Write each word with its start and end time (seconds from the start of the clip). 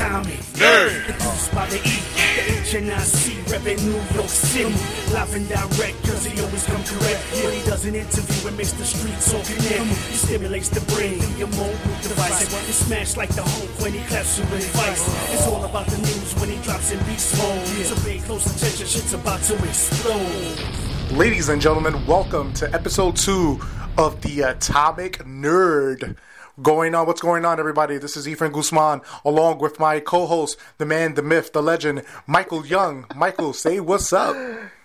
Atomic 0.00 0.40
Nerd. 0.56 1.04
Produced 1.04 1.54
by 1.54 1.66
the 1.68 1.76
E, 1.76 2.00
the 2.36 2.56
HNIC, 2.64 3.44
repping 3.52 3.84
New 3.84 4.00
York 4.16 4.30
City. 4.30 4.72
Live 5.12 5.34
and 5.34 5.46
direct, 5.46 6.02
cause 6.08 6.24
he 6.24 6.40
always 6.40 6.64
come 6.64 6.82
correct. 6.84 7.20
When 7.44 7.52
he 7.52 7.62
does 7.68 7.84
an 7.84 7.94
interview, 7.94 8.48
it 8.48 8.56
makes 8.56 8.72
the 8.72 8.84
streets 8.86 9.34
all 9.34 9.44
connect. 9.44 9.84
He 10.08 10.16
stimulates 10.16 10.70
the 10.70 10.80
brain, 10.96 11.20
your 11.36 11.48
mobile 11.48 12.00
device. 12.00 12.48
It's 12.66 12.78
smashed 12.86 13.18
like 13.18 13.28
the 13.34 13.42
hope 13.42 13.82
when 13.82 13.92
he 13.92 14.00
claps 14.08 14.38
you 14.38 14.44
with 14.44 14.64
advice. 14.64 15.04
It's 15.34 15.46
all 15.46 15.64
about 15.66 15.86
the 15.88 15.98
news 15.98 16.32
when 16.40 16.48
he 16.48 16.56
drops 16.64 16.92
in 16.92 16.98
beast 17.04 17.36
mode. 17.36 17.66
So 17.66 17.96
pay 18.08 18.20
close 18.20 18.46
attention, 18.56 18.86
shit's 18.86 19.12
about 19.12 19.42
to 19.42 19.54
explode. 19.68 21.12
Ladies 21.12 21.50
and 21.50 21.60
gentlemen, 21.60 22.06
welcome 22.06 22.54
to 22.54 22.72
episode 22.72 23.16
two 23.16 23.60
of 23.98 24.18
the 24.22 24.44
uh, 24.44 24.52
Atomic 24.52 25.18
Nerd. 25.26 26.16
Going 26.62 26.94
on, 26.94 27.06
what's 27.06 27.20
going 27.20 27.46
on, 27.46 27.58
everybody? 27.58 27.96
This 27.96 28.16
is 28.18 28.26
Efren 28.26 28.52
Guzman, 28.52 29.00
along 29.24 29.60
with 29.60 29.78
my 29.78 29.98
co-host, 29.98 30.58
the 30.76 30.84
man, 30.84 31.14
the 31.14 31.22
myth, 31.22 31.52
the 31.52 31.62
legend, 31.62 32.02
Michael 32.26 32.66
Young. 32.66 33.06
Michael, 33.14 33.54
say 33.54 33.80
what's 33.80 34.12
up. 34.12 34.36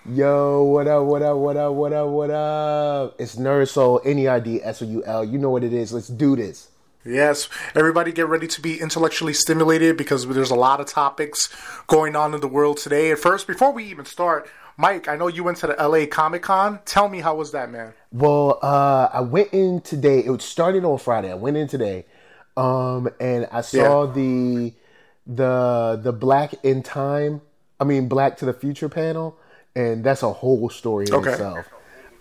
Yo, 0.09 0.63
what 0.63 0.87
up, 0.87 1.03
what 1.03 1.21
up, 1.21 1.35
what 1.37 1.57
up, 1.57 1.73
what 1.73 1.91
up, 1.91 2.09
what 2.09 2.29
up? 2.29 3.15
It's 3.19 3.35
Nerd 3.35 3.67
Soul, 3.67 3.99
N-E-R-D, 4.05 4.63
S-O-U-L. 4.63 5.25
You 5.25 5.37
know 5.37 5.49
what 5.49 5.65
it 5.65 5.73
is. 5.73 5.91
Let's 5.91 6.07
do 6.07 6.37
this. 6.37 6.69
Yes, 7.03 7.49
everybody 7.73 8.13
get 8.13 8.27
ready 8.27 8.47
to 8.47 8.61
be 8.61 8.79
intellectually 8.79 9.33
stimulated 9.33 9.97
because 9.97 10.25
there's 10.27 10.51
a 10.51 10.55
lot 10.55 10.79
of 10.79 10.87
topics 10.87 11.53
going 11.87 12.15
on 12.15 12.33
in 12.33 12.39
the 12.39 12.47
world 12.47 12.77
today. 12.77 13.11
And 13.11 13.19
first, 13.19 13.47
before 13.47 13.73
we 13.73 13.83
even 13.85 14.05
start, 14.05 14.49
Mike, 14.77 15.07
I 15.07 15.15
know 15.15 15.27
you 15.27 15.43
went 15.43 15.57
to 15.57 15.67
the 15.67 15.73
LA 15.73 16.05
Comic 16.05 16.43
Con. 16.43 16.79
Tell 16.85 17.09
me 17.09 17.19
how 17.19 17.35
was 17.35 17.51
that, 17.51 17.69
man? 17.69 17.93
Well, 18.15 18.59
uh, 18.61 19.09
I 19.11 19.19
went 19.19 19.49
in 19.51 19.81
today. 19.81 20.19
It 20.19 20.41
started 20.41 20.85
on 20.85 20.97
Friday. 20.99 21.29
I 21.29 21.35
went 21.35 21.57
in 21.57 21.67
today, 21.67 22.05
um, 22.55 23.09
and 23.19 23.45
I 23.51 23.59
saw 23.59 24.05
Yeah. 24.05 24.13
the 24.13 24.73
the 25.27 25.99
the 26.01 26.13
Black 26.13 26.53
in 26.63 26.81
Time. 26.81 27.41
I 27.77 27.83
mean, 27.83 28.07
Black 28.07 28.37
to 28.37 28.45
the 28.45 28.53
Future 28.53 28.87
panel, 28.87 29.37
and 29.75 30.01
that's 30.01 30.23
a 30.23 30.31
whole 30.31 30.69
story 30.69 31.09
in 31.09 31.13
Okay. 31.15 31.31
itself. 31.31 31.67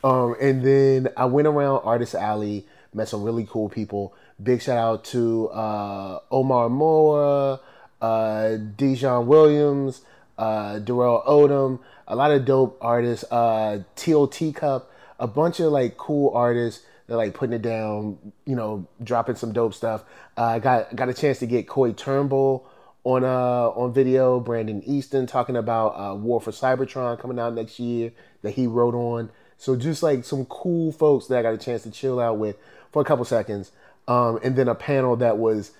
Um, 0.02 0.34
and 0.40 0.64
then 0.64 1.10
I 1.16 1.26
went 1.26 1.46
around 1.46 1.82
Artist 1.84 2.16
Alley, 2.16 2.66
met 2.92 3.08
some 3.08 3.22
really 3.22 3.46
cool 3.48 3.68
people. 3.68 4.14
Big 4.42 4.62
shout 4.62 4.76
out 4.76 5.04
to 5.04 5.48
uh, 5.50 6.18
Omar 6.32 6.70
Moore, 6.70 7.60
uh, 8.02 8.56
Dijon 8.56 9.28
Williams, 9.28 10.02
uh, 10.38 10.80
Darrell 10.80 11.22
Odom, 11.24 11.78
a 12.08 12.16
lot 12.16 12.32
of 12.32 12.44
dope 12.44 12.78
artists. 12.80 13.24
Uh, 13.30 13.84
T.O.T. 13.94 14.52
Cup, 14.54 14.90
a 15.24 15.26
bunch 15.26 15.58
of 15.58 15.72
like 15.72 15.96
cool 15.96 16.36
artists. 16.36 16.84
They're 17.06 17.16
like 17.16 17.32
putting 17.32 17.54
it 17.54 17.62
down, 17.62 18.18
you 18.44 18.54
know, 18.54 18.86
dropping 19.02 19.36
some 19.36 19.52
dope 19.52 19.72
stuff. 19.72 20.04
Uh, 20.36 20.44
I 20.44 20.58
got 20.58 20.94
got 20.94 21.08
a 21.08 21.14
chance 21.14 21.38
to 21.38 21.46
get 21.46 21.66
Coy 21.66 21.92
Turnbull 21.92 22.66
on 23.04 23.24
uh 23.24 23.70
on 23.70 23.94
video. 23.94 24.38
Brandon 24.38 24.82
Easton 24.84 25.26
talking 25.26 25.56
about 25.56 25.88
uh, 25.98 26.14
War 26.14 26.42
for 26.42 26.50
Cybertron 26.50 27.18
coming 27.18 27.38
out 27.38 27.54
next 27.54 27.80
year 27.80 28.12
that 28.42 28.52
he 28.52 28.66
wrote 28.66 28.94
on. 28.94 29.30
So 29.56 29.76
just 29.76 30.02
like 30.02 30.24
some 30.24 30.44
cool 30.44 30.92
folks 30.92 31.26
that 31.28 31.38
I 31.38 31.42
got 31.42 31.54
a 31.54 31.58
chance 31.58 31.84
to 31.84 31.90
chill 31.90 32.20
out 32.20 32.36
with 32.38 32.56
for 32.92 33.00
a 33.00 33.04
couple 33.04 33.24
seconds, 33.24 33.72
um, 34.06 34.38
and 34.44 34.56
then 34.56 34.68
a 34.68 34.74
panel 34.74 35.16
that 35.16 35.38
was 35.38 35.72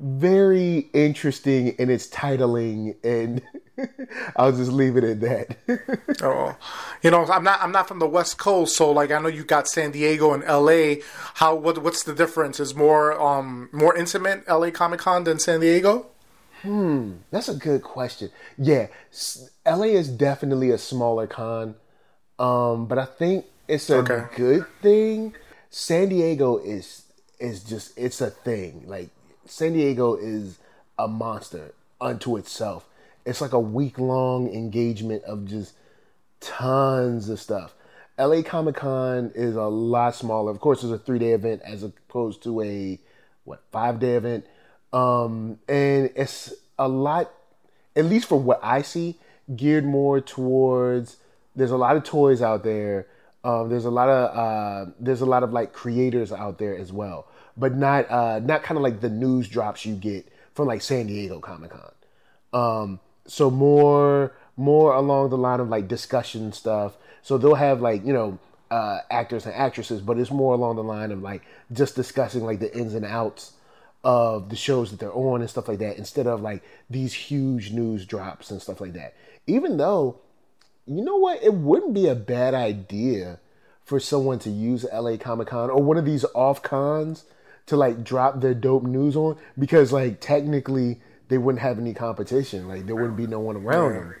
very 0.00 0.88
interesting 0.94 1.68
in 1.78 1.90
its 1.90 2.08
titling, 2.08 2.96
and 3.04 3.42
I'll 4.36 4.52
just 4.52 4.72
leave 4.72 4.96
it 4.96 5.04
at 5.04 5.20
that. 5.20 5.56
Oh, 6.22 6.56
you 7.02 7.10
know, 7.12 7.24
I'm 7.26 7.44
not 7.44 7.60
I'm 7.62 7.70
not 7.70 7.86
from 7.86 8.00
the 8.00 8.08
West 8.08 8.38
Coast, 8.38 8.76
so 8.76 8.90
like 8.90 9.10
I 9.12 9.20
know 9.20 9.28
you 9.28 9.44
got 9.44 9.68
San 9.68 9.92
Diego 9.92 10.32
and 10.32 10.42
L.A. 10.44 11.00
How 11.34 11.54
what 11.54 11.78
what's 11.82 12.02
the 12.02 12.14
difference? 12.14 12.58
Is 12.58 12.74
more 12.74 13.20
um 13.20 13.68
more 13.72 13.96
intimate 13.96 14.42
L.A. 14.48 14.70
Comic 14.72 15.00
Con 15.00 15.24
than 15.24 15.38
San 15.38 15.60
Diego? 15.60 16.06
Hmm, 16.62 17.18
that's 17.30 17.48
a 17.48 17.54
good 17.54 17.82
question. 17.84 18.30
Yeah, 18.56 18.88
s- 19.12 19.48
LA 19.64 19.94
is 19.94 20.08
definitely 20.08 20.70
a 20.70 20.78
smaller 20.78 21.28
con, 21.28 21.76
um, 22.40 22.86
but 22.86 22.98
I 22.98 23.04
think 23.04 23.44
it's 23.68 23.90
a 23.90 23.98
Okay. 23.98 24.24
good 24.34 24.66
thing. 24.82 25.34
San 25.70 26.08
Diego 26.08 26.58
is 26.58 27.04
is 27.38 27.62
just 27.62 27.96
it's 27.96 28.20
a 28.20 28.30
thing. 28.30 28.82
Like 28.88 29.10
San 29.46 29.72
Diego 29.74 30.16
is 30.16 30.58
a 30.98 31.06
monster 31.06 31.74
unto 32.00 32.36
itself. 32.36 32.84
It's 33.28 33.40
like 33.40 33.52
a 33.52 33.60
week 33.60 33.98
long 33.98 34.52
engagement 34.52 35.24
of 35.24 35.44
just 35.44 35.74
tons 36.40 37.28
of 37.28 37.38
stuff. 37.38 37.74
LA 38.18 38.42
Comic 38.42 38.76
Con 38.76 39.32
is 39.34 39.54
a 39.54 39.64
lot 39.64 40.14
smaller. 40.14 40.50
Of 40.50 40.60
course, 40.60 40.82
it's 40.82 40.92
a 40.92 40.98
three 40.98 41.18
day 41.18 41.32
event 41.32 41.62
as 41.64 41.82
opposed 41.82 42.42
to 42.44 42.62
a 42.62 42.98
what 43.44 43.62
five 43.70 44.00
day 44.00 44.16
event, 44.16 44.46
um, 44.92 45.58
and 45.68 46.10
it's 46.16 46.54
a 46.78 46.88
lot. 46.88 47.30
At 47.94 48.06
least 48.06 48.28
for 48.28 48.40
what 48.40 48.60
I 48.62 48.82
see, 48.82 49.18
geared 49.54 49.84
more 49.84 50.20
towards. 50.20 51.18
There's 51.54 51.70
a 51.70 51.76
lot 51.76 51.96
of 51.96 52.04
toys 52.04 52.40
out 52.40 52.64
there. 52.64 53.08
Um, 53.44 53.68
there's 53.68 53.84
a 53.84 53.90
lot 53.90 54.08
of 54.08 54.36
uh, 54.36 54.90
there's 54.98 55.20
a 55.20 55.26
lot 55.26 55.42
of 55.42 55.52
like 55.52 55.72
creators 55.72 56.32
out 56.32 56.58
there 56.58 56.76
as 56.76 56.92
well, 56.92 57.28
but 57.56 57.76
not 57.76 58.10
uh, 58.10 58.40
not 58.40 58.62
kind 58.62 58.78
of 58.78 58.82
like 58.82 59.00
the 59.00 59.10
news 59.10 59.48
drops 59.48 59.84
you 59.84 59.94
get 59.94 60.26
from 60.54 60.66
like 60.66 60.82
San 60.82 61.06
Diego 61.06 61.40
Comic 61.40 61.70
Con. 61.70 61.92
Um, 62.52 63.00
so 63.28 63.50
more 63.50 64.32
more 64.56 64.92
along 64.94 65.30
the 65.30 65.38
line 65.38 65.60
of 65.60 65.68
like 65.68 65.86
discussion 65.86 66.52
stuff. 66.52 66.96
So 67.22 67.38
they'll 67.38 67.54
have 67.54 67.80
like 67.80 68.04
you 68.04 68.12
know 68.12 68.38
uh, 68.70 69.00
actors 69.10 69.46
and 69.46 69.54
actresses, 69.54 70.00
but 70.00 70.18
it's 70.18 70.30
more 70.30 70.54
along 70.54 70.76
the 70.76 70.82
line 70.82 71.12
of 71.12 71.22
like 71.22 71.42
just 71.72 71.94
discussing 71.94 72.44
like 72.44 72.58
the 72.58 72.76
ins 72.76 72.94
and 72.94 73.04
outs 73.04 73.52
of 74.04 74.48
the 74.48 74.56
shows 74.56 74.90
that 74.90 75.00
they're 75.00 75.12
on 75.12 75.40
and 75.40 75.50
stuff 75.50 75.68
like 75.68 75.78
that, 75.78 75.96
instead 75.96 76.26
of 76.26 76.40
like 76.40 76.62
these 76.90 77.14
huge 77.14 77.70
news 77.70 78.04
drops 78.04 78.50
and 78.50 78.60
stuff 78.60 78.80
like 78.80 78.94
that. 78.94 79.14
Even 79.46 79.76
though, 79.76 80.20
you 80.86 81.02
know 81.02 81.16
what, 81.16 81.42
it 81.42 81.54
wouldn't 81.54 81.94
be 81.94 82.06
a 82.06 82.14
bad 82.14 82.54
idea 82.54 83.38
for 83.84 83.98
someone 83.98 84.38
to 84.38 84.50
use 84.50 84.84
LA 84.92 85.16
Comic 85.16 85.48
Con 85.48 85.70
or 85.70 85.82
one 85.82 85.96
of 85.96 86.04
these 86.04 86.24
off 86.34 86.62
cons 86.62 87.24
to 87.66 87.76
like 87.76 88.04
drop 88.04 88.40
their 88.40 88.54
dope 88.54 88.82
news 88.82 89.16
on 89.16 89.36
because 89.58 89.92
like 89.92 90.20
technically 90.20 91.00
they 91.28 91.38
wouldn't 91.38 91.62
have 91.62 91.78
any 91.78 91.94
competition. 91.94 92.68
Like 92.68 92.86
there 92.86 92.96
wouldn't 92.96 93.16
be 93.16 93.26
no 93.26 93.40
one 93.40 93.56
around 93.56 93.94
them. 93.94 94.14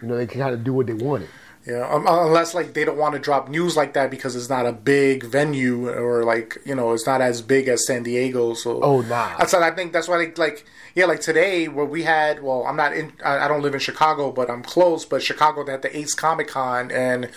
You 0.00 0.08
know, 0.08 0.16
they 0.16 0.26
can 0.26 0.40
kind 0.40 0.54
of 0.54 0.64
do 0.64 0.72
what 0.72 0.86
they 0.86 0.94
wanted. 0.94 1.28
Yeah, 1.64 1.88
um, 1.88 2.06
unless 2.08 2.54
like 2.54 2.74
they 2.74 2.84
don't 2.84 2.98
want 2.98 3.14
to 3.14 3.20
drop 3.20 3.48
news 3.48 3.76
like 3.76 3.92
that 3.92 4.10
because 4.10 4.34
it's 4.34 4.48
not 4.48 4.66
a 4.66 4.72
big 4.72 5.22
venue 5.22 5.88
or 5.88 6.24
like 6.24 6.58
you 6.64 6.74
know 6.74 6.92
it's 6.92 7.06
not 7.06 7.20
as 7.20 7.40
big 7.40 7.68
as 7.68 7.86
San 7.86 8.02
Diego. 8.02 8.54
So 8.54 8.82
Oh, 8.82 9.00
nah. 9.02 9.36
That's 9.38 9.54
I 9.54 9.70
think. 9.70 9.92
That's 9.92 10.08
why 10.08 10.18
they 10.18 10.32
like 10.34 10.64
yeah 10.96 11.04
like 11.04 11.20
today 11.20 11.68
where 11.68 11.84
we 11.84 12.02
had 12.02 12.42
well 12.42 12.66
I'm 12.66 12.74
not 12.74 12.94
in 12.94 13.12
I 13.24 13.38
I 13.44 13.48
don't 13.48 13.62
live 13.62 13.74
in 13.74 13.80
Chicago 13.80 14.32
but 14.32 14.50
I'm 14.50 14.64
close. 14.64 15.04
But 15.04 15.22
Chicago 15.22 15.62
they 15.64 15.70
had 15.70 15.82
the 15.82 15.96
Ace 15.96 16.14
Comic 16.14 16.48
Con 16.48 16.90
and 16.90 17.30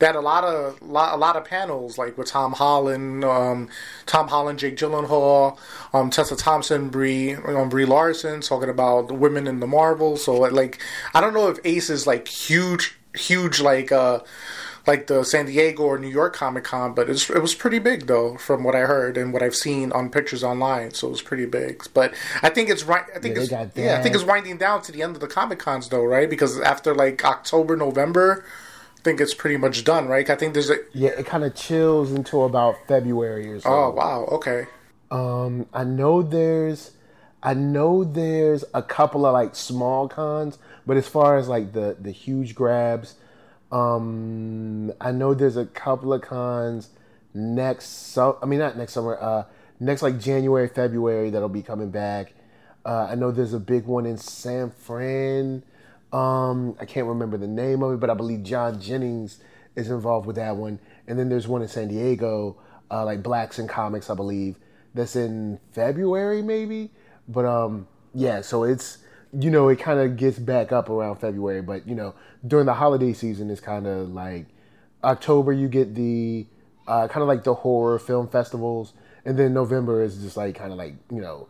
they 0.00 0.06
had 0.06 0.16
a 0.16 0.20
lot 0.20 0.42
of 0.42 0.82
lot, 0.82 1.14
a 1.14 1.16
lot 1.16 1.36
of 1.36 1.44
panels 1.44 1.98
like 1.98 2.18
with 2.18 2.26
Tom 2.26 2.54
Holland, 2.54 3.24
um, 3.24 3.68
Tom 4.06 4.26
Holland, 4.26 4.58
Jake 4.58 4.76
Gyllenhaal, 4.76 5.56
um, 5.92 6.10
Tessa 6.10 6.34
Thompson, 6.34 6.88
Brie 6.88 7.36
um, 7.36 7.68
Brie 7.68 7.84
Larson 7.84 8.40
talking 8.40 8.70
about 8.70 9.06
the 9.06 9.14
women 9.14 9.46
in 9.46 9.60
the 9.60 9.68
Marvel. 9.68 10.16
So 10.16 10.34
like 10.34 10.80
I 11.14 11.20
don't 11.20 11.32
know 11.32 11.48
if 11.48 11.58
Ace 11.64 11.90
is 11.90 12.08
like 12.08 12.26
huge 12.26 12.97
huge 13.18 13.60
like 13.60 13.92
uh 13.92 14.20
like 14.86 15.06
the 15.06 15.22
San 15.22 15.46
Diego 15.46 15.82
or 15.82 15.98
New 15.98 16.08
York 16.08 16.34
Comic 16.34 16.64
Con, 16.64 16.94
but 16.94 17.10
it's, 17.10 17.28
it 17.28 17.42
was 17.42 17.54
pretty 17.54 17.78
big 17.78 18.06
though, 18.06 18.38
from 18.38 18.64
what 18.64 18.74
I 18.74 18.80
heard 18.80 19.18
and 19.18 19.34
what 19.34 19.42
I've 19.42 19.54
seen 19.54 19.92
on 19.92 20.08
pictures 20.10 20.42
online. 20.42 20.92
So 20.94 21.08
it 21.08 21.10
was 21.10 21.22
pretty 21.22 21.44
big. 21.44 21.82
But 21.92 22.14
I 22.42 22.48
think 22.48 22.70
it's 22.70 22.84
right. 22.84 23.04
I 23.14 23.18
think 23.18 23.36
Yeah, 23.36 23.64
they 23.74 23.84
yeah. 23.84 23.98
I 23.98 24.02
think 24.02 24.14
it's 24.14 24.24
winding 24.24 24.56
down 24.56 24.82
to 24.82 24.92
the 24.92 25.02
end 25.02 25.14
of 25.14 25.20
the 25.20 25.26
Comic 25.26 25.58
Cons 25.58 25.88
though, 25.90 26.04
right? 26.04 26.28
Because 26.30 26.58
after 26.60 26.94
like 26.94 27.22
October, 27.24 27.76
November, 27.76 28.44
I 28.98 29.00
think 29.02 29.20
it's 29.20 29.34
pretty 29.34 29.58
much 29.58 29.84
done, 29.84 30.08
right? 30.08 30.28
I 30.28 30.36
think 30.36 30.54
there's 30.54 30.70
a 30.70 30.78
Yeah, 30.92 31.10
it 31.10 31.26
kind 31.26 31.44
of 31.44 31.54
chills 31.54 32.10
until 32.12 32.46
about 32.46 32.86
February 32.88 33.52
or 33.52 33.60
so. 33.60 33.68
oh 33.72 33.90
wow 33.90 34.24
okay 34.32 34.66
Um, 35.10 35.66
I 35.72 35.84
know 35.84 36.22
there's, 36.22 36.92
I 37.42 37.54
know 37.54 38.04
there's 38.04 38.64
a 38.74 38.82
couple 38.82 39.24
of 39.26 39.32
like 39.32 39.54
small 39.56 40.08
cons, 40.08 40.58
but 40.88 40.96
as 40.96 41.06
far 41.06 41.36
as 41.36 41.48
like 41.48 41.74
the 41.74 41.96
the 42.00 42.10
huge 42.10 42.54
grabs, 42.54 43.14
um, 43.70 44.90
I 44.98 45.12
know 45.12 45.34
there's 45.34 45.58
a 45.58 45.66
couple 45.66 46.14
of 46.14 46.22
cons 46.22 46.88
next. 47.34 48.12
So 48.12 48.38
I 48.42 48.46
mean, 48.46 48.58
not 48.58 48.78
next 48.78 48.94
summer. 48.94 49.18
Uh, 49.20 49.44
next 49.78 50.00
like 50.00 50.18
January, 50.18 50.66
February 50.66 51.28
that'll 51.28 51.50
be 51.50 51.62
coming 51.62 51.90
back. 51.90 52.32
Uh, 52.86 53.06
I 53.10 53.16
know 53.16 53.30
there's 53.30 53.52
a 53.52 53.60
big 53.60 53.84
one 53.84 54.06
in 54.06 54.16
San 54.16 54.70
Fran. 54.70 55.62
Um, 56.10 56.74
I 56.80 56.86
can't 56.86 57.06
remember 57.06 57.36
the 57.36 57.46
name 57.46 57.82
of 57.82 57.92
it, 57.92 58.00
but 58.00 58.08
I 58.08 58.14
believe 58.14 58.42
John 58.42 58.80
Jennings 58.80 59.40
is 59.76 59.90
involved 59.90 60.26
with 60.26 60.36
that 60.36 60.56
one. 60.56 60.80
And 61.06 61.18
then 61.18 61.28
there's 61.28 61.46
one 61.46 61.60
in 61.60 61.68
San 61.68 61.88
Diego, 61.88 62.56
uh, 62.90 63.04
like 63.04 63.22
Blacks 63.22 63.58
and 63.58 63.68
Comics, 63.68 64.08
I 64.08 64.14
believe. 64.14 64.56
That's 64.94 65.16
in 65.16 65.60
February, 65.72 66.40
maybe. 66.40 66.92
But 67.28 67.44
um, 67.44 67.88
yeah, 68.14 68.40
so 68.40 68.64
it's 68.64 68.98
you 69.32 69.50
know 69.50 69.68
it 69.68 69.78
kind 69.78 70.00
of 70.00 70.16
gets 70.16 70.38
back 70.38 70.72
up 70.72 70.88
around 70.88 71.16
February, 71.16 71.62
but 71.62 71.86
you 71.86 71.94
know 71.94 72.14
during 72.46 72.66
the 72.66 72.74
holiday 72.74 73.12
season 73.12 73.50
it's 73.50 73.60
kind 73.60 73.86
of 73.86 74.10
like 74.10 74.46
October 75.04 75.52
you 75.52 75.68
get 75.68 75.94
the 75.94 76.46
uh, 76.86 77.06
kind 77.08 77.22
of 77.22 77.28
like 77.28 77.44
the 77.44 77.54
horror 77.54 77.98
film 77.98 78.28
festivals, 78.28 78.92
and 79.24 79.38
then 79.38 79.52
November 79.52 80.02
is 80.02 80.18
just 80.22 80.36
like 80.36 80.54
kind 80.54 80.72
of 80.72 80.78
like 80.78 80.94
you 81.10 81.20
know 81.20 81.48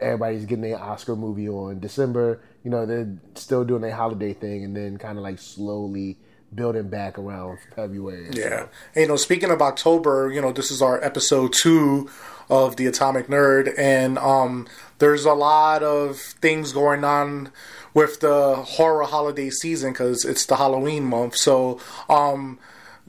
everybody's 0.00 0.44
getting 0.44 0.62
their 0.62 0.78
Oscar 0.78 1.16
movie 1.16 1.48
on. 1.48 1.80
December, 1.80 2.42
you 2.62 2.70
know, 2.70 2.84
they're 2.84 3.16
still 3.34 3.64
doing 3.64 3.80
their 3.80 3.94
holiday 3.94 4.32
thing, 4.32 4.64
and 4.64 4.76
then 4.76 4.98
kind 4.98 5.18
of 5.18 5.24
like 5.24 5.38
slowly 5.38 6.18
building 6.54 6.88
back 6.88 7.18
around 7.18 7.58
February. 7.74 8.30
Yeah. 8.32 8.66
And, 8.94 9.02
you 9.02 9.08
know, 9.08 9.16
speaking 9.16 9.50
of 9.50 9.60
October, 9.60 10.30
you 10.32 10.40
know, 10.40 10.52
this 10.52 10.70
is 10.70 10.80
our 10.82 11.02
episode 11.02 11.52
two 11.52 12.08
of 12.50 12.76
the 12.76 12.86
Atomic 12.86 13.28
Nerd, 13.28 13.72
and 13.78 14.18
um, 14.18 14.68
there's 14.98 15.24
a 15.24 15.32
lot 15.32 15.82
of 15.82 16.18
things 16.18 16.72
going 16.72 17.02
on 17.02 17.50
with 17.94 18.20
the 18.20 18.56
horror 18.56 19.04
holiday 19.04 19.48
season 19.50 19.92
because 19.92 20.24
it's 20.24 20.44
the 20.46 20.56
Halloween 20.56 21.04
month. 21.04 21.36
So, 21.36 21.80
um, 22.08 22.58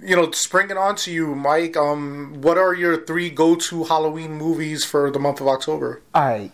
you 0.02 0.16
know, 0.16 0.32
springing 0.32 0.78
on 0.78 0.96
to 0.98 1.12
you, 1.12 1.36
Mike. 1.36 1.76
Um, 1.76 2.42
what 2.42 2.58
are 2.58 2.74
your 2.74 3.06
three 3.06 3.30
go-to 3.30 3.86
Halloween 3.86 4.34
movies 4.34 4.86
for 4.86 5.12
the 5.12 5.20
month 5.20 5.42
of 5.42 5.48
October? 5.48 6.02
All 6.14 6.26
right. 6.26 6.52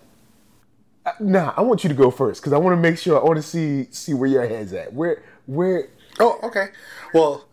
Uh, 1.05 1.11
Nah, 1.19 1.53
I 1.57 1.61
want 1.61 1.83
you 1.83 1.89
to 1.89 1.95
go 1.95 2.11
first 2.11 2.41
because 2.41 2.53
I 2.53 2.57
want 2.57 2.75
to 2.75 2.81
make 2.81 2.97
sure 2.97 3.19
I 3.19 3.23
want 3.23 3.37
to 3.37 3.43
see 3.43 3.87
see 3.91 4.13
where 4.13 4.29
your 4.29 4.47
head's 4.47 4.71
at. 4.73 4.93
Where 4.93 5.23
where 5.47 5.87
Oh, 6.19 6.39
okay. 6.43 6.69
Well, 7.13 7.45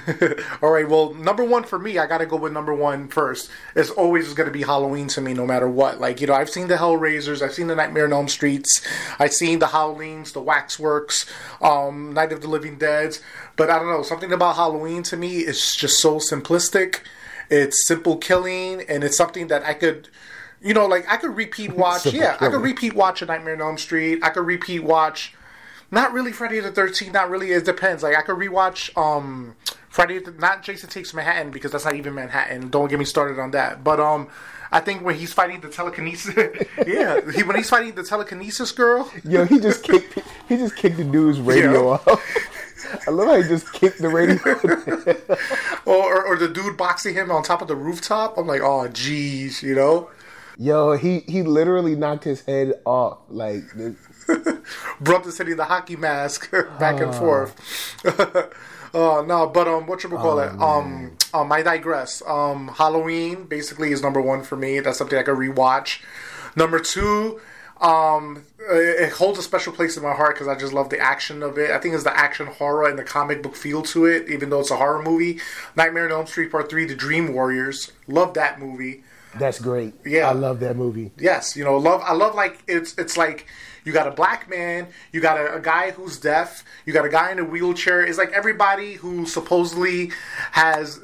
all 0.62 0.70
right. 0.70 0.88
Well, 0.88 1.14
number 1.14 1.44
one 1.44 1.64
for 1.64 1.78
me, 1.78 1.98
I 1.98 2.06
got 2.06 2.18
to 2.18 2.26
go 2.26 2.36
with 2.36 2.52
number 2.52 2.74
one 2.74 3.08
first. 3.08 3.50
It's 3.74 3.90
always 3.90 4.32
going 4.34 4.46
to 4.46 4.52
be 4.52 4.62
Halloween 4.62 5.08
to 5.08 5.20
me, 5.20 5.34
no 5.34 5.46
matter 5.46 5.68
what. 5.68 6.00
Like 6.00 6.20
you 6.20 6.26
know, 6.26 6.34
I've 6.34 6.50
seen 6.50 6.68
the 6.68 6.76
Hellraisers, 6.76 7.42
I've 7.42 7.52
seen 7.52 7.66
the 7.66 7.74
Nightmare 7.74 8.04
on 8.04 8.12
Elm 8.12 8.28
Streets, 8.28 8.86
I've 9.18 9.32
seen 9.32 9.58
the 9.58 9.68
Howlings, 9.68 10.32
the 10.32 10.40
Waxworks, 10.40 11.26
um, 11.60 12.12
Night 12.14 12.32
of 12.32 12.40
the 12.40 12.48
Living 12.48 12.78
Dead. 12.78 13.18
But 13.56 13.70
I 13.70 13.78
don't 13.78 13.88
know, 13.88 14.02
something 14.02 14.32
about 14.32 14.56
Halloween 14.56 15.02
to 15.04 15.16
me 15.16 15.38
is 15.38 15.76
just 15.76 16.00
so 16.00 16.16
simplistic. 16.16 17.00
It's 17.50 17.86
simple 17.86 18.16
killing, 18.16 18.82
and 18.88 19.04
it's 19.04 19.16
something 19.16 19.48
that 19.48 19.64
I 19.64 19.74
could. 19.74 20.08
You 20.62 20.74
know, 20.74 20.86
like 20.86 21.10
I 21.10 21.16
could 21.16 21.36
repeat 21.36 21.72
watch. 21.76 22.06
Yeah, 22.06 22.36
I 22.40 22.48
could 22.48 22.62
repeat 22.62 22.94
watch 22.94 23.20
a 23.20 23.26
Nightmare 23.26 23.54
on 23.54 23.60
Elm 23.60 23.78
Street. 23.78 24.20
I 24.22 24.30
could 24.30 24.46
repeat 24.46 24.80
watch 24.84 25.34
not 25.92 26.12
really 26.12 26.32
Friday 26.32 26.58
the 26.58 26.72
Thirteenth. 26.72 27.12
Not 27.12 27.30
really. 27.30 27.52
It 27.52 27.64
depends. 27.64 28.02
Like 28.02 28.16
I 28.16 28.22
could 28.22 28.36
rewatch 28.36 28.96
um 28.96 29.54
Friday, 29.88 30.18
the, 30.18 30.30
not 30.32 30.62
Jason 30.62 30.88
Takes 30.88 31.12
Manhattan 31.14 31.50
because 31.52 31.70
that's 31.70 31.84
not 31.84 31.94
even 31.94 32.14
Manhattan. 32.14 32.70
Don't 32.70 32.88
get 32.88 32.98
me 32.98 33.04
started 33.04 33.38
on 33.38 33.50
that. 33.52 33.84
But 33.84 34.00
um, 34.00 34.28
I 34.72 34.80
think 34.80 35.04
when 35.04 35.16
he's 35.16 35.34
fighting 35.34 35.60
the 35.60 35.68
telekinesis, 35.68 36.34
yeah, 36.86 37.20
he, 37.30 37.42
when 37.42 37.56
he's 37.56 37.68
fighting 37.68 37.94
the 37.94 38.02
telekinesis 38.02 38.72
girl, 38.72 39.10
yo 39.22 39.44
he 39.44 39.60
just 39.60 39.82
kicked 39.84 40.18
he 40.48 40.56
just 40.56 40.76
kicked 40.76 40.96
the 40.96 41.04
dude's 41.04 41.40
radio 41.40 41.72
Yeah. 41.72 41.88
off. 41.90 42.08
I 43.06 43.10
love 43.10 43.28
how 43.28 43.36
he 43.40 43.46
just 43.48 43.70
kicked 43.74 44.00
the 44.00 44.08
radio. 44.08 44.38
or, 45.86 46.16
or 46.16 46.24
or 46.24 46.36
the 46.36 46.48
dude 46.48 46.76
boxing 46.76 47.14
him 47.14 47.30
on 47.30 47.42
top 47.42 47.60
of 47.62 47.68
the 47.68 47.76
rooftop. 47.76 48.38
I'm 48.38 48.46
like, 48.46 48.60
oh 48.62 48.88
jeez, 48.88 49.62
you 49.62 49.74
know. 49.74 50.10
Yo, 50.58 50.96
he 50.96 51.20
he 51.20 51.42
literally 51.42 51.94
knocked 51.96 52.24
his 52.24 52.40
head 52.42 52.74
off. 52.84 53.18
Like 53.28 53.62
the 55.24 55.32
city 55.32 55.54
the 55.54 55.64
hockey 55.64 55.96
mask 55.96 56.50
back 56.78 57.00
and 57.00 57.14
forth. 57.14 57.54
Oh 58.94 59.24
no, 59.26 59.46
but 59.46 59.68
um, 59.68 59.86
what 59.86 60.02
you 60.02 60.10
call 60.10 60.38
it? 60.38 60.50
Um, 60.60 61.16
um, 61.32 61.52
I 61.52 61.62
digress. 61.62 62.22
Um, 62.26 62.68
Halloween 62.68 63.44
basically 63.44 63.92
is 63.92 64.02
number 64.02 64.20
one 64.20 64.42
for 64.42 64.56
me. 64.56 64.80
That's 64.80 64.98
something 64.98 65.18
I 65.18 65.22
could 65.22 65.38
rewatch. 65.38 66.02
Number 66.54 66.78
two, 66.78 67.40
um, 67.80 68.44
it 68.58 69.02
it 69.02 69.12
holds 69.12 69.38
a 69.38 69.42
special 69.42 69.72
place 69.72 69.96
in 69.96 70.02
my 70.02 70.12
heart 70.12 70.34
because 70.34 70.48
I 70.48 70.54
just 70.54 70.72
love 70.72 70.90
the 70.90 70.98
action 70.98 71.42
of 71.42 71.58
it. 71.58 71.70
I 71.70 71.78
think 71.78 71.94
it's 71.94 72.04
the 72.04 72.16
action 72.16 72.46
horror 72.46 72.88
and 72.88 72.98
the 72.98 73.04
comic 73.04 73.42
book 73.42 73.56
feel 73.56 73.82
to 73.82 74.04
it, 74.04 74.28
even 74.28 74.50
though 74.50 74.60
it's 74.60 74.70
a 74.70 74.76
horror 74.76 75.02
movie. 75.02 75.40
Nightmare 75.74 76.06
on 76.06 76.12
Elm 76.12 76.26
Street 76.26 76.50
Part 76.50 76.70
Three: 76.70 76.84
The 76.84 76.94
Dream 76.94 77.32
Warriors. 77.32 77.92
Love 78.06 78.34
that 78.34 78.60
movie. 78.60 79.02
That's 79.38 79.60
great. 79.60 79.94
Yeah. 80.04 80.28
I 80.28 80.32
love 80.32 80.60
that 80.60 80.76
movie. 80.76 81.10
Yes, 81.18 81.56
you 81.56 81.64
know, 81.64 81.76
love. 81.76 82.00
I 82.04 82.12
love 82.12 82.34
like 82.34 82.62
it's 82.66 82.96
it's 82.98 83.16
like 83.16 83.46
you 83.84 83.92
got 83.92 84.06
a 84.06 84.12
black 84.12 84.48
man, 84.48 84.86
you 85.10 85.20
got 85.20 85.36
a, 85.40 85.56
a 85.56 85.60
guy 85.60 85.90
who's 85.90 86.16
deaf, 86.16 86.62
you 86.86 86.92
got 86.92 87.04
a 87.04 87.08
guy 87.08 87.32
in 87.32 87.40
a 87.40 87.44
wheelchair. 87.44 88.00
It's 88.02 88.16
like 88.16 88.30
everybody 88.30 88.92
who 88.94 89.26
supposedly 89.26 90.12
has 90.52 91.00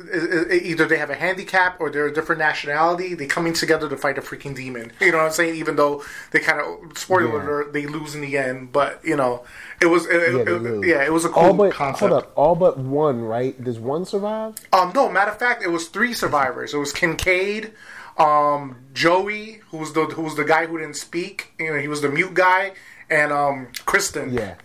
either 0.53 0.87
they 0.87 0.99
have 0.99 1.11
a 1.11 1.15
handicap 1.17 1.81
or 1.81 1.91
they're 1.91 2.07
a 2.07 2.13
different 2.15 2.39
nationality. 2.39 3.15
They 3.15 3.27
coming 3.27 3.53
together 3.53 3.89
to 3.89 3.97
fight 3.97 4.17
a 4.17 4.21
freaking 4.21 4.55
demon. 4.55 4.93
You 5.01 5.11
know 5.11 5.19
what 5.19 5.27
I'm 5.27 5.33
saying? 5.33 5.57
Even 5.57 5.75
though 5.77 6.05
they 6.31 6.39
kind 6.39 6.61
of 6.61 6.97
spoiler 6.97 7.27
Yeah. 7.39 7.43
alert, 7.45 7.73
they 7.73 7.87
lose 7.87 8.15
in 8.15 8.21
the 8.21 8.39
end. 8.39 8.73
But 8.73 9.01
you 9.05 9.17
know, 9.17 9.45
it 9.81 9.87
was 9.87 10.07
it, 10.07 10.13
Yeah, 10.13 10.39
it- 10.41 10.45
they 10.45 10.53
it- 10.53 10.63
lose. 10.63 10.87
yeah, 10.87 11.03
it 11.05 11.13
was 11.13 11.25
a 11.25 11.31
cool 11.31 11.43
all 11.43 11.55
but 11.55 11.73
concept. 11.73 11.99
hold 12.01 12.13
up, 12.13 12.33
all 12.37 12.55
but 12.55 12.79
one, 12.79 13.23
right? 13.23 13.61
Does 13.63 13.81
one 13.81 14.05
survive? 14.05 14.55
Um, 14.73 14.93
no, 14.95 15.09
matter 15.09 15.31
of 15.33 15.39
fact, 15.39 15.65
it 15.65 15.69
was 15.71 15.89
three 15.89 16.13
survivors. 16.13 16.75
It 16.75 16.79
was 16.79 16.93
Kincaid, 16.93 17.73
um, 18.19 18.77
Joey, 18.93 19.61
who's 19.71 19.93
the 19.93 20.05
who's 20.07 20.35
the 20.35 20.45
guy 20.45 20.67
who 20.67 20.79
didn't 20.79 20.97
speak. 20.97 21.53
You 21.59 21.73
know, 21.75 21.79
he 21.79 21.89
was 21.89 22.01
the 22.03 22.09
mute 22.09 22.35
guy, 22.35 22.73
and 23.09 23.33
um, 23.33 23.69
Kristen. 23.87 24.33
Yeah. 24.33 24.57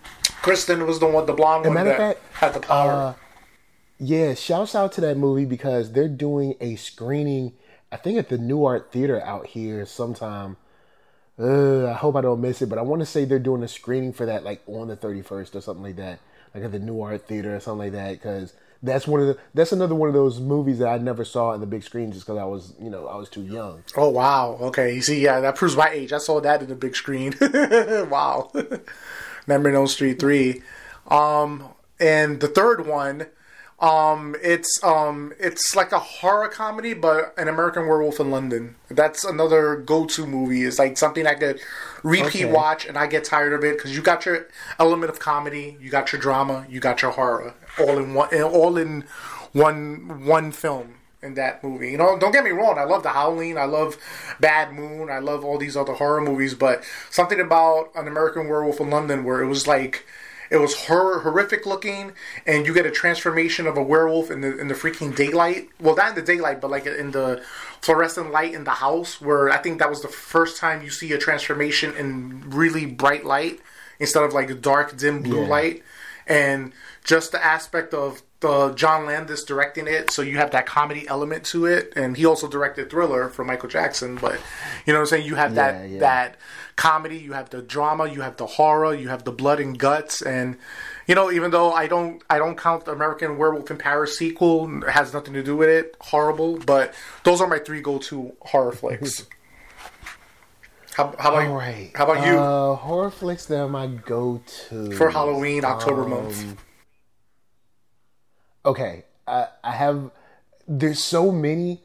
Kristen 0.41 0.85
was 0.85 0.99
the 0.99 1.05
one, 1.07 1.25
the 1.25 1.33
blonde 1.33 1.65
one 1.65 1.75
that 1.85 1.97
fact, 1.97 2.19
had 2.33 2.53
the 2.53 2.59
power. 2.59 2.91
uh, 2.91 3.13
Yeah, 3.97 4.33
shouts 4.33 4.75
out 4.75 4.91
to 4.93 5.01
that 5.01 5.15
movie 5.15 5.45
because 5.45 5.93
they're 5.93 6.09
doing 6.09 6.55
a 6.59 6.75
screening. 6.75 7.53
I 7.91 7.97
think 7.97 8.17
at 8.17 8.27
the 8.29 8.37
Nuart 8.37 8.89
Theater 8.91 9.21
out 9.21 9.47
here 9.47 9.85
sometime. 9.85 10.57
Uh, 11.39 11.87
I 11.89 11.93
hope 11.93 12.15
I 12.15 12.21
don't 12.21 12.41
miss 12.41 12.61
it, 12.61 12.69
but 12.69 12.77
I 12.77 12.83
want 12.83 12.99
to 12.99 13.05
say 13.07 13.25
they're 13.25 13.39
doing 13.39 13.63
a 13.63 13.67
screening 13.67 14.13
for 14.13 14.25
that 14.27 14.43
like 14.43 14.61
on 14.67 14.87
the 14.87 14.95
thirty 14.95 15.21
first 15.21 15.55
or 15.55 15.61
something 15.61 15.83
like 15.83 15.95
that, 15.95 16.19
like 16.53 16.63
at 16.63 16.71
the 16.71 16.79
Nuart 16.79 17.21
Theater 17.23 17.55
or 17.55 17.59
something 17.59 17.91
like 17.91 17.93
that. 17.93 18.11
Because 18.11 18.53
that's 18.83 19.07
one 19.07 19.21
of 19.21 19.27
the 19.27 19.37
that's 19.53 19.71
another 19.71 19.95
one 19.95 20.09
of 20.09 20.13
those 20.13 20.39
movies 20.39 20.79
that 20.79 20.89
I 20.89 20.97
never 20.97 21.23
saw 21.25 21.53
in 21.53 21.61
the 21.61 21.65
big 21.65 21.83
screen 21.83 22.11
just 22.11 22.25
because 22.25 22.37
I 22.39 22.43
was 22.43 22.73
you 22.79 22.89
know 22.89 23.07
I 23.07 23.15
was 23.15 23.29
too 23.29 23.43
young. 23.43 23.83
oh 23.97 24.09
wow, 24.09 24.57
okay. 24.61 24.93
You 24.93 25.01
see, 25.01 25.21
yeah, 25.23 25.39
that 25.39 25.55
proves 25.55 25.75
my 25.75 25.89
age. 25.89 26.13
I 26.13 26.17
saw 26.19 26.39
that 26.41 26.61
in 26.61 26.67
the 26.67 26.75
big 26.75 26.95
screen. 26.95 27.33
wow. 27.41 28.51
Nightmare 29.47 29.77
on 29.77 29.87
Street 29.87 30.19
three, 30.19 30.61
um, 31.09 31.69
and 31.99 32.39
the 32.39 32.47
third 32.47 32.85
one. 32.85 33.27
Um, 33.79 34.35
it's 34.41 34.81
um, 34.81 35.33
it's 35.39 35.75
like 35.75 35.91
a 35.91 35.99
horror 35.99 36.47
comedy, 36.47 36.93
but 36.93 37.33
an 37.37 37.49
American 37.49 37.85
Werewolf 37.85 38.17
in 38.21 38.31
London. 38.31 38.75
That's 38.89 39.25
another 39.25 39.75
go-to 39.75 40.25
movie. 40.25 40.63
It's 40.63 40.79
like 40.79 40.97
something 40.97 41.27
I 41.27 41.33
could 41.33 41.59
repeat 42.01 42.27
Okay. 42.27 42.45
watch, 42.45 42.85
and 42.85 42.97
I 42.97 43.07
get 43.07 43.25
tired 43.25 43.51
of 43.51 43.65
it 43.65 43.75
because 43.77 43.93
you 43.93 44.01
got 44.01 44.25
your 44.25 44.47
element 44.79 45.09
of 45.11 45.19
comedy, 45.19 45.75
you 45.81 45.89
got 45.89 46.13
your 46.13 46.21
drama, 46.21 46.65
you 46.69 46.79
got 46.79 47.01
your 47.01 47.11
horror, 47.11 47.55
all 47.79 47.97
in 47.97 48.13
one, 48.13 48.29
eh, 48.31 48.41
all 48.41 48.77
in 48.77 49.03
one 49.51 50.25
one 50.25 50.51
film 50.51 50.95
in 51.21 51.35
that 51.35 51.63
movie. 51.63 51.91
You 51.91 51.97
know, 51.97 52.17
don't 52.19 52.31
get 52.31 52.43
me 52.43 52.51
wrong. 52.51 52.77
I 52.77 52.83
love 52.83 53.03
The 53.03 53.09
Howling. 53.09 53.57
I 53.57 53.65
love 53.65 53.97
Bad 54.39 54.73
Moon. 54.73 55.09
I 55.09 55.19
love 55.19 55.45
all 55.45 55.57
these 55.57 55.77
other 55.77 55.93
horror 55.93 56.21
movies, 56.21 56.53
but 56.53 56.83
something 57.09 57.39
about 57.39 57.91
an 57.95 58.07
American 58.07 58.47
Werewolf 58.47 58.79
in 58.79 58.89
London 58.89 59.23
where 59.23 59.41
it 59.41 59.47
was 59.47 59.67
like 59.67 60.05
it 60.49 60.57
was 60.57 60.75
hor- 60.75 61.19
horrific 61.21 61.65
looking, 61.65 62.11
and 62.45 62.65
you 62.67 62.73
get 62.73 62.85
a 62.85 62.91
transformation 62.91 63.65
of 63.65 63.75
a 63.77 63.81
werewolf 63.81 64.29
in 64.29 64.41
the 64.41 64.57
in 64.59 64.67
the 64.67 64.73
freaking 64.75 65.15
daylight. 65.15 65.69
Well, 65.79 65.95
not 65.95 66.09
in 66.09 66.15
the 66.15 66.21
daylight, 66.21 66.59
but 66.61 66.69
like 66.69 66.85
in 66.85 67.11
the 67.11 67.41
fluorescent 67.81 68.31
light 68.31 68.53
in 68.53 68.63
the 68.65 68.71
house. 68.71 69.21
Where 69.21 69.49
I 69.49 69.57
think 69.57 69.79
that 69.79 69.89
was 69.89 70.01
the 70.01 70.07
first 70.09 70.57
time 70.57 70.83
you 70.83 70.89
see 70.89 71.11
a 71.13 71.17
transformation 71.17 71.95
in 71.95 72.49
really 72.49 72.85
bright 72.85 73.25
light 73.25 73.61
instead 73.99 74.23
of 74.23 74.33
like 74.33 74.61
dark, 74.61 74.97
dim 74.97 75.23
blue 75.23 75.41
Yeah. 75.43 75.47
light, 75.47 75.83
and 76.27 76.73
just 77.03 77.31
the 77.31 77.43
aspect 77.43 77.93
of 77.93 78.21
the 78.39 78.73
John 78.73 79.05
Landis 79.05 79.43
directing 79.43 79.87
it, 79.87 80.11
so 80.11 80.21
you 80.21 80.37
have 80.37 80.51
that 80.51 80.65
comedy 80.65 81.07
element 81.07 81.45
to 81.45 81.65
it, 81.65 81.93
and 81.95 82.17
he 82.17 82.25
also 82.25 82.47
directed 82.47 82.89
Thriller 82.89 83.29
for 83.29 83.45
Michael 83.45 83.69
Jackson. 83.69 84.15
But 84.15 84.39
you 84.85 84.93
know 84.93 84.99
what 84.99 85.03
I'm 85.03 85.07
saying? 85.07 85.25
You 85.25 85.35
have 85.35 85.55
that 85.55 85.89
Yeah, 85.89 85.99
that 85.99 86.37
comedy, 86.75 87.17
you 87.17 87.33
have 87.33 87.49
the 87.49 87.61
drama, 87.61 88.09
you 88.09 88.21
have 88.21 88.37
the 88.37 88.45
horror, 88.45 88.93
you 88.93 89.09
have 89.09 89.23
the 89.23 89.31
blood 89.31 89.59
and 89.59 89.77
guts, 89.77 90.21
and 90.21 90.57
you 91.07 91.15
know, 91.15 91.31
even 91.31 91.51
though 91.51 91.71
I 91.71 91.87
don't 91.87 92.21
I 92.29 92.37
don't 92.37 92.57
count 92.57 92.85
the 92.85 92.91
American 92.91 93.37
Werewolf 93.37 93.71
in 93.71 93.77
Paris 93.77 94.17
sequel, 94.17 94.83
it 94.83 94.89
has 94.89 95.13
nothing 95.13 95.33
to 95.33 95.43
do 95.43 95.55
with 95.55 95.69
it. 95.69 95.95
Horrible, 96.01 96.57
but 96.59 96.93
those 97.23 97.39
are 97.41 97.47
my 97.47 97.59
three 97.59 97.81
go 97.81 97.97
to 97.99 98.33
horror 98.41 98.71
flicks. 98.71 99.25
How, 100.95 101.11
how 101.17 101.33
about 101.33 101.55
right. 101.55 101.91
How 101.95 102.03
about 102.03 102.27
you 102.27 102.37
Uh, 102.37 102.75
horror 102.75 103.09
flicks 103.09 103.47
that 103.47 103.59
are 103.59 103.67
my 103.67 103.87
go 103.87 104.43
to 104.69 104.91
for 104.91 105.09
Halloween 105.09 105.65
October 105.65 106.03
um, 106.03 106.09
month? 106.11 106.55
Okay, 108.65 109.03
I, 109.27 109.47
I 109.63 109.71
have. 109.71 110.11
There's 110.67 110.99
so 111.03 111.31
many, 111.31 111.81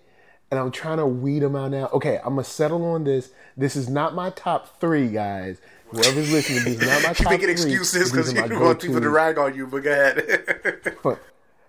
and 0.51 0.61
I'm 0.61 0.71
trying 0.71 0.99
to 0.99 1.07
weed 1.07 1.41
them 1.41 1.57
out 1.57 1.71
now. 1.73 1.89
Okay, 1.93 2.19
I'm 2.19 2.35
gonna 2.35 2.45
settle 2.45 2.85
on 2.85 3.05
this. 3.05 3.31
This 3.57 3.75
is 3.77 3.89
not 3.89 4.15
my 4.15 4.31
top 4.31 4.81
three, 4.81 5.09
guys. 5.09 5.59
Whoever's 5.89 6.31
listening, 6.31 6.65
this 6.65 6.81
is 6.83 6.87
not 6.87 7.03
my 7.03 7.09
top 7.15 7.21
You're 7.21 7.31
making 7.31 7.57
three. 7.57 7.73
excuses 7.73 8.11
because 8.13 8.33
you 8.33 8.61
want 8.61 8.81
people 8.83 9.01
to 9.01 9.09
rag 9.11 9.39
on 9.39 9.55
you, 9.57 9.67
but 9.67 9.83
go 9.83 9.91
ahead. 9.91 10.99
But- 11.03 11.21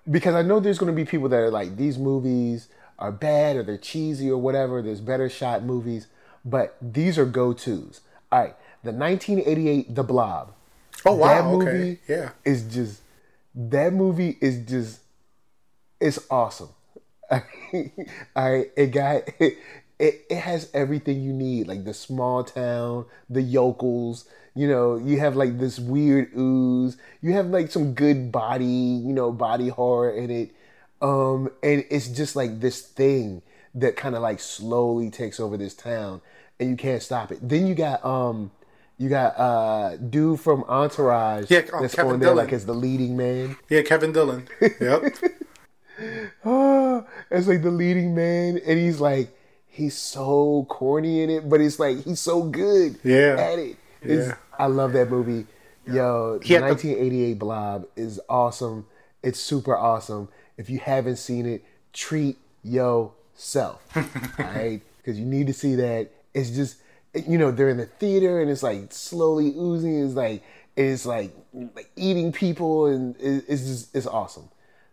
because 0.09 0.33
I 0.33 0.41
know 0.41 0.59
there's 0.59 0.79
going 0.79 0.91
to 0.91 0.95
be 0.95 1.05
people 1.05 1.29
that 1.29 1.37
are 1.37 1.51
like 1.51 1.77
these 1.77 1.97
movies 1.99 2.67
are 2.97 3.11
bad 3.11 3.55
or 3.57 3.63
they're 3.63 3.77
cheesy 3.77 4.29
or 4.31 4.37
whatever. 4.39 4.81
There's 4.81 5.01
better 5.01 5.29
shot 5.29 5.63
movies, 5.63 6.07
but 6.43 6.75
these 6.81 7.17
are 7.19 7.25
go 7.25 7.53
tos. 7.53 8.01
All 8.31 8.39
right, 8.41 8.55
the 8.83 8.91
1988 8.91 9.93
The 9.93 10.03
Blob. 10.03 10.51
oh 11.05 11.13
wow, 11.15 11.57
that 11.59 11.67
okay, 11.67 11.99
yeah. 12.07 12.31
is 12.43 12.63
just 12.73 13.01
that 13.55 13.93
movie 13.93 14.37
is 14.41 14.65
just 14.69 15.01
it's 15.99 16.19
awesome. 16.29 16.69
Right, 18.35 18.71
it 18.75 18.87
got 18.87 19.23
it, 19.39 19.57
it 19.99 20.31
has 20.31 20.69
everything 20.73 21.21
you 21.21 21.33
need, 21.33 21.67
like 21.67 21.83
the 21.83 21.93
small 21.93 22.43
town, 22.43 23.05
the 23.29 23.41
yokels. 23.41 24.25
You 24.55 24.67
know, 24.67 24.97
you 24.97 25.19
have 25.19 25.35
like 25.35 25.59
this 25.59 25.77
weird 25.77 26.31
ooze. 26.37 26.97
You 27.21 27.33
have 27.33 27.47
like 27.47 27.69
some 27.71 27.93
good 27.93 28.31
body, 28.31 28.65
you 28.65 29.13
know, 29.13 29.31
body 29.31 29.69
horror 29.69 30.11
in 30.11 30.31
it. 30.31 30.51
Um, 31.01 31.51
and 31.61 31.85
it's 31.89 32.07
just 32.07 32.35
like 32.35 32.59
this 32.59 32.81
thing 32.81 33.41
that 33.75 33.95
kind 33.95 34.15
of 34.15 34.21
like 34.21 34.39
slowly 34.39 35.09
takes 35.11 35.39
over 35.39 35.57
this 35.57 35.75
town, 35.75 36.21
and 36.59 36.69
you 36.69 36.75
can't 36.75 37.01
stop 37.03 37.31
it. 37.31 37.39
Then 37.47 37.67
you 37.67 37.75
got 37.75 38.03
um, 38.03 38.51
you 38.99 39.09
got 39.09 39.39
uh, 39.39 39.97
dude 39.97 40.39
from 40.39 40.63
Entourage 40.65 41.49
Yeah, 41.49 41.59
um, 41.73 41.81
that's 41.81 41.95
Kevin 41.95 42.13
on 42.13 42.19
there 42.19 42.29
Dillon. 42.29 42.45
like 42.45 42.53
as 42.53 42.65
the 42.67 42.73
leading 42.75 43.17
man. 43.17 43.55
Yeah, 43.69 43.81
Kevin 43.81 44.11
Dillon. 44.11 44.47
Yep. 44.61 45.03
Ah, 46.45 47.03
as 47.29 47.47
like 47.47 47.61
the 47.61 47.71
leading 47.71 48.15
man, 48.15 48.57
and 48.65 48.79
he's 48.79 49.01
like 49.01 49.35
he's 49.65 49.97
so 49.97 50.65
corny 50.69 51.21
in 51.23 51.29
it, 51.29 51.49
but 51.49 51.59
it's 51.61 51.77
like 51.79 52.03
he's 52.05 52.19
so 52.21 52.43
good 52.43 52.97
Yeah. 53.03 53.35
at 53.37 53.59
it. 53.59 53.77
It's, 54.01 54.27
Yeah. 54.29 54.35
I 54.57 54.67
love 54.67 54.93
that 54.93 55.09
movie. 55.09 55.45
Yo, 55.85 56.39
He 56.43 56.53
had 56.53 56.63
the- 56.63 56.67
1988 56.67 57.39
Blob 57.39 57.85
is 57.97 58.19
awesome. 58.29 58.85
It's 59.23 59.39
super 59.41 59.75
awesome. 59.75 60.29
If 60.57 60.69
you 60.69 60.79
haven't 60.79 61.17
seen 61.17 61.45
it, 61.45 61.63
treat 61.93 62.37
yourself, 62.63 63.81
alright? 64.39 64.81
Because 64.97 65.19
you 65.19 65.25
need 65.25 65.47
to 65.47 65.53
see 65.53 65.75
that. 65.75 66.11
It's 66.33 66.51
just, 66.51 66.77
you 67.13 67.37
know, 67.37 67.51
they're 67.51 67.69
in 67.69 67.77
the 67.77 67.85
theater 67.85 68.41
and 68.41 68.49
it's 68.49 68.63
like 68.63 68.91
slowly 68.91 69.53
oozing. 69.55 70.03
It's 70.03 70.13
like 70.13 70.43
it's 70.75 71.05
like, 71.05 71.35
like 71.53 71.89
eating 71.95 72.31
people, 72.31 72.85
and 72.85 73.15
it's 73.19 73.65
just 73.65 73.95
it's 73.95 74.07
awesome. 74.07 74.49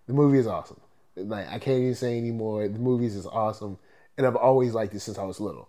The 0.07 0.13
movie 0.13 0.39
is 0.39 0.47
awesome. 0.47 0.81
Like 1.17 1.49
I 1.49 1.59
can't 1.59 1.81
even 1.81 1.95
say 1.95 2.19
anymore. 2.19 2.69
The 2.69 2.79
movie 2.79 3.07
is 3.07 3.15
just 3.15 3.29
awesome, 3.29 3.79
and 4.17 4.27
I've 4.27 4.37
always 4.37 4.75
liked 4.75 4.95
it 4.95 5.01
since 5.01 5.19
I 5.19 5.25
was 5.25 5.41
little. 5.41 5.69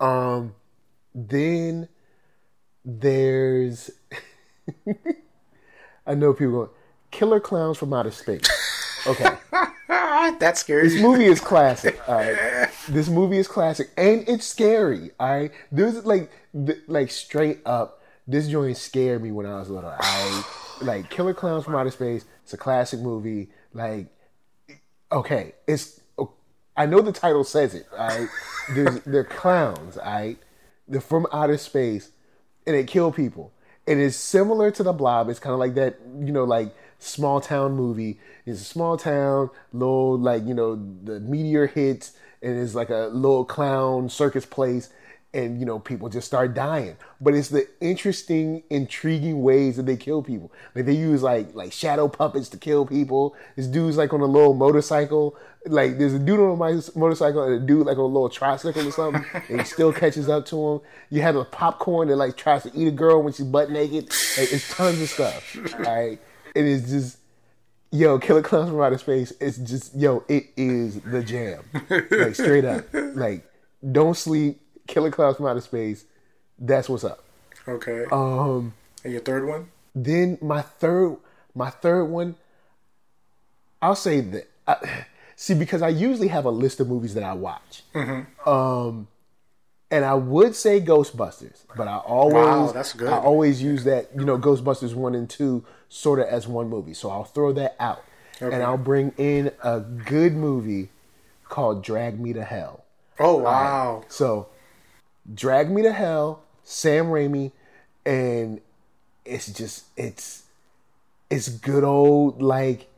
Um, 0.00 0.54
then 1.14 1.88
there's 2.84 3.90
I 6.06 6.14
know 6.14 6.32
people 6.32 6.52
going 6.52 6.70
Killer 7.10 7.40
Clowns 7.40 7.78
from 7.78 7.92
Outer 7.92 8.10
Space. 8.10 8.71
Okay. 10.28 10.36
That's 10.38 10.60
scary. 10.60 10.88
This 10.88 11.00
movie 11.00 11.24
is 11.26 11.40
classic. 11.40 11.98
Right. 12.08 12.68
This 12.88 13.08
movie 13.08 13.38
is 13.38 13.48
classic, 13.48 13.90
and 13.96 14.28
it's 14.28 14.46
scary. 14.46 15.10
All 15.18 15.30
right. 15.30 15.52
There's 15.70 16.04
like, 16.04 16.30
th- 16.52 16.80
like 16.86 17.10
straight 17.10 17.60
up, 17.64 18.02
this 18.26 18.48
joint 18.48 18.76
scared 18.76 19.22
me 19.22 19.30
when 19.30 19.46
I 19.46 19.58
was 19.58 19.70
little. 19.70 19.90
Right. 19.90 20.42
Like 20.82 21.10
Killer 21.10 21.34
Clowns 21.34 21.64
from 21.64 21.74
Outer 21.76 21.90
Space. 21.90 22.24
It's 22.42 22.52
a 22.52 22.56
classic 22.56 23.00
movie. 23.00 23.50
Like, 23.72 24.08
okay, 25.10 25.54
it's. 25.66 26.00
I 26.76 26.86
know 26.86 27.00
the 27.02 27.12
title 27.12 27.44
says 27.44 27.74
it. 27.74 27.86
All 27.96 28.08
right. 28.08 28.28
There's, 28.74 29.00
they're 29.06 29.24
clowns. 29.24 29.96
All 29.98 30.04
right. 30.12 30.38
They're 30.88 31.00
from 31.00 31.26
outer 31.32 31.58
space, 31.58 32.10
and 32.66 32.74
they 32.76 32.84
kill 32.84 33.12
people. 33.12 33.52
And 33.86 34.00
It 34.00 34.04
is 34.04 34.16
similar 34.16 34.70
to 34.72 34.82
the 34.82 34.92
Blob. 34.92 35.28
It's 35.28 35.38
kind 35.40 35.52
of 35.52 35.58
like 35.58 35.74
that, 35.74 35.98
you 36.20 36.32
know, 36.32 36.44
like 36.44 36.74
small 37.02 37.40
town 37.40 37.74
movie. 37.74 38.18
It's 38.46 38.60
a 38.60 38.64
small 38.64 38.96
town, 38.96 39.50
little 39.72 40.18
like 40.18 40.44
you 40.46 40.54
know 40.54 40.76
the 40.76 41.20
meteor 41.20 41.66
hits, 41.66 42.12
and 42.42 42.58
it's 42.58 42.74
like 42.74 42.90
a 42.90 43.08
little 43.12 43.44
clown 43.44 44.08
circus 44.08 44.46
place, 44.46 44.90
and 45.34 45.58
you 45.58 45.66
know 45.66 45.78
people 45.78 46.08
just 46.08 46.26
start 46.26 46.54
dying. 46.54 46.96
But 47.20 47.34
it's 47.34 47.48
the 47.48 47.66
interesting, 47.80 48.62
intriguing 48.70 49.42
ways 49.42 49.76
that 49.76 49.86
they 49.86 49.96
kill 49.96 50.22
people. 50.22 50.52
Like 50.74 50.86
they 50.86 50.94
use 50.94 51.22
like 51.22 51.54
like 51.54 51.72
shadow 51.72 52.08
puppets 52.08 52.48
to 52.50 52.58
kill 52.58 52.86
people. 52.86 53.34
This 53.56 53.66
dude's 53.66 53.96
like 53.96 54.12
on 54.12 54.20
a 54.20 54.26
little 54.26 54.54
motorcycle. 54.54 55.36
Like 55.64 55.98
there's 55.98 56.14
a 56.14 56.18
dude 56.18 56.40
on 56.40 56.52
a 56.52 56.98
motorcycle 56.98 57.44
and 57.44 57.62
a 57.62 57.66
dude 57.66 57.86
like 57.86 57.96
on 57.96 58.04
a 58.04 58.06
little 58.06 58.28
tricycle 58.28 58.86
or 58.86 58.90
something, 58.90 59.24
and 59.48 59.60
he 59.60 59.66
still 59.66 59.92
catches 59.92 60.28
up 60.28 60.44
to 60.46 60.72
him. 60.72 60.80
You 61.10 61.22
have 61.22 61.36
a 61.36 61.44
popcorn 61.44 62.08
that 62.08 62.16
like 62.16 62.36
tries 62.36 62.64
to 62.64 62.72
eat 62.74 62.88
a 62.88 62.92
girl 62.92 63.22
when 63.22 63.32
she's 63.32 63.46
butt 63.46 63.70
naked. 63.70 64.04
Like, 64.36 64.52
it's 64.52 64.74
tons 64.74 65.00
of 65.00 65.08
stuff. 65.08 65.56
All 65.74 65.80
right, 65.80 66.20
it 66.54 66.64
is 66.64 66.90
just 66.90 67.18
yo, 67.90 68.18
Killer 68.18 68.42
Clowns 68.42 68.70
from 68.70 68.80
Outer 68.80 68.98
Space. 68.98 69.32
It's 69.40 69.58
just 69.58 69.94
yo, 69.94 70.24
it 70.28 70.46
is 70.56 71.00
the 71.00 71.22
jam. 71.22 71.62
Like 72.10 72.34
straight 72.34 72.64
up, 72.64 72.84
like 72.92 73.44
don't 73.90 74.16
sleep. 74.16 74.60
Killer 74.86 75.10
Clowns 75.10 75.36
from 75.36 75.46
Outer 75.46 75.60
Space. 75.60 76.04
That's 76.58 76.88
what's 76.88 77.04
up. 77.04 77.24
Okay. 77.66 78.04
Um, 78.10 78.74
and 79.04 79.12
your 79.12 79.22
third 79.22 79.46
one? 79.46 79.68
then 79.94 80.38
my 80.40 80.62
third, 80.62 81.16
my 81.54 81.70
third 81.70 82.04
one, 82.04 82.36
I'll 83.80 83.96
say 83.96 84.20
that. 84.20 84.50
I, 84.66 85.04
see, 85.36 85.54
because 85.54 85.82
I 85.82 85.88
usually 85.88 86.28
have 86.28 86.44
a 86.44 86.50
list 86.50 86.80
of 86.80 86.88
movies 86.88 87.14
that 87.14 87.24
I 87.24 87.34
watch. 87.34 87.82
Um, 88.46 89.08
and 89.92 90.04
I 90.06 90.14
would 90.14 90.56
say 90.56 90.80
Ghostbusters, 90.80 91.64
but 91.76 91.86
I 91.86 91.98
always, 91.98 92.34
Wow, 92.34 92.72
that's 92.72 92.94
good. 92.94 93.10
I 93.10 93.18
always 93.18 93.62
use 93.62 93.84
that, 93.84 94.08
you 94.16 94.24
know, 94.24 94.38
Ghostbusters 94.38 94.94
one 94.94 95.14
and 95.14 95.28
two 95.28 95.64
sort 95.90 96.18
of 96.18 96.26
as 96.26 96.48
one 96.48 96.68
movie. 96.70 96.94
So 96.94 97.10
I'll 97.10 97.24
throw 97.24 97.52
that 97.52 97.76
out, 97.78 98.02
Okay. 98.40 98.54
and 98.54 98.64
I'll 98.64 98.78
bring 98.78 99.12
in 99.18 99.52
a 99.62 99.80
good 99.80 100.32
movie 100.32 100.88
called 101.48 101.84
Drag 101.84 102.18
Me 102.18 102.32
to 102.32 102.42
Hell. 102.42 102.84
Oh 103.20 103.36
wow. 103.36 104.02
So, 104.08 104.48
Drag 105.32 105.70
Me 105.70 105.82
to 105.82 105.92
Hell, 105.92 106.42
Sam 106.64 107.06
Raimi, 107.06 107.52
and 108.06 108.60
it's 109.26 109.52
just 109.52 109.84
it's 109.96 110.44
it's 111.30 111.48
good 111.48 111.84
old 111.84 112.40
like 112.42 112.88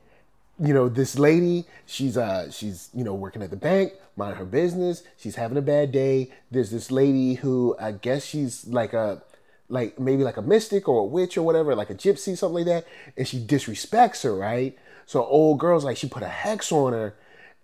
you 0.58 0.75
know 0.75 0.88
this 0.88 1.18
lady. 1.18 1.64
She's 1.87 2.16
uh 2.16 2.50
she's 2.50 2.90
you 2.94 3.04
know 3.04 3.14
working 3.14 3.42
at 3.42 3.50
the 3.50 3.56
bank, 3.56 3.92
mind 4.16 4.37
her 4.37 4.44
business. 4.44 5.02
She's 5.16 5.37
having 5.37 5.58
a 5.58 5.62
bad 5.62 5.92
day. 5.92 6.30
There's 6.50 6.70
this 6.70 6.90
lady 6.90 7.34
who 7.34 7.76
I 7.80 7.92
guess 7.92 8.25
she's 8.25 8.66
like 8.66 8.92
a 8.92 9.23
like 9.68 9.99
maybe 9.99 10.25
like 10.25 10.37
a 10.37 10.42
mystic 10.42 10.88
or 10.88 11.00
a 11.00 11.04
witch 11.04 11.37
or 11.37 11.42
whatever, 11.42 11.75
like 11.75 11.90
a 11.90 11.94
gypsy, 11.94 12.37
something 12.37 12.64
like 12.64 12.66
that, 12.66 12.87
and 13.16 13.26
she 13.26 13.44
disrespects 13.44 14.23
her, 14.23 14.34
right? 14.34 14.78
So 15.06 15.25
old 15.25 15.58
girl's 15.58 15.84
like 15.84 15.96
she 15.96 16.08
put 16.08 16.23
a 16.23 16.28
hex 16.28 16.70
on 16.73 16.92
her 16.92 17.14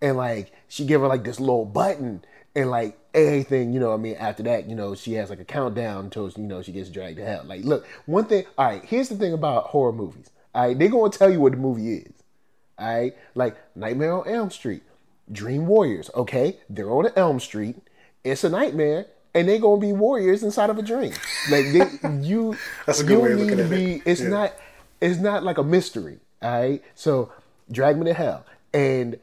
and 0.03 0.17
like 0.17 0.53
she 0.69 0.85
give 0.85 1.01
her 1.01 1.09
like 1.09 1.25
this 1.25 1.41
little 1.41 1.65
button 1.65 2.23
and 2.55 2.71
like 2.71 2.99
everything 3.15 3.73
you 3.73 3.81
know 3.81 3.93
i 3.93 3.97
mean 3.97 4.15
after 4.17 4.43
that 4.43 4.69
you 4.69 4.75
know 4.75 4.95
she 4.95 5.15
has 5.15 5.31
like 5.31 5.41
a 5.41 5.45
countdown 5.45 6.05
until 6.05 6.29
you 6.31 6.43
know 6.43 6.63
she 6.63 6.73
gets 6.73 6.89
dragged 6.89 7.17
to 7.17 7.25
hell 7.25 7.43
like 7.45 7.65
look 7.65 7.87
one 8.07 8.25
thing 8.25 8.45
all 8.57 8.67
right 8.67 8.85
here's 8.85 9.09
the 9.09 9.17
thing 9.17 9.33
about 9.33 9.65
horror 9.65 9.93
movies 9.93 10.31
all 10.55 10.67
right 10.67 10.79
they're 10.79 10.89
gonna 10.89 11.11
tell 11.11 11.31
you 11.31 11.41
what 11.41 11.53
the 11.53 11.59
movie 11.59 11.95
is 11.95 12.13
all 12.81 12.87
right 13.01 13.15
like 13.35 13.57
nightmare 13.77 14.15
on 14.15 14.29
elm 14.29 14.51
street. 14.51 14.83
Dream 15.31 15.67
warriors 15.67 16.11
okay? 16.15 16.59
They're 16.69 16.91
on 16.91 17.09
elm 17.17 17.39
street. 17.41 17.77
It's 18.25 18.43
a 18.45 18.49
nightmare 18.49 19.07
and 19.35 19.49
they're 19.49 19.59
gonna 19.61 19.81
be 19.81 19.93
warriors 19.93 20.43
inside 20.43 20.71
of 20.71 20.79
a 20.79 20.83
dream. 20.83 21.13
Like 21.51 21.67
they, 21.73 22.09
you 22.21 22.57
That's 22.87 23.01
a 23.01 23.05
good 23.05 23.23
way 23.23 23.33
of 23.33 23.39
need 23.39 23.43
looking 23.45 23.59
to 23.59 23.65
at 23.65 23.71
be 23.71 23.95
it. 23.97 24.03
it's 24.07 24.21
Yeah. 24.21 24.29
not 24.29 24.55
it's 25.01 25.19
not 25.21 25.45
like 25.45 25.59
a 25.59 25.63
mystery 25.65 26.19
all 26.43 26.51
right? 26.51 26.83
So 26.95 27.33
drag 27.71 27.97
me 27.99 28.07
to 28.07 28.15
hell. 28.15 28.45
And 28.73 29.19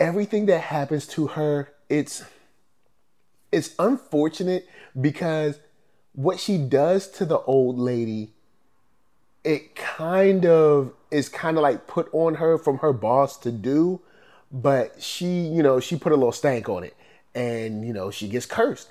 everything 0.00 0.46
that 0.46 0.60
happens 0.60 1.06
to 1.08 1.26
her 1.28 1.72
it's 1.88 2.24
it's 3.52 3.74
unfortunate 3.78 4.66
because 4.98 5.58
what 6.12 6.38
she 6.40 6.56
does 6.58 7.08
to 7.08 7.24
the 7.24 7.38
old 7.40 7.78
lady 7.78 8.32
it 9.44 9.74
kind 9.76 10.44
of 10.46 10.92
is 11.10 11.28
kind 11.28 11.56
of 11.56 11.62
like 11.62 11.86
put 11.86 12.08
on 12.12 12.34
her 12.34 12.58
from 12.58 12.78
her 12.78 12.92
boss 12.92 13.36
to 13.38 13.52
do 13.52 14.00
but 14.50 15.00
she 15.02 15.26
you 15.26 15.62
know 15.62 15.80
she 15.80 15.96
put 15.96 16.12
a 16.12 16.16
little 16.16 16.32
stank 16.32 16.68
on 16.68 16.84
it 16.84 16.96
and 17.34 17.86
you 17.86 17.92
know 17.92 18.10
she 18.10 18.28
gets 18.28 18.46
cursed. 18.46 18.88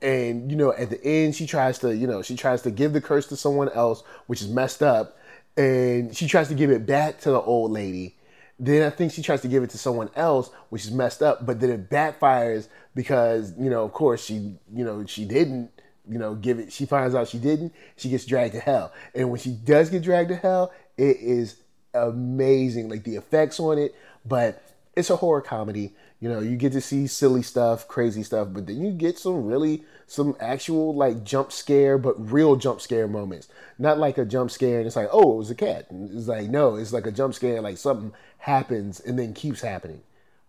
And 0.00 0.50
you 0.50 0.56
know 0.56 0.72
at 0.72 0.90
the 0.90 1.04
end 1.04 1.36
she 1.36 1.46
tries 1.46 1.78
to 1.80 1.94
you 1.94 2.06
know 2.08 2.22
she 2.22 2.34
tries 2.34 2.62
to 2.62 2.70
give 2.70 2.92
the 2.92 3.00
curse 3.00 3.26
to 3.28 3.36
someone 3.36 3.68
else 3.68 4.02
which 4.26 4.42
is 4.42 4.48
messed 4.48 4.82
up 4.82 5.16
and 5.56 6.16
she 6.16 6.26
tries 6.26 6.48
to 6.48 6.54
give 6.54 6.70
it 6.70 6.86
back 6.86 7.20
to 7.20 7.30
the 7.30 7.40
old 7.40 7.70
lady. 7.70 8.16
Then 8.58 8.86
i 8.86 8.90
think 8.90 9.12
she 9.12 9.22
tries 9.22 9.42
to 9.42 9.48
give 9.48 9.62
it 9.62 9.70
to 9.70 9.78
someone 9.78 10.10
else 10.16 10.50
which 10.70 10.84
is 10.84 10.90
messed 10.90 11.22
up 11.22 11.46
but 11.46 11.60
then 11.60 11.70
it 11.70 11.88
backfires 11.90 12.68
because 12.94 13.54
you 13.58 13.70
know 13.70 13.84
of 13.84 13.92
course 13.92 14.24
she 14.24 14.56
you 14.72 14.84
know 14.84 15.04
she 15.06 15.24
didn't 15.24 15.70
you 16.08 16.18
know 16.18 16.34
give 16.34 16.58
it 16.58 16.72
she 16.72 16.84
finds 16.84 17.14
out 17.14 17.28
she 17.28 17.38
didn't 17.38 17.72
she 17.96 18.08
gets 18.08 18.24
dragged 18.24 18.54
to 18.54 18.60
hell. 18.60 18.92
And 19.14 19.30
when 19.30 19.40
she 19.40 19.50
does 19.50 19.88
get 19.88 20.02
dragged 20.02 20.30
to 20.30 20.36
hell 20.36 20.72
it 21.02 21.16
is 21.20 21.56
amazing 21.94 22.88
like 22.88 23.04
the 23.04 23.16
effects 23.16 23.60
on 23.60 23.76
it 23.76 23.94
but 24.24 24.62
it's 24.94 25.10
a 25.10 25.16
horror 25.16 25.40
comedy. 25.40 25.94
You 26.20 26.28
know 26.28 26.38
you 26.38 26.56
get 26.56 26.72
to 26.72 26.80
see 26.80 27.06
silly 27.08 27.42
stuff 27.42 27.88
crazy 27.88 28.22
stuff 28.22 28.48
but 28.52 28.66
then 28.66 28.80
you 28.80 28.92
get 28.92 29.18
some 29.18 29.44
really 29.44 29.82
some 30.06 30.36
actual 30.38 30.94
like 30.94 31.24
jump 31.24 31.50
scare 31.50 31.98
but 31.98 32.14
real 32.30 32.54
jump 32.56 32.80
scare 32.80 33.08
moments. 33.08 33.48
Not 33.78 33.98
like 33.98 34.18
a 34.18 34.24
jump 34.24 34.50
scare 34.50 34.78
and 34.78 34.86
it's 34.86 34.94
like 34.94 35.08
oh 35.10 35.34
it 35.34 35.38
was 35.38 35.50
a 35.50 35.56
cat. 35.56 35.86
It's 35.90 36.28
like 36.28 36.48
no 36.48 36.76
it's 36.76 36.92
like 36.92 37.06
a 37.06 37.12
jump 37.12 37.34
scare 37.34 37.60
like 37.60 37.78
something 37.78 38.12
happens 38.38 39.00
and 39.00 39.18
then 39.18 39.34
keeps 39.34 39.62
happening. 39.62 40.02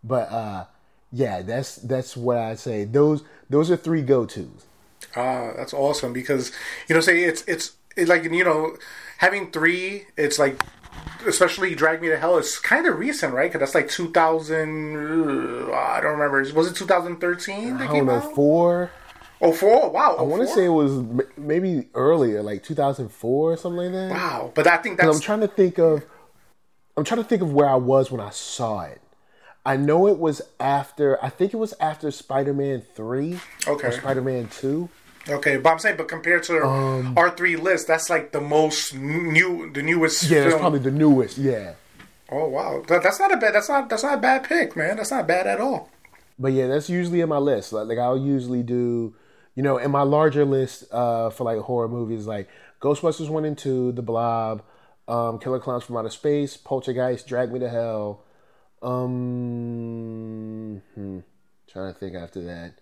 But 0.04 0.32
uh 0.32 0.66
yeah 1.12 1.42
that's 1.42 1.78
that's 1.78 2.16
what 2.16 2.38
i 2.38 2.54
say. 2.54 2.86
Those 2.86 3.24
those 3.50 3.72
are 3.72 3.78
three 3.78 4.04
go-to's. 4.04 4.66
Ah, 5.16 5.54
that's 5.56 5.74
awesome 5.74 6.14
because 6.14 6.52
you 6.88 6.96
know, 6.96 7.02
say 7.02 7.24
it's 7.24 7.44
it's 7.48 7.74
it 7.96 8.08
like 8.08 8.24
you 8.24 8.44
know, 8.44 8.76
having 9.24 9.50
three, 9.52 10.06
it's 10.18 10.38
like 10.38 10.60
especially 11.26 11.74
Drag 11.76 12.02
Me 12.02 12.10
to 12.10 12.18
Hell, 12.18 12.38
is 12.38 12.60
kind 12.60 12.86
of 12.86 13.00
recent, 13.00 13.34
right? 13.34 13.50
Because 13.52 13.60
that's 13.62 13.76
like 13.76 13.90
2000. 13.90 14.96
uh, 15.70 15.72
I 15.74 16.02
don't 16.02 16.20
remember. 16.20 16.40
Was 16.54 16.70
it 16.70 16.76
2013 16.76 17.78
that 17.78 17.90
I 17.90 17.94
don't 17.94 18.06
know 18.06 18.16
out? 18.16 18.36
four. 18.36 18.92
Oh, 19.42 19.52
four. 19.54 19.90
Wow. 19.90 20.18
I 20.20 20.22
want 20.24 20.42
to 20.42 20.48
say 20.48 20.66
it 20.66 20.70
was 20.70 21.04
maybe 21.38 21.88
earlier, 21.96 22.44
like 22.44 22.64
2004 22.64 23.52
or 23.54 23.58
something 23.58 23.78
like 23.78 23.92
that. 23.94 24.12
Wow. 24.12 24.52
But 24.54 24.68
I 24.68 24.78
think 24.78 24.98
that's 25.00 25.16
I'm 25.16 25.22
trying 25.22 25.42
to 25.42 25.48
think 25.48 25.78
of. 25.80 26.04
I'm 26.96 27.04
trying 27.04 27.22
to 27.24 27.28
think 27.28 27.42
of 27.42 27.52
where 27.54 27.68
I 27.68 27.76
was 27.76 28.12
when 28.12 28.22
I 28.22 28.30
saw 28.30 28.82
it. 28.84 29.02
I 29.66 29.78
know 29.78 30.08
it 30.08 30.20
was 30.20 30.42
after. 30.60 31.24
I 31.24 31.30
think 31.30 31.54
it 31.54 31.58
was 31.58 31.74
after 31.80 32.12
Spider-Man 32.12 32.84
three 32.96 33.40
Okay. 33.68 33.88
or 33.88 33.92
Spider-Man 33.92 34.50
two. 34.50 34.90
Okay. 35.30 35.58
But 35.58 35.70
I'm 35.72 35.80
saying, 35.80 35.98
but 35.98 36.08
compared 36.08 36.44
to 36.44 36.66
Um, 36.66 37.14
our 37.18 37.30
three 37.30 37.56
list, 37.56 37.88
that's 37.88 38.10
like 38.10 38.32
the 38.32 38.42
most 38.42 38.94
new, 38.96 39.72
the 39.72 39.84
newest. 39.84 40.24
Yeah, 40.30 40.42
that's 40.42 40.52
film. 40.52 40.62
probably 40.62 40.80
the 40.80 40.92
newest. 40.92 41.38
Yeah, 41.38 41.74
Oh 42.32 42.48
wow, 42.48 42.84
that, 42.88 43.04
that's 43.04 43.20
not 43.20 43.34
a 43.34 43.38
bad. 43.38 43.54
That's 43.54 43.70
not. 43.70 43.90
That's 43.90 44.04
not 44.04 44.18
a 44.18 44.22
bad 44.22 44.44
pick, 44.44 44.76
man. 44.76 44.98
That's 44.98 45.12
not 45.12 45.28
bad 45.28 45.46
at 45.48 45.60
all. 45.60 45.90
but 46.40 46.54
yeah, 46.54 46.68
that's 46.68 46.90
usually 46.90 47.22
in 47.22 47.30
my 47.30 47.38
list. 47.38 47.74
Like, 47.74 47.88
like 47.88 47.98
I'll 48.00 48.18
usually 48.18 48.64
do, 48.64 49.14
you 49.56 49.62
know, 49.64 49.78
in 49.78 49.92
my 49.92 50.02
larger 50.02 50.46
list 50.46 50.86
uh, 50.92 51.30
for 51.30 51.44
like 51.44 51.60
horror 51.60 51.88
movies, 51.88 52.26
like 52.26 52.50
Ghostbusters 52.82 53.30
one 53.30 53.46
and 53.46 53.58
two, 53.58 53.92
The 53.92 54.02
Blob, 54.02 54.64
um, 55.08 55.38
Killer 55.40 55.60
Clowns 55.60 55.84
from 55.84 55.98
Outer 55.98 56.10
Space, 56.10 56.58
Poltergeist, 56.58 57.28
Drag 57.28 57.52
Me 57.52 57.60
to 57.60 57.70
Hell. 57.70 58.24
Um, 58.82 60.82
hmm, 60.96 61.20
trying 61.68 61.94
to 61.94 62.00
think 62.00 62.16
after 62.16 62.42
that. 62.46 62.74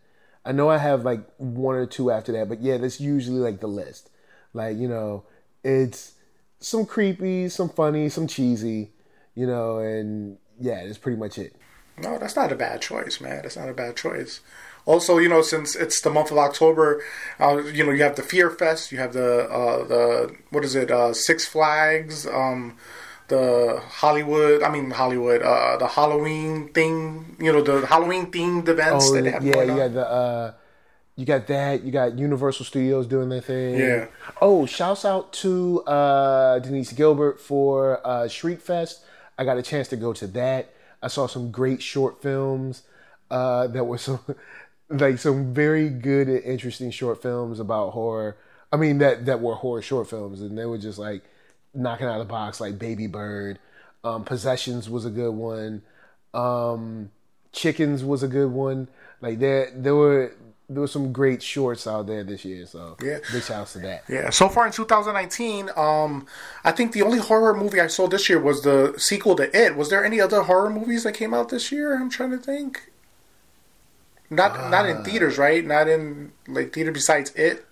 I 0.45 0.51
know 0.51 0.69
I 0.69 0.77
have 0.77 1.03
like 1.03 1.21
one 1.37 1.75
or 1.75 1.85
two 1.85 2.11
after 2.11 2.31
that, 2.33 2.49
but 2.49 2.61
yeah, 2.61 2.77
that's 2.77 2.99
usually 2.99 3.39
like 3.39 3.59
the 3.59 3.67
list. 3.67 4.09
Like 4.53 4.77
you 4.77 4.87
know, 4.87 5.23
it's 5.63 6.13
some 6.59 6.85
creepy, 6.85 7.49
some 7.49 7.69
funny, 7.69 8.09
some 8.09 8.27
cheesy, 8.27 8.91
you 9.35 9.45
know, 9.45 9.79
and 9.79 10.37
yeah, 10.59 10.85
that's 10.85 10.97
pretty 10.97 11.17
much 11.17 11.37
it. 11.37 11.55
No, 11.97 12.17
that's 12.17 12.35
not 12.35 12.51
a 12.51 12.55
bad 12.55 12.81
choice, 12.81 13.21
man. 13.21 13.41
That's 13.43 13.57
not 13.57 13.69
a 13.69 13.73
bad 13.73 13.95
choice. 13.95 14.41
Also, 14.85 15.17
you 15.19 15.29
know, 15.29 15.41
since 15.41 15.75
it's 15.75 16.01
the 16.01 16.09
month 16.09 16.31
of 16.31 16.37
October, 16.37 17.03
uh, 17.39 17.57
you 17.57 17.85
know, 17.85 17.91
you 17.91 18.01
have 18.01 18.15
the 18.15 18.23
Fear 18.23 18.49
Fest, 18.49 18.91
you 18.91 18.97
have 18.97 19.13
the 19.13 19.47
uh, 19.49 19.83
the 19.85 20.35
what 20.49 20.65
is 20.65 20.75
it, 20.75 20.89
uh, 20.89 21.13
Six 21.13 21.45
Flags, 21.45 22.25
um, 22.25 22.77
the 23.31 23.81
Hollywood. 24.01 24.61
I 24.61 24.69
mean 24.69 24.91
Hollywood, 24.91 25.41
uh, 25.41 25.77
the 25.77 25.87
Halloween 25.87 26.69
thing. 26.73 27.35
You 27.39 27.51
know, 27.53 27.61
the 27.61 27.85
Halloween 27.87 28.31
themed 28.31 28.67
events 28.67 29.09
Oh 29.09 29.15
that 29.15 29.23
they 29.23 29.31
have 29.31 29.43
yeah, 29.43 29.53
going 29.53 29.67
you 29.69 29.73
on. 29.73 29.79
got 29.79 29.93
the 29.93 30.07
uh, 30.07 30.53
you 31.15 31.25
got 31.25 31.47
that. 31.47 31.83
You 31.83 31.91
got 31.91 32.17
Universal 32.17 32.65
Studios 32.65 33.07
doing 33.07 33.29
their 33.29 33.41
thing. 33.41 33.77
Yeah. 33.77 34.07
Oh, 34.41 34.65
shouts 34.65 35.05
out 35.05 35.33
to 35.43 35.81
uh, 35.83 36.59
Denise 36.59 36.93
Gilbert 36.93 37.39
for 37.39 38.05
uh, 38.05 38.27
Shriek 38.27 38.61
Fest. 38.61 39.03
I 39.37 39.43
got 39.45 39.57
a 39.57 39.63
chance 39.63 39.87
to 39.89 39.97
go 39.97 40.13
to 40.13 40.27
that. 40.27 40.73
I 41.01 41.07
saw 41.07 41.27
some 41.27 41.51
great 41.51 41.81
short 41.81 42.21
films 42.21 42.83
uh, 43.31 43.67
that 43.67 43.85
were 43.85 43.97
some 43.97 44.19
like 44.89 45.17
some 45.17 45.53
very 45.53 45.89
good 45.89 46.27
and 46.27 46.43
interesting 46.43 46.91
short 46.91 47.21
films 47.21 47.59
about 47.59 47.91
horror. 47.91 48.37
I 48.71 48.77
mean 48.77 48.99
that 48.99 49.25
that 49.25 49.41
were 49.41 49.55
horror 49.55 49.81
short 49.81 50.09
films, 50.09 50.41
and 50.41 50.57
they 50.57 50.65
were 50.65 50.77
just 50.77 50.99
like 50.99 51.23
knocking 51.73 52.07
out 52.07 52.19
of 52.19 52.27
the 52.27 52.31
box, 52.31 52.59
like 52.61 52.77
Baby 52.79 53.07
Bird. 53.07 53.59
Um, 54.03 54.23
Possessions 54.23 54.89
was 54.89 55.05
a 55.05 55.09
good 55.09 55.31
one. 55.31 55.83
Um, 56.33 57.11
Chickens 57.51 58.03
was 58.03 58.23
a 58.23 58.27
good 58.27 58.51
one. 58.51 58.87
Like 59.21 59.39
there, 59.39 59.71
there 59.75 59.95
were 59.95 60.33
there 60.69 60.79
were 60.81 60.87
some 60.87 61.11
great 61.11 61.43
shorts 61.43 61.85
out 61.85 62.07
there 62.07 62.23
this 62.23 62.45
year. 62.45 62.65
So 62.65 62.95
Yeah. 63.01 63.17
big 63.31 63.43
shouts 63.43 63.73
to 63.73 63.79
that. 63.79 64.03
Yeah, 64.07 64.29
so 64.29 64.47
far 64.47 64.65
in 64.65 64.71
2019, 64.71 65.69
um, 65.75 66.25
I 66.63 66.71
think 66.71 66.93
the 66.93 67.01
only 67.01 67.19
horror 67.19 67.53
movie 67.53 67.81
I 67.81 67.87
saw 67.87 68.07
this 68.07 68.29
year 68.29 68.39
was 68.39 68.61
the 68.61 68.93
sequel 68.97 69.35
to 69.35 69.53
It. 69.55 69.75
Was 69.75 69.89
there 69.89 70.05
any 70.05 70.21
other 70.21 70.43
horror 70.43 70.69
movies 70.69 71.03
that 71.03 71.11
came 71.13 71.33
out 71.33 71.49
this 71.49 71.73
year? 71.73 71.93
I'm 71.99 72.09
trying 72.09 72.31
to 72.31 72.37
think. 72.37 72.89
Not 74.29 74.69
not 74.69 74.87
in 74.87 75.03
theaters, 75.03 75.37
right? 75.37 75.65
Not 75.65 75.89
in 75.89 76.31
like 76.47 76.71
theater 76.71 76.93
besides 76.93 77.31
It. 77.35 77.65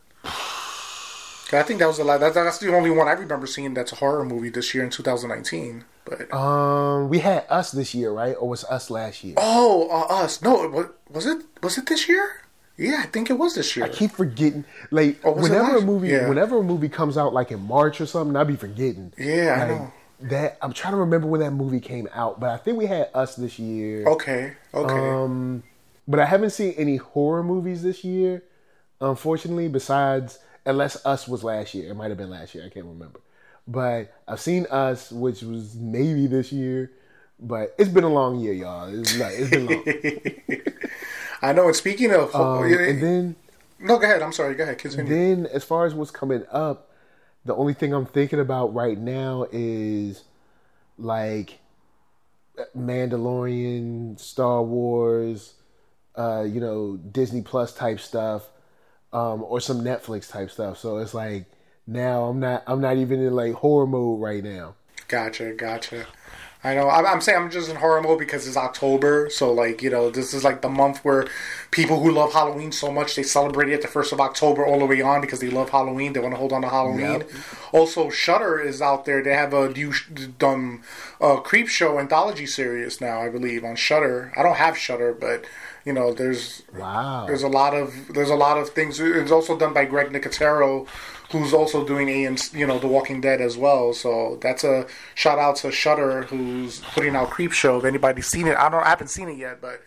I 1.53 1.63
think 1.63 1.79
that 1.79 1.88
was 1.88 1.97
the 1.97 2.03
last. 2.03 2.19
That, 2.21 2.33
that's 2.33 2.59
the 2.59 2.73
only 2.75 2.91
one 2.91 3.07
I 3.07 3.12
remember 3.13 3.47
seeing 3.47 3.73
that's 3.73 3.91
a 3.91 3.95
horror 3.95 4.23
movie 4.25 4.49
this 4.49 4.73
year 4.73 4.83
in 4.83 4.89
2019. 4.89 5.83
But 6.05 6.33
Um, 6.33 7.09
we 7.09 7.19
had 7.19 7.45
us 7.49 7.71
this 7.71 7.93
year, 7.95 8.12
right? 8.12 8.35
Or 8.39 8.49
was 8.49 8.63
us 8.65 8.89
last 8.89 9.23
year? 9.23 9.35
oh, 9.38 9.88
uh, 9.89 10.13
us. 10.23 10.41
No, 10.41 10.63
it 10.63 10.71
was, 10.71 10.88
was 11.09 11.25
it? 11.25 11.43
Was 11.63 11.77
it 11.77 11.88
this 11.88 12.07
year? 12.09 12.41
Yeah, 12.77 13.01
I 13.03 13.07
think 13.07 13.29
it 13.29 13.33
was 13.33 13.55
this 13.55 13.75
year. 13.75 13.85
I 13.85 13.89
keep 13.89 14.12
forgetting. 14.12 14.63
Like 14.89 15.17
Oh, 15.25 15.33
whenever 15.33 15.77
a 15.77 15.81
movie, 15.81 16.09
yeah. 16.09 16.29
whenever 16.29 16.59
a 16.59 16.63
movie 16.63 16.88
comes 16.89 17.17
out, 17.17 17.33
like 17.33 17.51
in 17.51 17.59
March 17.67 17.99
or 17.99 18.05
something, 18.05 18.35
I'd 18.38 18.47
be 18.47 18.55
forgetting. 18.55 19.12
Yeah, 19.17 19.59
I 19.62 19.67
know. 19.67 19.93
That 20.21 20.57
I'm 20.62 20.73
trying 20.73 20.93
to 20.93 20.99
remember 20.99 21.27
when 21.27 21.41
that 21.41 21.51
movie 21.51 21.79
came 21.81 22.07
out, 22.13 22.39
but 22.39 22.49
I 22.51 22.57
think 22.57 22.77
we 22.77 22.85
had 22.85 23.09
us 23.13 23.35
this 23.35 23.57
year. 23.59 24.05
Okay, 24.05 24.53
okay. 24.73 24.93
Um, 25.09 25.63
but 26.07 26.19
I 26.19 26.25
haven't 26.25 26.49
seen 26.51 26.73
any 26.77 26.95
horror 26.97 27.43
movies 27.43 27.83
this 27.83 28.03
year, 28.03 28.43
unfortunately. 29.01 29.67
Besides, 29.67 30.39
unless 30.65 31.06
Us 31.06 31.28
was 31.28 31.43
last 31.43 31.74
year, 31.74 31.89
it 31.89 31.95
might 31.95 32.10
have 32.10 32.17
been 32.17 32.30
last 32.30 32.54
year. 32.56 32.65
I 32.65 32.69
can't 32.69 32.86
remember. 32.86 33.19
But 33.67 34.13
I've 34.28 34.39
seen 34.39 34.65
Us, 34.69 35.12
which 35.12 35.41
was 35.41 35.76
maybe 35.76 36.28
this 36.28 36.52
year. 36.52 36.91
But 37.39 37.74
it's 37.78 37.89
been 37.89 38.04
a 38.04 38.10
long 38.10 38.39
year, 38.39 38.54
y'all. 38.54 38.89
It's, 38.89 39.17
like, 39.17 39.34
it's 39.36 39.50
been 39.50 39.67
long. 39.67 39.84
I 41.41 41.54
know. 41.54 41.67
And 41.67 41.76
speaking 41.76 42.12
of, 42.12 42.36
Um, 42.36 42.63
and 42.63 43.02
then, 43.02 43.36
no, 43.80 43.98
go 43.98 44.04
ahead. 44.04 44.22
I'm 44.22 44.34
sorry. 44.34 44.56
Go 44.56 44.63
ahead. 44.63 44.78
Continue. 44.78 45.10
then 45.10 45.45
as 45.54 45.63
far 45.63 45.86
as 45.86 45.93
what's 45.93 46.12
coming 46.12 46.43
up, 46.52 46.91
the 47.45 47.56
only 47.56 47.74
thing 47.74 47.93
I'm 47.93 48.06
thinking 48.06 48.39
about 48.39 48.74
right 48.74 48.98
now 48.98 49.45
is 49.52 50.24
like 50.98 51.60
Mandalorian, 52.78 54.19
Star 54.19 54.62
Wars, 54.62 55.54
uh, 56.15 56.43
you 56.43 56.60
know, 56.60 56.98
Disney 56.98 57.41
Plus 57.41 57.74
type 57.74 58.00
stuff, 58.00 58.50
um, 59.13 59.43
or 59.43 59.60
some 59.60 59.82
Netflix 59.82 60.30
type 60.30 60.52
stuff. 60.52 60.78
So 60.78 60.98
it's 60.98 61.13
like 61.13 61.45
now 61.88 62.26
I'm 62.26 62.39
not 62.39 62.63
I'm 62.67 62.82
not 62.82 62.98
even 62.98 63.22
in 63.22 63.34
like 63.36 63.54
horror 63.54 63.88
mode 63.88 64.22
right 64.22 64.43
now. 64.43 64.76
Gotcha, 65.08 65.54
gotcha. 65.54 66.06
I 66.62 66.76
know. 66.76 66.89
I'm, 66.89 67.06
I'm 67.06 67.22
saying 67.22 67.38
I'm 67.38 67.50
just 67.50 67.69
in 67.69 67.78
horror 67.78 68.02
mode 68.02 68.19
because 68.19 68.45
it's 68.45 68.58
October, 68.58 69.30
so 69.30 69.54
like 69.54 69.82
you 69.82 69.89
know, 69.89 70.10
this 70.10 70.34
is 70.34 70.43
like 70.43 70.62
the 70.62 70.67
month 70.67 71.06
where 71.06 71.26
people 71.72 72.02
who 72.02 72.12
love 72.12 72.34
Halloween 72.34 72.74
so 72.74 72.91
much 72.91 73.15
they 73.15 73.24
celebrate 73.24 73.69
it 73.69 73.82
the 73.82 73.88
first 73.88 74.12
of 74.12 74.19
October 74.19 74.65
all 74.65 74.80
the 74.80 74.86
way 74.86 75.02
on 75.02 75.22
because 75.22 75.39
they 75.39 75.50
love 75.50 75.69
Halloween. 75.69 76.12
They 76.12 76.19
want 76.19 76.34
to 76.34 76.38
hold 76.38 76.52
on 76.52 76.62
to 76.63 76.69
Halloween. 76.69 77.22
Yep. 77.22 77.32
Also, 77.72 78.10
Shudder 78.10 78.60
is 78.60 78.82
out 78.82 79.06
there. 79.06 79.24
They 79.24 79.34
have 79.34 79.54
a 79.54 79.69
new 79.69 79.93
um, 80.41 80.84
uh, 81.22 81.38
Creepshow 81.38 81.98
anthology 81.98 82.45
series 82.45 83.00
now, 83.00 83.22
I 83.22 83.30
believe, 83.30 83.63
on 83.63 83.78
Shudder. 83.78 84.34
I 84.36 84.43
don't 84.43 84.58
have 84.58 84.78
Shudder, 84.78 85.13
but 85.13 85.45
you 85.85 85.93
know, 85.93 86.13
there's 86.13 86.63
Wow. 86.77 87.25
there's 87.27 87.43
a 87.43 87.47
lot 87.47 87.73
of 87.73 87.93
there's 88.13 88.29
a 88.29 88.35
lot 88.35 88.57
of 88.57 88.69
things. 88.69 88.99
It's 88.99 89.31
also 89.31 89.57
done 89.57 89.73
by 89.73 89.85
Greg 89.85 90.09
Nicotero, 90.11 90.87
who's 91.31 91.53
also 91.53 91.85
doing 91.85 92.09
a 92.09 92.25
and 92.25 92.41
you 92.53 92.65
know 92.67 92.79
The 92.79 92.87
Walking 92.87 93.21
Dead 93.21 93.41
as 93.41 93.57
well. 93.57 93.93
So 93.93 94.37
that's 94.41 94.63
a 94.63 94.87
shout 95.15 95.39
out 95.39 95.55
to 95.57 95.71
Shudder, 95.71 96.23
who's 96.23 96.79
putting 96.93 97.15
out 97.15 97.29
Creepshow. 97.29 97.79
If 97.79 97.85
anybody's 97.85 98.27
seen 98.27 98.47
it, 98.47 98.57
I 98.57 98.69
don't 98.69 98.83
I 98.83 98.89
haven't 98.89 99.09
seen 99.09 99.29
it 99.29 99.37
yet, 99.37 99.61
but 99.61 99.81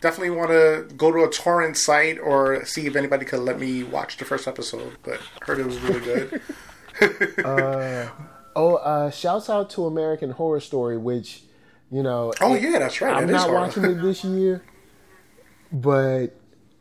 definitely 0.00 0.30
want 0.30 0.50
to 0.50 0.86
go 0.96 1.12
to 1.12 1.22
a 1.24 1.30
torrent 1.30 1.76
site 1.76 2.18
or 2.18 2.64
see 2.64 2.86
if 2.86 2.96
anybody 2.96 3.24
could 3.24 3.40
let 3.40 3.58
me 3.60 3.82
watch 3.84 4.16
the 4.16 4.24
first 4.24 4.48
episode. 4.48 4.96
But 5.02 5.20
I 5.40 5.44
heard 5.44 5.58
it 5.60 5.66
was 5.66 5.78
really 5.80 6.00
good. 6.00 6.40
Oh, 8.54 8.74
uh, 8.76 9.10
shouts 9.10 9.48
out 9.48 9.70
to 9.70 9.86
American 9.86 10.30
Horror 10.30 10.60
Story, 10.60 10.98
which 10.98 11.42
you 11.90 12.02
know. 12.02 12.32
oh 12.42 12.54
it- 12.54 12.62
yeah, 12.62 12.78
that's 12.78 13.00
right. 13.00 13.16
I'm 13.16 13.30
not 13.30 13.48
horror. 13.48 13.60
watching 13.60 13.84
it 13.84 13.94
this 14.02 14.24
year, 14.24 14.62
but 15.72 16.28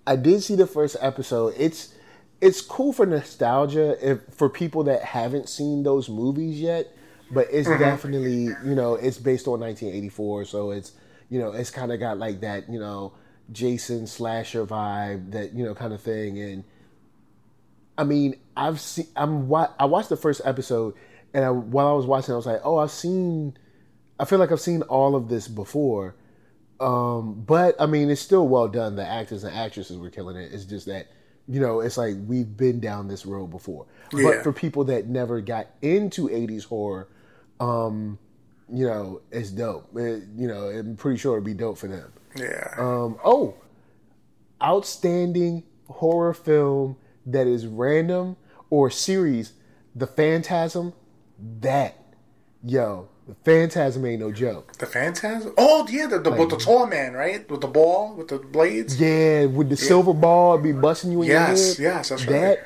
I 0.06 0.16
did 0.16 0.44
see 0.44 0.56
the 0.56 0.68
first 0.68 0.98
episode. 1.02 1.54
It's 1.58 1.94
it's 2.42 2.62
cool 2.62 2.92
for 2.94 3.06
nostalgia 3.06 3.98
if 4.02 4.20
for 4.34 4.50
people 4.50 4.84
that 4.86 5.04
haven't 5.04 5.48
seen 5.50 5.84
those 5.84 6.10
movies 6.10 6.60
yet. 6.62 6.88
But 7.32 7.48
it's 7.52 7.68
Mm-hmm. 7.70 7.80
definitely 7.80 8.44
you 8.66 8.76
know 8.76 8.96
it's 8.96 9.18
based 9.18 9.48
on 9.48 9.60
1984, 9.62 10.46
so 10.46 10.72
it's 10.72 10.92
you 11.30 11.40
know 11.40 11.52
it's 11.54 11.70
kind 11.72 11.92
of 11.92 12.00
got 12.00 12.18
like 12.18 12.42
that 12.42 12.70
you 12.70 12.80
know 12.80 13.14
Jason 13.52 14.06
slasher 14.08 14.66
vibe 14.66 15.32
that 15.32 15.54
you 15.54 15.64
know 15.64 15.74
kind 15.76 15.94
of 15.94 16.02
thing 16.02 16.40
and. 16.40 16.64
I 17.98 18.04
mean, 18.04 18.36
I've 18.58 18.80
seen. 18.80 19.08
I'm. 19.16 19.48
wa- 19.48 19.70
I 19.80 19.86
watched 19.86 20.10
the 20.10 20.18
first 20.18 20.42
episode, 20.44 20.96
and 21.34 21.46
I, 21.46 21.50
while 21.52 21.88
I 21.88 21.92
was 21.92 22.06
watching, 22.06 22.34
I 22.34 22.38
was 22.38 22.46
like, 22.48 22.62
"Oh, 22.64 22.78
I've 22.78 22.90
seen. 22.90 23.56
I 24.20 24.26
feel 24.26 24.40
like 24.40 24.52
I've 24.52 24.62
seen 24.62 24.82
all 24.84 25.16
of 25.16 25.28
this 25.30 25.48
before." 25.48 26.16
Um, 26.82 27.44
but 27.46 27.76
I 27.80 27.86
mean, 27.86 28.10
it's 28.10 28.22
still 28.22 28.48
well 28.48 28.67
done. 28.67 28.96
The 28.96 29.06
actors 29.08 29.44
and 29.44 29.56
actresses 29.56 29.98
were 29.98 30.10
killing 30.10 30.36
it. 30.36 30.52
It's 30.52 30.65
just 30.65 30.88
that, 30.88 31.08
you 31.48 31.60
know, 31.60 31.80
it's 31.82 31.98
like 31.98 32.15
we've 32.26 32.58
been 32.58 32.80
down 32.80 33.08
this 33.08 33.26
road 33.26 33.48
before. 33.48 33.86
Yeah. 34.13 34.24
But 34.24 34.44
for 34.44 34.52
people 34.52 34.84
that 34.86 35.08
never 35.08 35.41
got 35.41 35.67
into 35.82 36.28
'80s 36.28 36.65
horror, 36.65 37.08
um, 37.60 38.17
you 38.74 38.86
know, 38.88 39.22
it's 39.32 39.52
dope. 39.52 39.96
It- 39.96 40.24
you 40.36 40.48
know, 40.48 40.70
I'm 40.70 40.96
pretty 40.96 41.17
sure 41.20 41.34
it'd 41.34 41.44
be 41.46 41.54
dope 41.54 41.78
for 41.78 41.88
them. 41.88 42.12
Yeah. 42.36 42.74
Um, 42.78 43.17
oh, 43.24 43.56
outstanding 44.62 45.63
horror 45.89 46.34
film 46.34 46.98
that 47.26 47.48
is 47.48 47.67
random 47.67 48.38
or 48.70 48.89
series, 48.89 49.54
The 49.96 50.08
Phantasm. 50.08 50.94
That, 51.60 51.96
yo, 52.63 53.10
The 53.28 53.36
Phantasm 53.46 54.06
ain't 54.06 54.20
no 54.20 54.32
joke. 54.32 54.74
The 54.78 54.86
Phantasm. 54.88 55.54
Oh 55.58 55.88
yeah, 55.90 56.08
the, 56.08 56.20
the 56.20 56.32
with 56.32 56.50
the 56.50 56.58
tall 56.58 56.88
man, 56.88 57.14
right? 57.14 57.50
With 57.50 57.62
the 57.62 57.68
ball, 57.68 58.14
with 58.16 58.28
the 58.30 58.40
blades. 58.40 59.00
Yeah, 59.00 59.46
with 59.46 59.70
the 59.70 59.78
silver 59.78 60.14
ball 60.14 60.58
be 60.58 60.72
busting 60.72 61.12
you 61.12 61.22
in 61.22 61.28
Yes, 61.30 61.80
your 61.80 61.90
head. 61.92 61.98
yes, 61.98 62.10
that's 62.10 62.26
that, 62.26 62.48
right. 62.48 62.58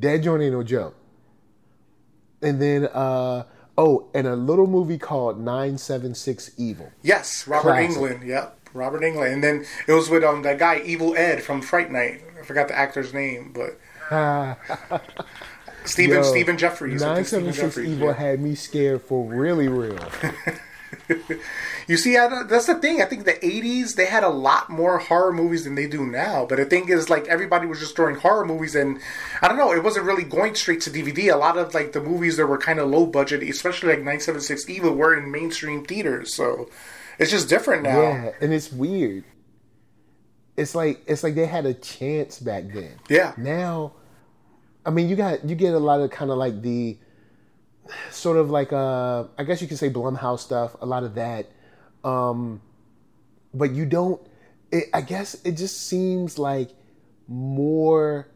That 0.00 0.18
joint 0.18 0.42
ain't 0.42 0.52
no 0.52 0.62
joke. 0.62 0.94
And 2.40 2.60
then, 2.62 2.86
uh 2.86 3.44
oh, 3.76 4.08
and 4.14 4.26
a 4.26 4.36
little 4.36 4.66
movie 4.66 4.98
called 4.98 5.38
Nine 5.40 5.78
Seven 5.78 6.14
Six 6.14 6.52
Evil. 6.56 6.90
Yes, 7.02 7.46
Robert 7.48 7.72
Classic. 7.72 8.00
Englund. 8.00 8.24
Yep, 8.26 8.58
Robert 8.74 9.02
Englund. 9.02 9.32
And 9.32 9.44
then 9.44 9.66
it 9.88 9.92
was 9.92 10.08
with 10.08 10.22
um 10.24 10.42
that 10.42 10.58
guy 10.58 10.80
Evil 10.84 11.16
Ed 11.16 11.42
from 11.42 11.60
Fright 11.60 11.90
Night. 11.90 12.22
I 12.40 12.44
forgot 12.44 12.68
the 12.68 12.76
actor's 12.78 13.12
name, 13.12 13.52
but 13.52 13.78
Stephen 15.84 16.16
Yo, 16.16 16.22
Stephen 16.22 16.56
Geoffreys. 16.56 17.00
Nine 17.00 17.24
Seven 17.24 17.52
Six 17.52 17.78
Evil 17.78 18.08
yeah. 18.08 18.14
had 18.14 18.40
me 18.40 18.54
scared 18.54 19.02
for 19.02 19.24
really 19.24 19.68
real. 19.68 19.98
You 21.86 21.96
see, 21.96 22.16
I, 22.16 22.44
that's 22.44 22.66
the 22.66 22.76
thing. 22.76 23.02
I 23.02 23.06
think 23.06 23.24
the 23.24 23.32
'80s 23.32 23.96
they 23.96 24.06
had 24.06 24.22
a 24.22 24.28
lot 24.28 24.70
more 24.70 24.98
horror 24.98 25.32
movies 25.32 25.64
than 25.64 25.74
they 25.74 25.86
do 25.86 26.06
now. 26.06 26.46
But 26.46 26.56
the 26.56 26.64
thing 26.64 26.88
is, 26.88 27.10
like 27.10 27.26
everybody 27.26 27.66
was 27.66 27.80
just 27.80 27.96
throwing 27.96 28.16
horror 28.16 28.44
movies, 28.44 28.74
and 28.74 28.98
I 29.40 29.48
don't 29.48 29.58
know, 29.58 29.72
it 29.72 29.82
wasn't 29.82 30.06
really 30.06 30.24
going 30.24 30.54
straight 30.54 30.80
to 30.82 30.90
DVD. 30.90 31.32
A 31.32 31.36
lot 31.36 31.56
of 31.56 31.74
like 31.74 31.92
the 31.92 32.00
movies 32.00 32.36
that 32.36 32.46
were 32.46 32.58
kind 32.58 32.78
of 32.78 32.88
low 32.88 33.06
budget, 33.06 33.42
especially 33.42 33.90
like 33.90 33.98
976 33.98 34.68
Evil, 34.68 34.94
were 34.94 35.16
in 35.16 35.30
mainstream 35.30 35.84
theaters. 35.84 36.34
So 36.34 36.70
it's 37.18 37.30
just 37.30 37.48
different 37.48 37.82
now. 37.82 38.00
Yeah, 38.00 38.30
and 38.40 38.52
it's 38.52 38.72
weird. 38.72 39.24
It's 40.56 40.74
like 40.74 41.02
it's 41.06 41.22
like 41.22 41.34
they 41.34 41.46
had 41.46 41.66
a 41.66 41.74
chance 41.74 42.38
back 42.38 42.72
then. 42.72 42.98
Yeah. 43.08 43.32
Now, 43.36 43.94
I 44.84 44.90
mean, 44.90 45.08
you 45.08 45.16
got 45.16 45.44
you 45.48 45.54
get 45.54 45.74
a 45.74 45.78
lot 45.78 46.00
of 46.00 46.10
kind 46.10 46.30
of 46.30 46.38
like 46.38 46.62
the 46.62 46.98
sort 48.10 48.36
of 48.36 48.50
like 48.50 48.72
uh 48.72 49.24
I 49.38 49.44
guess 49.44 49.60
you 49.62 49.68
could 49.68 49.78
say 49.78 49.90
Blumhouse 49.90 50.40
stuff, 50.40 50.76
a 50.80 50.86
lot 50.86 51.04
of 51.04 51.14
that. 51.14 51.50
Um 52.04 52.60
but 53.54 53.72
you 53.72 53.84
don't 53.86 54.20
it, 54.70 54.84
I 54.94 55.02
guess 55.02 55.34
it 55.44 55.52
just 55.52 55.86
seems 55.88 56.38
like 56.38 56.70
more 57.28 58.28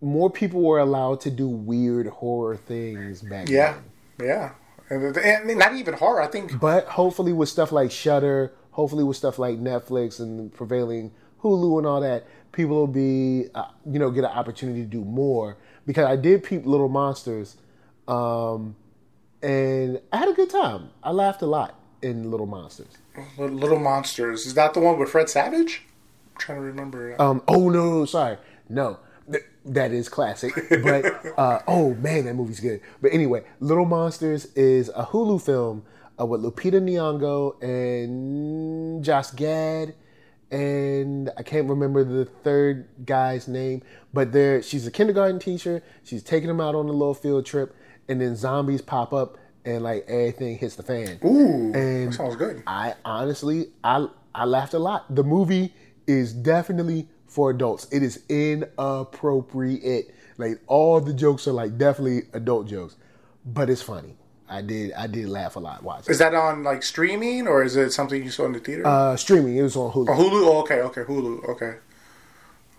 more 0.00 0.30
people 0.30 0.62
were 0.62 0.78
allowed 0.78 1.20
to 1.22 1.30
do 1.30 1.46
weird 1.48 2.06
horror 2.06 2.56
things 2.56 3.22
back 3.22 3.48
Yeah, 3.48 3.76
then. 4.18 4.28
yeah, 4.28 4.52
and, 4.88 5.16
and 5.16 5.58
not 5.58 5.74
even 5.74 5.94
horror. 5.94 6.22
I 6.22 6.26
think 6.26 6.58
But 6.58 6.86
hopefully, 6.86 7.32
with 7.34 7.48
stuff 7.50 7.70
like 7.70 7.90
Shudder, 7.90 8.52
hopefully 8.70 9.04
with 9.04 9.16
stuff 9.18 9.38
like 9.38 9.58
Netflix 9.58 10.18
and 10.18 10.52
prevailing 10.54 11.12
Hulu 11.42 11.78
and 11.78 11.86
all 11.86 12.00
that, 12.00 12.26
people 12.52 12.76
will 12.76 12.86
be, 12.86 13.46
uh, 13.54 13.66
you 13.86 13.98
know, 13.98 14.10
get 14.10 14.24
an 14.24 14.30
opportunity 14.30 14.80
to 14.80 14.86
do 14.86 15.04
more. 15.04 15.56
Because 15.86 16.06
I 16.06 16.16
did 16.16 16.44
peep 16.44 16.66
Little 16.66 16.88
Monsters, 16.88 17.56
um, 18.06 18.76
and 19.42 20.00
I 20.12 20.18
had 20.18 20.28
a 20.28 20.32
good 20.32 20.50
time. 20.50 20.90
I 21.02 21.10
laughed 21.10 21.42
a 21.42 21.46
lot 21.46 21.78
in 22.02 22.30
Little 22.30 22.46
Monsters. 22.46 22.98
Little 23.38 23.78
Monsters 23.78 24.46
is 24.46 24.54
that 24.54 24.74
the 24.74 24.80
one 24.80 24.98
with 24.98 25.10
Fred 25.10 25.28
Savage? 25.28 25.82
I'm 26.34 26.38
trying 26.38 26.58
to 26.58 26.62
remember. 26.62 27.20
Um, 27.20 27.42
oh 27.48 27.70
no, 27.70 28.04
sorry, 28.04 28.38
no, 28.68 28.98
th- 29.30 29.44
that 29.64 29.92
is 29.92 30.08
classic. 30.08 30.52
But 30.82 31.04
uh, 31.38 31.60
oh 31.66 31.94
man, 31.94 32.26
that 32.26 32.34
movie's 32.34 32.60
good. 32.60 32.80
But 33.00 33.12
anyway, 33.12 33.44
Little 33.58 33.84
Monsters 33.84 34.46
is 34.54 34.90
a 34.90 35.06
Hulu 35.06 35.42
film 35.42 35.84
uh, 36.20 36.26
with 36.26 36.42
Lupita 36.42 36.80
Nyong'o 36.80 37.62
and 37.62 39.02
Josh 39.04 39.30
Gad, 39.30 39.94
and 40.50 41.30
I 41.36 41.42
can't 41.42 41.68
remember 41.68 42.04
the 42.04 42.24
third 42.24 42.88
guy's 43.04 43.46
name. 43.46 43.82
But 44.12 44.32
there, 44.32 44.62
she's 44.62 44.86
a 44.86 44.90
kindergarten 44.90 45.38
teacher. 45.38 45.82
She's 46.02 46.22
taking 46.22 46.48
them 46.48 46.60
out 46.60 46.74
on 46.74 46.88
a 46.88 46.92
little 46.92 47.14
field 47.14 47.46
trip, 47.46 47.74
and 48.08 48.20
then 48.20 48.36
zombies 48.36 48.82
pop 48.82 49.12
up, 49.12 49.38
and 49.64 49.82
like 49.82 50.04
everything 50.08 50.58
hits 50.58 50.76
the 50.76 50.82
fan. 50.82 51.18
Ooh, 51.24 51.72
and 51.74 52.14
sounds 52.14 52.36
good. 52.36 52.62
I 52.66 52.94
honestly, 53.04 53.68
I 53.84 54.06
I 54.34 54.44
laughed 54.44 54.74
a 54.74 54.78
lot. 54.78 55.14
The 55.14 55.24
movie 55.24 55.74
is 56.06 56.32
definitely 56.32 57.08
for 57.26 57.50
adults. 57.50 57.86
It 57.92 58.02
is 58.02 58.24
inappropriate. 58.28 60.14
Like 60.36 60.60
all 60.66 61.00
the 61.00 61.12
jokes 61.12 61.46
are 61.46 61.52
like 61.52 61.78
definitely 61.78 62.22
adult 62.32 62.66
jokes, 62.66 62.96
but 63.44 63.70
it's 63.70 63.82
funny. 63.82 64.16
I 64.50 64.62
did 64.62 64.92
I 64.92 65.06
did 65.06 65.28
laugh 65.28 65.56
a 65.56 65.60
lot 65.60 65.82
watching. 65.82 66.10
Is 66.10 66.18
that 66.18 66.34
on 66.34 66.62
like 66.64 66.82
streaming 66.82 67.46
or 67.46 67.62
is 67.62 67.76
it 67.76 67.92
something 67.92 68.22
you 68.22 68.30
saw 68.30 68.46
in 68.46 68.52
the 68.52 68.58
theater? 68.58 68.86
Uh, 68.86 69.16
streaming. 69.16 69.56
It 69.56 69.62
was 69.62 69.76
on 69.76 69.92
Hulu. 69.92 70.08
Oh, 70.08 70.12
Hulu. 70.12 70.46
Oh, 70.46 70.60
okay, 70.62 70.80
okay, 70.82 71.02
Hulu. 71.02 71.48
Okay. 71.50 71.76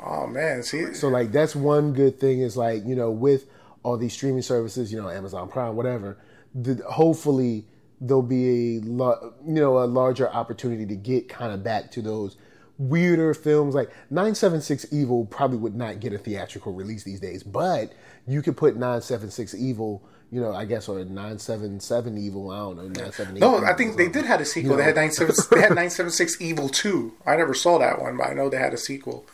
Oh 0.03 0.27
man, 0.27 0.63
see, 0.63 0.93
So 0.93 1.09
like 1.09 1.31
that's 1.31 1.55
one 1.55 1.93
good 1.93 2.19
thing 2.19 2.39
is 2.41 2.57
like 2.57 2.83
you 2.85 2.95
know 2.95 3.11
with 3.11 3.45
all 3.83 3.97
these 3.97 4.13
streaming 4.13 4.41
services, 4.41 4.91
you 4.91 5.01
know 5.01 5.09
Amazon 5.09 5.47
Prime, 5.47 5.75
whatever. 5.75 6.17
The, 6.53 6.83
hopefully 6.89 7.65
there'll 8.01 8.23
be 8.23 8.49
a 8.49 8.81
you 8.81 9.31
know 9.45 9.83
a 9.83 9.85
larger 9.85 10.29
opportunity 10.29 10.85
to 10.87 10.95
get 10.95 11.29
kind 11.29 11.53
of 11.53 11.63
back 11.63 11.91
to 11.91 12.01
those 12.01 12.35
weirder 12.79 13.33
films. 13.35 13.75
Like 13.75 13.91
Nine 14.09 14.33
Seven 14.33 14.59
Six 14.59 14.87
Evil 14.91 15.25
probably 15.25 15.57
would 15.57 15.75
not 15.75 15.99
get 15.99 16.13
a 16.13 16.17
theatrical 16.17 16.73
release 16.73 17.03
these 17.03 17.19
days, 17.19 17.43
but 17.43 17.93
you 18.27 18.41
could 18.41 18.57
put 18.57 18.75
Nine 18.75 19.01
Seven 19.01 19.29
Six 19.29 19.53
Evil. 19.53 20.03
You 20.31 20.39
know, 20.39 20.53
I 20.53 20.63
guess, 20.63 20.87
or 20.87 21.03
nine 21.03 21.39
seven 21.39 21.79
seven 21.81 22.17
evil. 22.17 22.51
I 22.51 22.57
don't 22.59 22.77
know, 22.77 23.01
nine 23.03 23.11
seven 23.11 23.35
no, 23.35 23.65
I 23.65 23.73
think 23.73 23.97
they 23.97 24.07
did 24.07 24.25
have 24.25 24.39
a 24.39 24.45
sequel. 24.45 24.71
You 24.71 24.77
They 24.77 24.83
had 24.83 24.95
know. 24.95 25.01
nine 25.01 25.11
seven. 25.11 25.35
they 25.51 25.59
had 25.61 25.75
nine 25.75 25.89
seven 25.89 26.11
six 26.11 26.39
Evil 26.39 26.69
two. 26.69 27.13
I 27.25 27.35
never 27.35 27.53
saw 27.53 27.77
that 27.79 28.01
one, 28.01 28.15
but 28.17 28.27
I 28.27 28.33
know 28.33 28.49
they 28.49 28.57
had 28.57 28.73
a 28.73 28.77
sequel. 28.77 29.25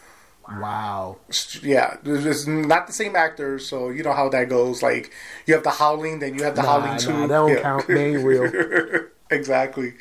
Wow. 0.49 1.17
Yeah, 1.61 1.97
it's 2.03 2.47
not 2.47 2.87
the 2.87 2.93
same 2.93 3.15
actors, 3.15 3.67
so 3.67 3.89
you 3.89 4.01
know 4.01 4.13
how 4.13 4.29
that 4.29 4.49
goes. 4.49 4.81
Like 4.81 5.11
you 5.45 5.53
have 5.53 5.63
the 5.63 5.69
Howling, 5.71 6.19
then 6.19 6.35
you 6.35 6.43
have 6.45 6.55
the 6.55 6.61
Nah, 6.63 6.79
Howling 6.79 6.97
two. 6.99 7.09
nah, 7.11 7.21
that 7.21 7.27
don't 7.27 7.51
Yeah. 7.51 7.61
count. 7.61 7.87
They 7.87 8.15
real. 8.17 9.03
exactly. 9.29 9.93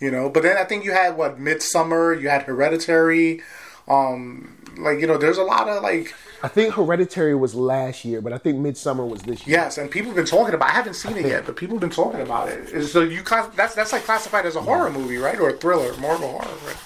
You 0.00 0.10
know, 0.10 0.28
but 0.28 0.42
then 0.42 0.56
I 0.56 0.64
think 0.64 0.84
you 0.84 0.92
had 0.92 1.16
what 1.16 1.38
Midsommar, 1.38 2.20
you 2.20 2.28
had 2.30 2.42
Hereditary, 2.42 3.42
um, 3.86 4.56
like 4.78 4.98
you 4.98 5.06
know, 5.06 5.18
there's 5.18 5.38
a 5.38 5.44
lot 5.44 5.68
of 5.68 5.82
like 5.82 6.14
I 6.42 6.48
think 6.48 6.74
Hereditary 6.74 7.34
was 7.36 7.54
last 7.54 8.04
year, 8.04 8.20
but 8.20 8.32
I 8.32 8.38
think 8.38 8.58
Midsommar 8.58 9.08
was 9.08 9.22
this 9.22 9.46
year. 9.46 9.58
yes, 9.58 9.78
and 9.78 9.90
people 9.90 10.08
have 10.08 10.16
been 10.16 10.26
talking 10.26 10.54
about. 10.54 10.70
I 10.70 10.72
haven't 10.72 10.94
seen 10.94 11.16
it 11.16 11.26
yet, 11.26 11.46
but 11.46 11.56
people 11.56 11.76
have 11.76 11.80
been 11.80 11.90
talking 11.90 12.20
about 12.20 12.48
it. 12.48 12.84
So 12.86 13.00
you 13.02 13.22
class, 13.22 13.54
that's 13.54 13.74
that's 13.74 13.92
like 13.92 14.02
classified 14.02 14.44
as 14.44 14.56
a 14.56 14.60
horror 14.60 14.90
movie, 14.90 15.18
right, 15.18 15.38
or 15.38 15.50
a 15.50 15.56
thriller, 15.56 15.96
more 15.98 16.14
of 16.14 16.22
a 16.22 16.26
horror, 16.26 16.56
right? 16.66 16.76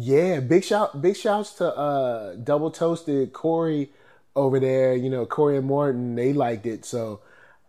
Yeah, 0.00 0.40
big 0.40 0.64
shout, 0.64 1.00
big 1.00 1.16
shouts 1.16 1.52
to 1.54 1.74
uh, 1.74 2.34
Double 2.36 2.70
Toasted 2.70 3.32
Korey 3.32 3.88
over 4.36 4.60
there. 4.60 4.94
You 4.94 5.10
know, 5.10 5.26
Korey 5.26 5.58
and 5.58 5.66
Martin, 5.66 6.14
they 6.14 6.32
liked 6.32 6.66
it, 6.66 6.84
so 6.84 7.20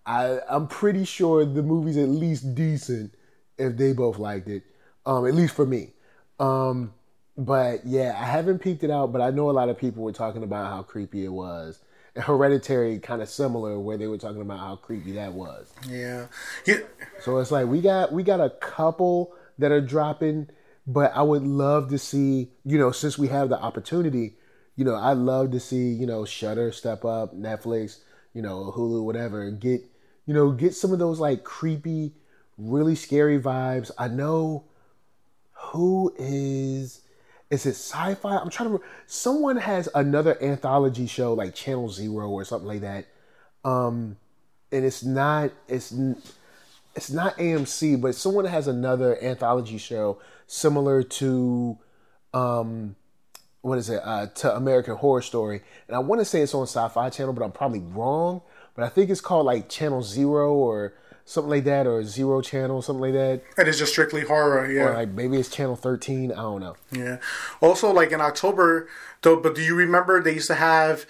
I, 0.05 0.39
I'm 0.49 0.67
pretty 0.67 1.05
sure 1.05 1.45
the 1.45 1.63
movie's 1.63 1.97
at 1.97 2.09
least 2.09 2.55
decent 2.55 3.13
if 3.57 3.77
they 3.77 3.93
both 3.93 4.19
liked 4.19 4.49
it. 4.49 4.63
Um, 5.05 5.25
at 5.25 5.35
least 5.35 5.55
for 5.55 5.65
me. 5.65 5.91
Um, 6.39 6.93
but 7.37 7.85
yeah, 7.85 8.15
I 8.19 8.25
haven't 8.25 8.59
peeked 8.59 8.83
it 8.83 8.91
out, 8.91 9.11
but 9.11 9.21
I 9.21 9.31
know 9.31 9.49
a 9.49 9.51
lot 9.51 9.69
of 9.69 9.77
people 9.77 10.03
were 10.03 10.11
talking 10.11 10.43
about 10.43 10.69
how 10.69 10.83
creepy 10.83 11.25
it 11.25 11.31
was. 11.31 11.79
And 12.15 12.23
Hereditary, 12.23 12.99
kind 12.99 13.21
of 13.21 13.29
similar, 13.29 13.79
where 13.79 13.97
they 13.97 14.07
were 14.07 14.19
talking 14.19 14.41
about 14.41 14.59
how 14.59 14.75
creepy 14.75 15.13
that 15.13 15.33
was. 15.33 15.73
Yeah, 15.87 16.27
yeah. 16.65 16.79
So 17.21 17.39
it's 17.39 17.51
like 17.51 17.67
we 17.67 17.81
got 17.81 18.11
we 18.11 18.21
got 18.21 18.39
a 18.39 18.51
couple 18.51 19.33
that 19.57 19.71
are 19.71 19.81
dropping, 19.81 20.49
but 20.85 21.11
I 21.15 21.23
would 21.23 21.43
love 21.43 21.89
to 21.89 21.97
see, 21.97 22.51
you 22.63 22.77
know, 22.77 22.91
since 22.91 23.17
we 23.17 23.29
have 23.29 23.49
the 23.49 23.59
opportunity, 23.59 24.35
you 24.75 24.85
know, 24.85 24.95
I'd 24.95 25.17
love 25.17 25.51
to 25.51 25.59
see, 25.59 25.89
you 25.89 26.05
know, 26.05 26.25
Shudder 26.25 26.71
step 26.71 27.03
up, 27.03 27.35
Netflix, 27.35 27.99
you 28.33 28.41
know, 28.41 28.71
Hulu, 28.75 29.03
whatever, 29.03 29.41
and 29.41 29.59
get, 29.59 29.81
you 30.27 30.33
know, 30.33 30.51
get 30.51 30.75
some 30.75 30.91
of 30.91 30.99
those 30.99 31.19
like 31.19 31.43
creepy, 31.43 32.13
really 32.57 32.95
scary 32.95 33.39
vibes. 33.39 33.89
I 33.97 34.07
know 34.07 34.65
who 35.53 36.13
is 36.17 37.01
is 37.49 37.65
it 37.65 37.71
sci-fi? 37.75 38.37
I'm 38.37 38.49
trying 38.49 38.69
to. 38.69 38.73
re- 38.77 38.87
Someone 39.05 39.57
has 39.57 39.89
another 39.93 40.41
anthology 40.43 41.07
show 41.07 41.33
like 41.33 41.53
Channel 41.55 41.89
Zero 41.89 42.29
or 42.29 42.43
something 42.45 42.67
like 42.67 42.81
that, 42.81 43.05
um, 43.63 44.17
and 44.71 44.85
it's 44.85 45.03
not. 45.03 45.51
It's 45.67 45.93
it's 46.95 47.11
not 47.11 47.37
AMC, 47.37 47.99
but 48.01 48.15
someone 48.15 48.45
has 48.45 48.67
another 48.67 49.21
anthology 49.23 49.77
show 49.77 50.19
similar 50.45 51.01
to, 51.01 51.77
um, 52.33 52.95
what 53.61 53.77
is 53.79 53.89
it? 53.89 53.99
Uh, 54.03 54.27
to 54.27 54.55
American 54.55 54.95
Horror 54.95 55.21
Story, 55.21 55.61
and 55.87 55.95
I 55.95 55.99
want 55.99 56.21
to 56.21 56.25
say 56.25 56.41
it's 56.41 56.53
on 56.53 56.63
Sci-Fi 56.67 57.09
Channel, 57.09 57.33
but 57.33 57.43
I'm 57.43 57.51
probably 57.51 57.79
wrong. 57.79 58.41
But 58.75 58.85
I 58.85 58.89
think 58.89 59.09
it's 59.09 59.21
called 59.21 59.45
like 59.45 59.69
Channel 59.69 60.01
Zero 60.01 60.53
or 60.53 60.93
something 61.25 61.49
like 61.49 61.63
that, 61.65 61.87
or 61.87 62.03
Zero 62.03 62.41
Channel, 62.41 62.81
something 62.81 63.01
like 63.01 63.13
that, 63.13 63.43
And 63.57 63.67
It 63.67 63.71
is 63.71 63.79
just 63.79 63.91
strictly 63.91 64.21
horror. 64.21 64.69
Yeah, 64.71 64.89
or 64.89 64.93
like 64.93 65.09
maybe 65.09 65.37
it's 65.37 65.49
Channel 65.49 65.75
Thirteen. 65.75 66.31
I 66.31 66.41
don't 66.41 66.61
know. 66.61 66.75
Yeah. 66.91 67.17
Also, 67.61 67.91
like 67.91 68.11
in 68.11 68.21
October, 68.21 68.87
though, 69.21 69.39
but 69.39 69.55
do 69.55 69.61
you 69.61 69.75
remember 69.75 70.21
they 70.21 70.35
used 70.35 70.47
to 70.47 70.55
have 70.55 71.05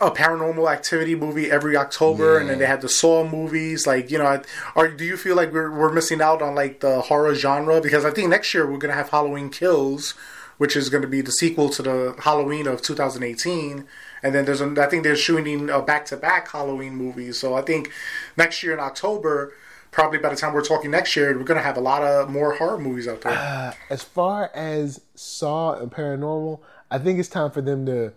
a 0.00 0.10
paranormal 0.10 0.70
activity 0.70 1.14
movie 1.14 1.50
every 1.50 1.76
October, 1.76 2.38
and 2.38 2.48
then 2.48 2.58
they 2.58 2.66
had 2.66 2.80
the 2.80 2.88
Saw 2.88 3.28
movies. 3.28 3.86
Like, 3.86 4.10
you 4.10 4.18
know, 4.18 4.42
are 4.74 4.88
do 4.88 5.04
you 5.04 5.16
feel 5.16 5.36
like 5.36 5.52
we're 5.52 5.70
we're 5.70 5.92
missing 5.92 6.20
out 6.20 6.42
on 6.42 6.54
like 6.54 6.80
the 6.80 7.02
horror 7.02 7.34
genre? 7.34 7.80
Because 7.80 8.04
I 8.04 8.10
think 8.10 8.28
next 8.28 8.52
year 8.54 8.70
we're 8.70 8.78
gonna 8.78 8.94
have 8.94 9.10
Halloween 9.10 9.50
Kills, 9.50 10.12
which 10.58 10.76
is 10.76 10.88
gonna 10.88 11.06
be 11.06 11.20
the 11.20 11.32
sequel 11.32 11.68
to 11.70 11.82
the 11.82 12.14
Halloween 12.20 12.66
of 12.66 12.82
2018. 12.82 13.86
And 14.22 14.34
then 14.34 14.44
there's 14.44 14.62
I 14.62 14.86
think 14.86 15.02
they're 15.02 15.16
shooting 15.16 15.66
back 15.84 16.06
to 16.06 16.16
back 16.16 16.50
Halloween 16.50 16.96
movies. 16.96 17.38
So 17.38 17.54
I 17.54 17.62
think 17.62 17.90
next 18.36 18.62
year 18.62 18.72
in 18.72 18.80
October 18.80 19.52
probably 19.96 20.18
by 20.18 20.28
the 20.28 20.36
time 20.36 20.52
we're 20.52 20.62
talking 20.62 20.90
next 20.90 21.16
year, 21.16 21.36
we're 21.36 21.42
gonna 21.44 21.62
have 21.62 21.78
a 21.78 21.80
lot 21.80 22.02
of 22.02 22.28
more 22.28 22.52
horror 22.54 22.76
movies 22.76 23.08
out 23.08 23.22
there. 23.22 23.32
Uh, 23.32 23.72
as 23.88 24.02
far 24.02 24.50
as 24.54 25.00
Saw 25.14 25.72
and 25.72 25.90
Paranormal, 25.90 26.60
I 26.90 26.98
think 26.98 27.18
it's 27.18 27.30
time 27.30 27.50
for 27.50 27.62
them 27.62 27.86
to, 27.86 28.12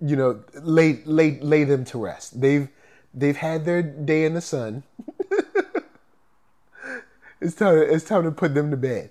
you 0.00 0.14
know, 0.14 0.44
lay 0.54 1.02
lay 1.04 1.40
lay 1.40 1.64
them 1.64 1.84
to 1.86 1.98
rest. 1.98 2.40
They've 2.40 2.68
they've 3.12 3.36
had 3.36 3.64
their 3.64 3.82
day 3.82 4.24
in 4.24 4.34
the 4.34 4.40
sun. 4.40 4.84
it's 7.40 7.56
time. 7.56 7.76
It's 7.76 8.04
time 8.04 8.22
to 8.22 8.30
put 8.30 8.54
them 8.54 8.70
to 8.70 8.76
bed. 8.76 9.10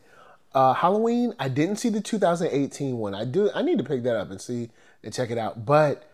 Uh, 0.54 0.74
Halloween. 0.74 1.34
I 1.38 1.50
didn't 1.50 1.76
see 1.76 1.90
the 1.90 2.00
2018 2.00 2.98
one. 2.98 3.14
I 3.14 3.26
do. 3.26 3.52
I 3.54 3.62
need 3.62 3.78
to 3.78 3.84
pick 3.84 4.04
that 4.04 4.16
up 4.16 4.32
and 4.32 4.40
see 4.40 4.70
and 5.04 5.14
check 5.14 5.32
it 5.32 5.38
out. 5.38 5.66
But 5.66 6.10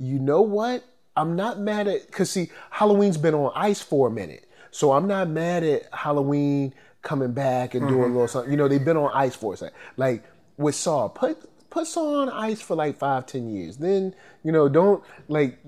you 0.00 0.18
know 0.18 0.40
what? 0.40 0.84
I'm 1.16 1.36
not 1.36 1.58
mad 1.60 1.86
at 1.86 2.06
because 2.06 2.30
see, 2.30 2.50
Halloween's 2.70 3.18
been 3.18 3.34
on 3.34 3.52
ice 3.54 3.80
for 3.82 4.08
a 4.08 4.10
minute, 4.10 4.48
so 4.70 4.92
I'm 4.92 5.06
not 5.06 5.28
mad 5.28 5.62
at 5.62 5.92
Halloween 5.92 6.72
coming 7.02 7.32
back 7.32 7.74
and 7.74 7.86
doing 7.86 8.04
a 8.04 8.06
little 8.06 8.28
something. 8.28 8.50
You 8.50 8.56
know, 8.56 8.68
they've 8.68 8.84
been 8.84 8.96
on 8.96 9.10
ice 9.14 9.34
for 9.36 9.54
a 9.54 9.56
second. 9.56 9.76
Like 9.96 10.24
with 10.56 10.74
Saw, 10.74 11.08
put 11.08 11.38
put 11.68 11.86
Saw 11.86 12.22
on 12.22 12.30
ice 12.30 12.60
for 12.62 12.74
like 12.76 12.96
five, 12.96 13.26
ten 13.26 13.50
years. 13.50 13.76
Then 13.76 14.14
you 14.42 14.52
know, 14.52 14.68
don't 14.68 15.04
like 15.28 15.58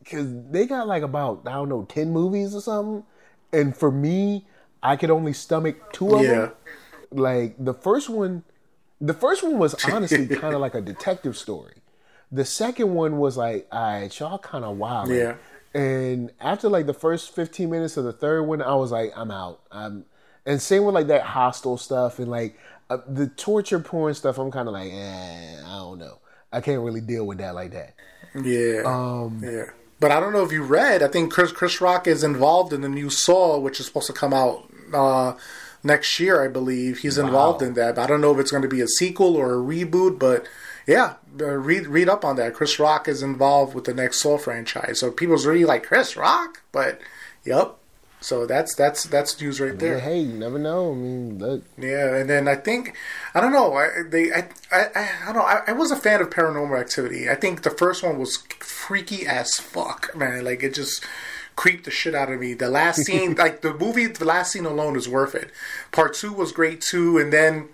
because 0.00 0.28
they 0.50 0.66
got 0.66 0.86
like 0.86 1.02
about 1.02 1.42
I 1.46 1.52
don't 1.52 1.68
know 1.70 1.84
ten 1.88 2.10
movies 2.12 2.54
or 2.54 2.60
something. 2.60 3.04
And 3.52 3.74
for 3.76 3.90
me, 3.90 4.46
I 4.82 4.96
could 4.96 5.10
only 5.10 5.32
stomach 5.32 5.92
two 5.92 6.14
of 6.14 6.22
Yeah. 6.22 6.28
them. 6.28 6.52
Like 7.12 7.56
the 7.58 7.74
first 7.74 8.08
one, 8.10 8.44
the 9.00 9.14
first 9.14 9.42
one 9.42 9.58
was 9.58 9.74
honestly 9.90 10.26
kind 10.28 10.54
of 10.54 10.60
like 10.60 10.74
a 10.74 10.80
detective 10.82 11.36
story. 11.36 11.74
The 12.32 12.44
second 12.44 12.94
one 12.94 13.18
was 13.18 13.36
like, 13.36 13.66
all 13.72 13.82
right, 13.82 14.18
y'all 14.18 14.38
kind 14.38 14.64
of 14.64 14.76
wild. 14.76 15.10
Yeah. 15.10 15.34
And 15.74 16.32
after 16.40 16.68
like 16.68 16.86
the 16.86 16.94
first 16.94 17.34
15 17.34 17.70
minutes 17.70 17.96
of 17.96 18.04
the 18.04 18.12
third 18.12 18.42
one, 18.42 18.62
I 18.62 18.74
was 18.74 18.92
like, 18.92 19.12
I'm 19.16 19.30
out. 19.30 19.60
I'm, 19.70 20.04
and 20.46 20.60
same 20.60 20.84
with 20.84 20.94
like 20.94 21.08
that 21.08 21.22
Hostel 21.22 21.76
stuff 21.76 22.18
and 22.18 22.28
like 22.28 22.58
uh, 22.88 22.98
the 23.06 23.28
torture 23.28 23.78
porn 23.78 24.14
stuff. 24.14 24.38
I'm 24.38 24.50
kind 24.50 24.68
of 24.68 24.74
like, 24.74 24.92
eh, 24.92 25.56
I 25.64 25.76
don't 25.76 25.98
know. 25.98 26.18
I 26.52 26.60
can't 26.60 26.82
really 26.82 27.00
deal 27.00 27.26
with 27.26 27.38
that 27.38 27.54
like 27.54 27.72
that. 27.72 27.94
Yeah. 28.34 28.82
Um, 28.84 29.40
yeah. 29.42 29.66
But 30.00 30.10
I 30.10 30.18
don't 30.18 30.32
know 30.32 30.44
if 30.44 30.50
you 30.50 30.62
read. 30.62 31.02
I 31.02 31.08
think 31.08 31.32
Chris 31.32 31.52
Chris 31.52 31.80
Rock 31.80 32.06
is 32.06 32.24
involved 32.24 32.72
in 32.72 32.80
the 32.80 32.88
new 32.88 33.10
Saw, 33.10 33.58
which 33.58 33.78
is 33.78 33.86
supposed 33.86 34.06
to 34.06 34.12
come 34.14 34.32
out 34.32 34.72
uh, 34.94 35.34
next 35.84 36.18
year, 36.18 36.42
I 36.42 36.48
believe. 36.48 36.98
He's 36.98 37.18
involved 37.18 37.60
in 37.62 37.74
that. 37.74 37.96
But 37.96 38.02
I 38.02 38.06
don't 38.06 38.22
know 38.22 38.32
if 38.32 38.40
it's 38.40 38.50
going 38.50 38.62
to 38.62 38.68
be 38.68 38.80
a 38.80 38.88
sequel 38.88 39.36
or 39.36 39.52
a 39.52 39.58
reboot. 39.58 40.18
But 40.18 40.46
yeah, 40.86 41.14
uh, 41.38 41.44
read 41.44 41.86
read 41.86 42.08
up 42.08 42.24
on 42.24 42.36
that. 42.36 42.54
Chris 42.54 42.78
Rock 42.78 43.08
is 43.08 43.22
involved 43.22 43.74
with 43.74 43.84
the 43.84 43.94
next 43.94 44.20
Saw 44.20 44.38
franchise. 44.38 45.00
So 45.00 45.10
people's 45.10 45.46
really 45.46 45.64
like 45.64 45.84
Chris 45.84 46.16
Rock, 46.16 46.62
but 46.72 47.00
yep. 47.44 47.76
So 48.22 48.44
that's 48.44 48.74
that's 48.74 49.04
that's 49.04 49.40
news 49.40 49.60
right 49.60 49.78
there. 49.78 49.96
Yeah, 49.96 50.04
hey, 50.04 50.20
you 50.20 50.34
never 50.34 50.58
know. 50.58 50.92
I 50.92 50.94
mean, 50.94 51.38
look, 51.38 51.64
Yeah, 51.78 52.16
and 52.16 52.28
then 52.28 52.48
I 52.48 52.54
think 52.54 52.94
I 53.34 53.40
don't 53.40 53.52
know. 53.52 53.74
I 53.74 54.02
they 54.06 54.30
I 54.30 54.48
I, 54.70 54.88
I, 54.94 55.26
don't 55.26 55.36
know. 55.36 55.42
I, 55.42 55.62
I 55.68 55.72
was 55.72 55.90
a 55.90 55.96
fan 55.96 56.20
of 56.20 56.28
Paranormal 56.28 56.78
Activity. 56.78 57.30
I 57.30 57.34
think 57.34 57.62
the 57.62 57.70
first 57.70 58.02
one 58.02 58.18
was 58.18 58.36
freaky 58.58 59.26
as 59.26 59.54
fuck, 59.54 60.14
man. 60.14 60.44
Like 60.44 60.62
it 60.62 60.74
just 60.74 61.02
creeped 61.56 61.84
the 61.84 61.90
shit 61.90 62.14
out 62.14 62.30
of 62.30 62.40
me. 62.40 62.52
The 62.52 62.68
last 62.68 63.02
scene, 63.06 63.36
like 63.36 63.62
the 63.62 63.72
movie, 63.72 64.06
the 64.06 64.26
last 64.26 64.52
scene 64.52 64.66
alone 64.66 64.96
is 64.96 65.08
worth 65.08 65.34
it. 65.34 65.50
Part 65.90 66.12
two 66.12 66.32
was 66.32 66.52
great 66.52 66.82
too, 66.82 67.16
and 67.16 67.32
then 67.32 67.70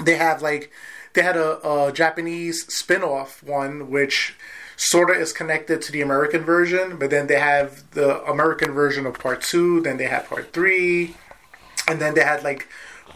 they 0.00 0.14
have 0.14 0.40
like 0.40 0.70
they 1.14 1.22
had 1.22 1.36
a, 1.36 1.66
a 1.68 1.92
Japanese 1.92 2.66
spin-off 2.72 3.42
one 3.42 3.90
which 3.90 4.34
sort 4.76 5.10
of 5.10 5.16
is 5.16 5.32
connected 5.32 5.80
to 5.82 5.92
the 5.92 6.00
American 6.02 6.42
version, 6.42 6.96
but 6.98 7.10
then 7.10 7.26
they 7.28 7.38
have 7.38 7.88
the 7.92 8.22
American 8.24 8.72
version 8.72 9.06
of 9.06 9.18
part 9.18 9.40
two, 9.40 9.80
then 9.80 9.96
they 9.96 10.06
have 10.06 10.28
part 10.28 10.52
three, 10.52 11.16
and 11.88 12.00
then 12.00 12.14
they 12.14 12.24
had 12.24 12.42
like 12.42 12.68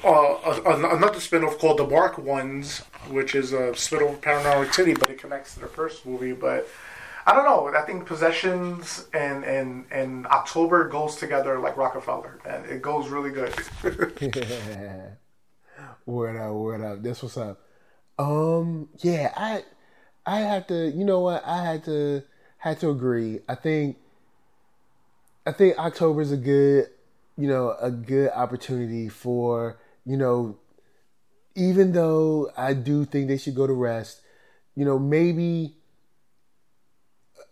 uh, 0.04 0.08
a, 0.44 0.62
a- 0.64 0.96
another 0.96 1.18
spin-off 1.20 1.58
called 1.58 1.78
the 1.78 1.86
Marked 1.86 2.18
Ones, 2.20 2.78
which 3.10 3.34
is 3.34 3.52
a 3.52 3.74
spin-off 3.74 4.14
of 4.14 4.20
Paranormal 4.20 4.66
Activity, 4.66 4.94
but 4.94 5.10
it 5.10 5.18
connects 5.18 5.54
to 5.54 5.60
the 5.60 5.66
first 5.66 6.06
movie. 6.06 6.32
But 6.32 6.68
I 7.26 7.34
don't 7.34 7.44
know. 7.44 7.76
I 7.76 7.82
think 7.82 8.06
Possessions 8.06 9.06
and 9.12 9.44
and 9.44 9.84
and 9.90 10.26
October 10.28 10.88
goes 10.88 11.16
together 11.16 11.58
like 11.58 11.76
Rockefeller, 11.76 12.38
and 12.48 12.64
it 12.66 12.80
goes 12.80 13.08
really 13.08 13.30
good. 13.30 13.52
word 16.06 16.36
up, 16.36 16.52
word 16.54 16.80
up. 16.82 17.02
This 17.02 17.22
what's 17.22 17.36
up. 17.36 17.60
Um, 18.18 18.88
yeah, 18.98 19.32
I, 19.36 19.64
I 20.26 20.40
had 20.40 20.68
to. 20.68 20.90
You 20.90 21.04
know 21.04 21.20
what? 21.20 21.44
I 21.46 21.64
had 21.64 21.84
to 21.84 22.22
had 22.58 22.80
to 22.80 22.90
agree. 22.90 23.40
I 23.48 23.54
think, 23.54 23.96
I 25.46 25.52
think 25.52 25.78
October's 25.78 26.32
a 26.32 26.36
good, 26.36 26.88
you 27.36 27.46
know, 27.46 27.76
a 27.80 27.90
good 27.90 28.30
opportunity 28.30 29.08
for 29.08 29.78
you 30.08 30.16
know, 30.16 30.56
even 31.54 31.92
though 31.92 32.50
I 32.56 32.72
do 32.72 33.04
think 33.04 33.28
they 33.28 33.36
should 33.36 33.54
go 33.54 33.66
to 33.66 33.74
rest, 33.74 34.22
you 34.74 34.86
know, 34.86 34.98
maybe 34.98 35.74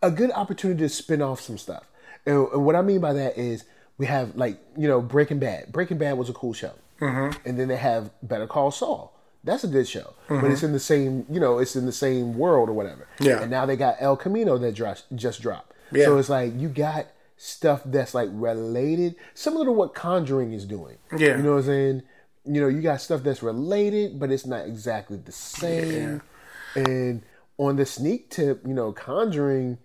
a 0.03 0.11
good 0.11 0.31
opportunity 0.33 0.81
to 0.81 0.89
spin 0.89 1.21
off 1.21 1.43
some 1.43 1.59
stuff. 1.59 1.85
And, 2.25 2.49
and 2.49 2.65
what 2.65 2.77
I 2.77 2.81
mean 2.81 3.01
by 3.01 3.13
that 3.13 3.37
is 3.37 3.65
we 3.99 4.07
have 4.07 4.37
like 4.37 4.59
you 4.77 4.89
know 4.89 5.03
Breaking 5.03 5.39
Bad. 5.39 5.71
Breaking 5.71 5.99
Bad 5.99 6.17
was 6.17 6.31
a 6.31 6.33
cool 6.33 6.55
show, 6.55 6.73
mm-hmm. 6.99 7.39
and 7.47 7.59
then 7.59 7.69
they 7.69 7.77
have 7.77 8.11
Better 8.23 8.47
Call 8.47 8.71
Saul. 8.71 9.13
That's 9.47 9.65
a 9.65 9.69
good 9.69 9.89
show, 9.89 10.15
but 10.29 10.35
mm-hmm. 10.35 10.51
it's 10.51 10.63
in 10.63 10.73
the 10.73 10.81
same 10.81 11.25
you 11.31 11.41
know 11.41 11.59
it's 11.59 11.77
in 11.77 11.87
the 11.87 11.93
same 11.93 12.37
world 12.37 12.69
or 12.69 12.73
whatever. 12.73 13.09
Yeah. 13.21 13.41
And 13.41 13.51
now 13.51 13.65
they 13.65 13.77
got 13.77 13.97
El 14.01 14.17
Camino 14.17 14.59
that 14.59 14.73
just 14.73 15.41
dropped. 15.41 15.73
Yeah. 15.93 16.05
So 16.05 16.19
it's 16.19 16.29
like 16.29 16.53
you 16.59 16.69
got 16.69 17.07
stuff 17.37 17.83
that's 17.85 18.15
like 18.15 18.29
related, 18.33 19.17
similar 19.35 19.65
to 19.67 19.73
what 19.73 19.95
Conjuring 19.95 20.53
is 20.53 20.65
doing. 20.65 20.99
Yeah. 21.17 21.37
You 21.37 21.43
know 21.43 21.53
what 21.53 21.59
I'm 21.59 21.65
saying? 21.65 22.03
You 22.45 22.61
know, 22.61 22.69
you 22.69 22.81
got 22.81 23.01
stuff 23.01 23.23
that's 23.23 23.43
related, 23.43 24.19
but 24.21 24.31
it's 24.31 24.47
not 24.47 24.67
exactly 24.67 25.19
the 25.19 25.33
same. 25.33 26.23
And 26.75 27.23
on 27.59 27.77
the 27.77 27.87
sneak 27.87 28.31
tip, 28.31 28.63
you 28.67 28.75
know, 28.75 28.93
Conjuring 28.93 29.79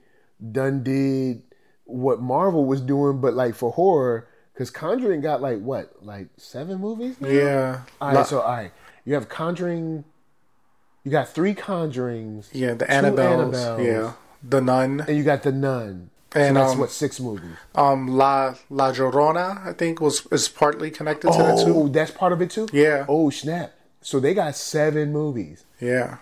done 0.51 0.83
did 0.83 1.43
what 1.85 2.21
Marvel 2.21 2.65
was 2.65 2.81
doing, 2.81 3.21
but 3.21 3.33
like 3.33 3.55
for 3.55 3.71
horror, 3.71 4.27
because 4.53 4.69
Conjuring 4.69 5.21
got 5.21 5.41
like 5.41 5.59
what, 5.59 6.03
like 6.03 6.27
seven 6.37 6.79
movies? 6.79 7.19
now? 7.19 7.29
yeah. 7.29 7.81
All 7.99 8.13
right, 8.13 8.25
so 8.25 8.41
all 8.41 8.51
right, 8.51 8.71
you 9.05 9.13
have 9.13 9.29
Conjuring. 9.29 10.03
You 11.03 11.11
got 11.11 11.29
three 11.29 11.55
Conjurings. 11.55 12.49
Yeah, 12.53 12.73
the 12.75 12.85
Annabelles, 12.85 13.53
Annabelles, 13.53 13.85
Yeah, 13.85 14.13
the 14.47 14.61
Nun. 14.61 15.01
and 15.07 15.17
you 15.17 15.23
got 15.23 15.43
the 15.43 15.51
Nun. 15.51 16.09
And, 16.33 16.55
so 16.55 16.61
that's 16.61 16.73
um, 16.73 16.79
what 16.79 16.91
six 16.91 17.19
movies. 17.19 17.57
Um, 17.75 18.07
La 18.07 18.55
La 18.69 18.91
Llorona, 18.93 19.65
I 19.67 19.73
think, 19.73 19.99
was 19.99 20.25
is 20.31 20.47
partly 20.47 20.89
connected 20.89 21.31
to 21.31 21.37
that 21.37 21.65
too. 21.65 21.73
Oh, 21.75 21.87
that's 21.89 22.11
part 22.11 22.31
of 22.31 22.41
it 22.41 22.51
too. 22.51 22.67
Yeah. 22.71 23.05
Oh 23.09 23.29
snap! 23.31 23.73
So 24.01 24.19
they 24.19 24.33
got 24.33 24.55
seven 24.55 25.11
movies. 25.11 25.65
Yeah, 25.81 26.17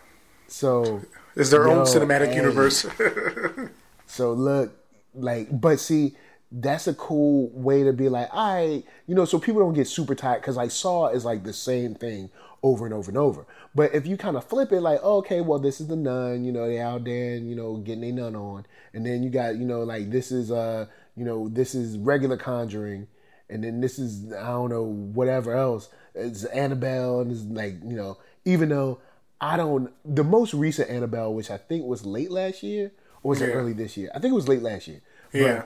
So 0.48 1.02
it's 1.36 1.50
their 1.52 1.68
Yo, 1.68 1.80
own 1.82 1.86
cinematic 1.86 2.30
hey. 2.30 2.36
universe. 2.38 2.86
So 4.08 4.34
look, 4.34 4.74
like, 5.14 5.48
but 5.52 5.80
see, 5.80 6.16
that's 6.52 6.88
a 6.88 6.94
cool 6.94 7.50
way 7.54 7.84
to 7.84 7.94
be 7.94 8.10
like, 8.10 8.30
all 8.32 8.56
right, 8.56 8.84
you 9.06 9.16
know, 9.16 9.26
so 9.26 9.40
people 9.40 9.62
don't 9.62 9.74
get 9.74 9.88
super 9.88 10.16
tired 10.16 10.42
because 10.42 10.56
like 10.56 10.72
Saw 10.72 11.08
is 11.08 11.26
like 11.26 11.44
the 11.44 11.54
same 11.54 11.96
thing 11.96 12.30
over 12.64 12.86
and 12.86 12.94
over 12.94 13.10
and 13.12 13.18
over. 13.18 13.46
But 13.76 13.94
if 13.94 14.08
you 14.08 14.18
kind 14.18 14.36
of 14.36 14.46
flip 14.46 14.72
it, 14.72 14.82
like, 14.82 15.04
okay, 15.04 15.42
well, 15.42 15.60
this 15.60 15.80
is 15.80 15.88
the 15.88 15.96
nun, 15.96 16.44
you 16.44 16.52
know, 16.52 16.68
they 16.68 16.80
out 16.80 17.04
there 17.04 17.36
and 17.36 17.50
you 17.50 17.56
know 17.56 17.78
getting 17.78 18.04
a 18.04 18.12
nun 18.12 18.36
on, 18.36 18.66
and 18.94 19.06
then 19.06 19.22
you 19.24 19.30
got, 19.30 19.58
you 19.58 19.66
know, 19.66 19.84
like 19.84 20.10
this 20.10 20.32
is 20.32 20.52
uh, 20.52 20.88
you 21.16 21.24
know, 21.24 21.50
this 21.50 21.76
is 21.76 21.98
regular 21.98 22.38
Conjuring, 22.38 23.08
and 23.50 23.64
then 23.64 23.82
this 23.82 24.00
is 24.00 24.34
I 24.34 24.48
don't 24.48 24.70
know 24.70 24.84
whatever 24.84 25.54
else. 25.54 25.90
It's 26.16 26.46
Annabelle, 26.46 27.22
and 27.22 27.32
it's 27.32 27.44
like 27.44 27.76
you 27.84 27.96
know, 27.96 28.18
even 28.44 28.70
though 28.70 29.00
I 29.42 29.56
don't, 29.58 29.92
the 30.04 30.24
most 30.24 30.54
recent 30.54 30.90
Annabelle, 30.90 31.34
which 31.34 31.50
I 31.50 31.58
think 31.58 31.86
was 31.86 32.06
late 32.06 32.32
last 32.32 32.62
year, 32.64 32.92
or 33.24 33.30
was 33.30 33.42
it 33.42 33.52
early 33.54 33.74
this 33.74 33.96
year? 33.96 34.10
I 34.14 34.20
think 34.20 34.32
it 34.32 34.36
was 34.36 34.48
late 34.48 34.62
last 34.62 34.88
year. 34.88 35.02
But, 35.32 35.38
yeah, 35.40 35.64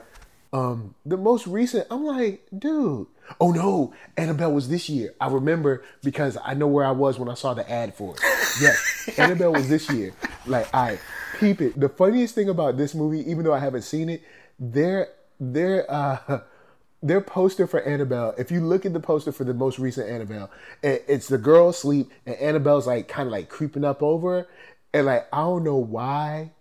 um, 0.54 0.94
the 1.04 1.16
most 1.16 1.48
recent, 1.48 1.88
I'm 1.90 2.04
like, 2.04 2.46
dude. 2.56 3.08
Oh 3.40 3.50
no, 3.50 3.92
Annabelle 4.16 4.52
was 4.52 4.68
this 4.68 4.88
year. 4.88 5.12
I 5.20 5.26
remember 5.26 5.82
because 6.04 6.38
I 6.44 6.54
know 6.54 6.68
where 6.68 6.84
I 6.84 6.92
was 6.92 7.18
when 7.18 7.28
I 7.28 7.34
saw 7.34 7.54
the 7.54 7.68
ad 7.68 7.94
for 7.94 8.14
it. 8.14 8.20
Yes, 8.60 9.10
Annabelle 9.18 9.52
was 9.52 9.68
this 9.68 9.90
year. 9.90 10.14
Like, 10.46 10.72
I 10.72 10.98
peep 11.40 11.60
it. 11.60 11.78
The 11.78 11.88
funniest 11.88 12.36
thing 12.36 12.48
about 12.48 12.76
this 12.76 12.94
movie, 12.94 13.28
even 13.28 13.42
though 13.44 13.52
I 13.52 13.58
haven't 13.58 13.82
seen 13.82 14.08
it, 14.08 14.22
their 14.60 15.08
their 15.40 15.90
uh 15.90 16.42
their 17.02 17.20
poster 17.20 17.66
for 17.66 17.82
Annabelle. 17.82 18.32
If 18.38 18.52
you 18.52 18.60
look 18.60 18.86
at 18.86 18.92
the 18.92 19.00
poster 19.00 19.32
for 19.32 19.42
the 19.42 19.54
most 19.54 19.80
recent 19.80 20.08
Annabelle, 20.08 20.52
it's 20.82 21.26
the 21.26 21.38
girl 21.38 21.70
asleep 21.70 22.12
and 22.26 22.36
Annabelle's 22.36 22.86
like 22.86 23.08
kind 23.08 23.26
of 23.26 23.32
like 23.32 23.48
creeping 23.48 23.84
up 23.84 24.04
over, 24.04 24.42
her. 24.42 24.48
and 24.92 25.06
like 25.06 25.26
I 25.32 25.38
don't 25.38 25.64
know 25.64 25.78
why 25.78 26.52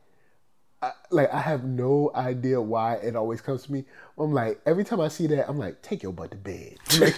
like 1.10 1.34
I 1.34 1.40
have 1.40 1.64
no 1.64 2.12
idea 2.16 2.62
why 2.62 2.96
it 2.96 3.16
always 3.16 3.42
comes 3.42 3.64
to 3.64 3.72
me. 3.72 3.86
I'm 4.18 4.34
like 4.34 4.62
every 4.66 4.84
time 4.84 5.00
I 5.00 5.08
see 5.08 5.28
that, 5.28 5.50
I'm 5.50 5.58
like, 5.58 5.82
take 5.82 6.04
your 6.04 6.14
butt 6.14 6.32
to 6.32 6.38
bed. 6.38 6.78
Like, 7.00 7.18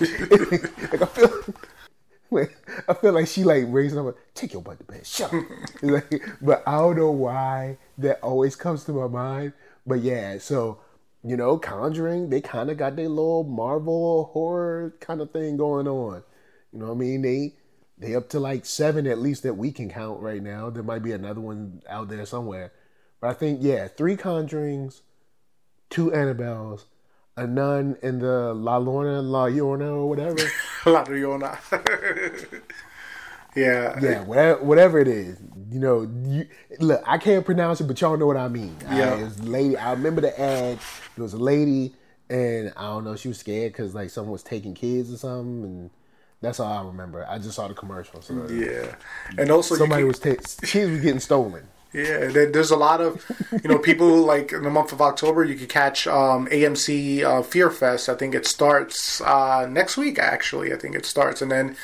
like, 0.92 1.02
I 1.02 1.06
feel, 1.06 1.44
like, 2.32 2.58
I 2.90 2.94
feel 2.94 3.14
like 3.14 3.28
she 3.28 3.44
like 3.44 3.66
raising 3.68 4.00
up, 4.00 4.16
take 4.34 4.54
your 4.54 4.62
butt 4.62 4.80
to 4.80 4.84
bed. 4.86 5.06
Shut 5.06 5.34
up. 5.34 5.44
like, 5.82 6.24
but 6.42 6.64
I 6.68 6.78
don't 6.78 6.98
know 6.98 7.12
why 7.12 7.78
that 7.98 8.20
always 8.22 8.56
comes 8.56 8.84
to 8.86 8.94
my 8.94 9.08
mind. 9.08 9.54
But 9.86 10.02
yeah, 10.02 10.38
so 10.40 10.80
you 11.24 11.36
know, 11.38 11.58
Conjuring, 11.58 12.30
they 12.30 12.42
kind 12.42 12.70
of 12.70 12.78
got 12.78 12.96
their 12.96 13.10
little 13.10 13.44
Marvel 13.44 14.30
horror 14.34 14.94
kind 15.00 15.22
of 15.22 15.32
thing 15.32 15.58
going 15.58 15.88
on. 15.88 16.24
You 16.72 16.80
know 16.80 16.88
what 16.88 16.94
I 16.94 16.98
mean? 16.98 17.22
They 17.22 17.54
they 17.98 18.16
up 18.16 18.30
to 18.30 18.40
like 18.40 18.66
seven 18.66 19.08
at 19.08 19.20
least 19.20 19.44
that 19.44 19.56
we 19.56 19.72
can 19.72 19.90
count 19.90 20.22
right 20.22 20.44
now. 20.44 20.70
There 20.70 20.84
might 20.84 21.04
be 21.04 21.14
another 21.14 21.42
one 21.42 21.82
out 21.90 22.10
there 22.10 22.26
somewhere. 22.26 22.72
But 23.22 23.30
I 23.30 23.34
think 23.34 23.60
yeah, 23.62 23.88
three 23.88 24.16
Conjurings, 24.16 25.02
two 25.90 26.12
Annabelles, 26.12 26.84
a 27.38 27.48
nun 27.48 27.98
in 28.02 28.20
the 28.20 28.54
La 28.54 28.78
Lorna, 28.78 29.22
La 29.22 29.48
Llorona 29.48 29.92
or 29.92 30.10
whatever. 30.10 30.36
La 30.86 31.04
Llorona. 31.06 31.58
yeah. 33.56 34.00
Yeah, 34.02 34.22
whatever, 34.24 34.64
whatever 34.64 35.00
it 35.00 35.08
is. 35.08 35.38
You 35.72 35.80
know, 35.80 36.02
you, 36.26 36.48
look, 36.80 37.02
I 37.06 37.18
can't 37.18 37.46
pronounce 37.46 37.82
it, 37.82 37.86
but 37.86 38.00
y'all 38.00 38.18
know 38.18 38.28
what 38.28 38.38
I 38.38 38.48
mean. 38.48 38.76
Yeah. 38.84 39.14
I, 39.14 39.20
it 39.20 39.24
was 39.24 39.40
a 39.40 39.44
lady. 39.44 39.78
I 39.78 39.92
remember 39.92 40.22
the 40.22 40.40
ad. 40.40 40.80
There 41.16 41.24
was 41.24 41.34
a 41.34 41.38
lady, 41.38 41.94
and 42.30 42.72
I 42.78 42.84
don't 42.84 43.04
know, 43.04 43.16
she 43.16 43.28
was 43.30 43.40
scared 43.40 43.72
because 43.74 43.96
like 43.96 44.10
someone 44.10 44.32
was 44.34 44.44
taking 44.44 44.74
kids 44.74 45.12
or 45.14 45.18
something, 45.18 45.64
and 45.64 45.90
that's 46.42 46.60
all 46.60 46.72
I 46.72 46.86
remember. 46.86 47.26
I 47.28 47.40
just 47.40 47.56
saw 47.56 47.68
the 47.68 47.74
commercial. 47.74 48.22
So 48.22 48.48
Yeah. 48.48 48.96
And 49.38 49.50
also, 49.50 49.76
somebody 49.76 50.02
can- 50.04 50.08
was 50.10 50.20
ta- 50.20 50.66
kids 50.68 50.92
was 50.92 51.02
getting 51.02 51.20
stolen. 51.20 51.68
Yeah, 51.96 52.28
there, 52.28 52.52
there's 52.52 52.72
a 52.72 52.76
lot 52.76 53.00
of, 53.00 53.24
you 53.64 53.70
know, 53.70 53.80
people 53.80 54.18
like 54.34 54.52
in 54.52 54.64
the 54.64 54.70
month 54.70 54.92
of 54.92 55.02
October, 55.02 55.44
you 55.46 55.56
could 55.56 55.70
catch 55.70 56.08
um, 56.08 56.48
AMC 56.48 57.24
uh, 57.24 57.42
Fear 57.42 57.70
Fest. 57.72 58.10
I 58.10 58.16
think 58.16 58.36
it 58.36 58.46
starts 58.46 59.22
uh, 59.22 59.66
next 59.70 59.96
week, 59.98 60.20
actually. 60.20 60.74
I 60.74 60.78
think 60.78 60.96
it 60.96 61.06
starts. 61.06 61.42
And 61.42 61.52
then 61.52 61.76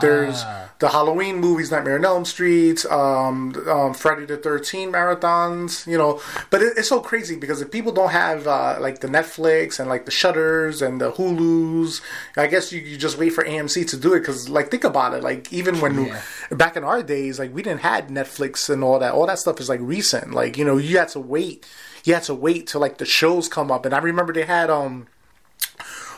there's 0.00 0.44
the 0.78 0.88
Halloween 0.88 1.36
movies, 1.38 1.70
Nightmare 1.70 1.96
on 1.98 2.04
Elm 2.04 2.24
Street, 2.24 2.84
um, 2.86 3.54
um, 3.68 3.94
Friday 3.94 4.26
the 4.26 4.36
13th 4.38 4.90
marathons, 4.92 5.86
you 5.86 5.96
know. 5.98 6.20
But 6.50 6.62
it, 6.62 6.74
it's 6.76 6.88
so 6.88 7.00
crazy 7.00 7.36
because 7.36 7.60
if 7.60 7.70
people 7.70 7.92
don't 7.92 8.10
have 8.10 8.46
uh, 8.46 8.76
like 8.80 9.00
the 9.00 9.08
Netflix 9.08 9.78
and 9.80 9.88
like 9.88 10.04
the 10.04 10.10
Shudders 10.10 10.82
and 10.86 11.00
the 11.00 11.12
Hulus, 11.12 12.00
I 12.36 12.46
guess 12.46 12.72
you, 12.72 12.80
you 12.80 12.96
just 12.96 13.18
wait 13.18 13.30
for 13.30 13.44
AMC 13.44 13.88
to 13.90 13.96
do 13.96 14.14
it 14.14 14.20
because, 14.20 14.48
like, 14.48 14.70
think 14.70 14.84
about 14.84 15.14
it. 15.14 15.22
Like, 15.22 15.52
even 15.52 15.80
when 15.80 16.06
Yeah. 16.06 16.20
back 16.50 16.76
in 16.76 16.84
our 16.84 17.02
days, 17.02 17.38
like 17.38 17.54
we 17.54 17.62
didn't 17.62 17.80
had 17.80 18.08
Netflix 18.08 18.68
and 18.68 18.82
all 18.82 18.98
that. 18.98 19.12
All 19.12 19.26
that 19.26 19.38
stuff 19.38 19.53
is 19.60 19.68
like 19.68 19.80
recent. 19.82 20.32
Like 20.32 20.56
you 20.56 20.64
know, 20.64 20.76
you 20.76 20.98
had 20.98 21.08
to 21.10 21.20
wait. 21.20 21.66
You 22.04 22.14
had 22.14 22.24
to 22.24 22.34
wait 22.34 22.66
till 22.66 22.80
like 22.80 22.98
the 22.98 23.06
shows 23.06 23.48
come 23.48 23.70
up. 23.70 23.84
And 23.84 23.94
I 23.94 23.98
remember 23.98 24.32
they 24.32 24.44
had 24.44 24.70
um 24.70 25.06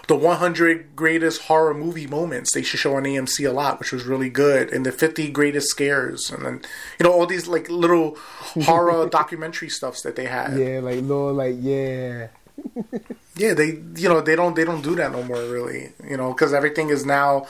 the 0.08 0.16
100 0.16 0.94
greatest 0.94 1.42
horror 1.42 1.74
movie 1.74 2.06
moments 2.06 2.52
they 2.52 2.62
should 2.62 2.78
show 2.78 2.94
on 2.94 3.02
AMC 3.02 3.48
a 3.48 3.52
lot, 3.52 3.80
which 3.80 3.92
was 3.92 4.04
really 4.04 4.30
good, 4.30 4.72
and 4.72 4.86
the 4.86 4.92
50 4.92 5.30
greatest 5.30 5.68
scares, 5.68 6.30
and 6.30 6.44
then 6.44 6.62
you 6.98 7.04
know 7.04 7.12
all 7.12 7.26
these 7.26 7.48
like 7.48 7.68
little 7.68 8.16
horror 8.64 9.08
documentary 9.08 9.68
stuffs 9.68 10.02
that 10.02 10.16
they 10.16 10.26
had. 10.26 10.58
Yeah, 10.58 10.80
like 10.80 11.02
Lord, 11.02 11.36
like 11.36 11.56
yeah. 11.58 12.28
Yeah, 13.38 13.52
they 13.52 13.78
you 13.96 14.08
know 14.08 14.22
they 14.22 14.34
don't 14.34 14.56
they 14.56 14.64
don't 14.64 14.82
do 14.82 14.94
that 14.96 15.12
no 15.12 15.22
more 15.22 15.42
really. 15.44 15.92
You 16.08 16.16
know 16.16 16.32
because 16.32 16.54
everything 16.54 16.88
is 16.88 17.04
now 17.04 17.46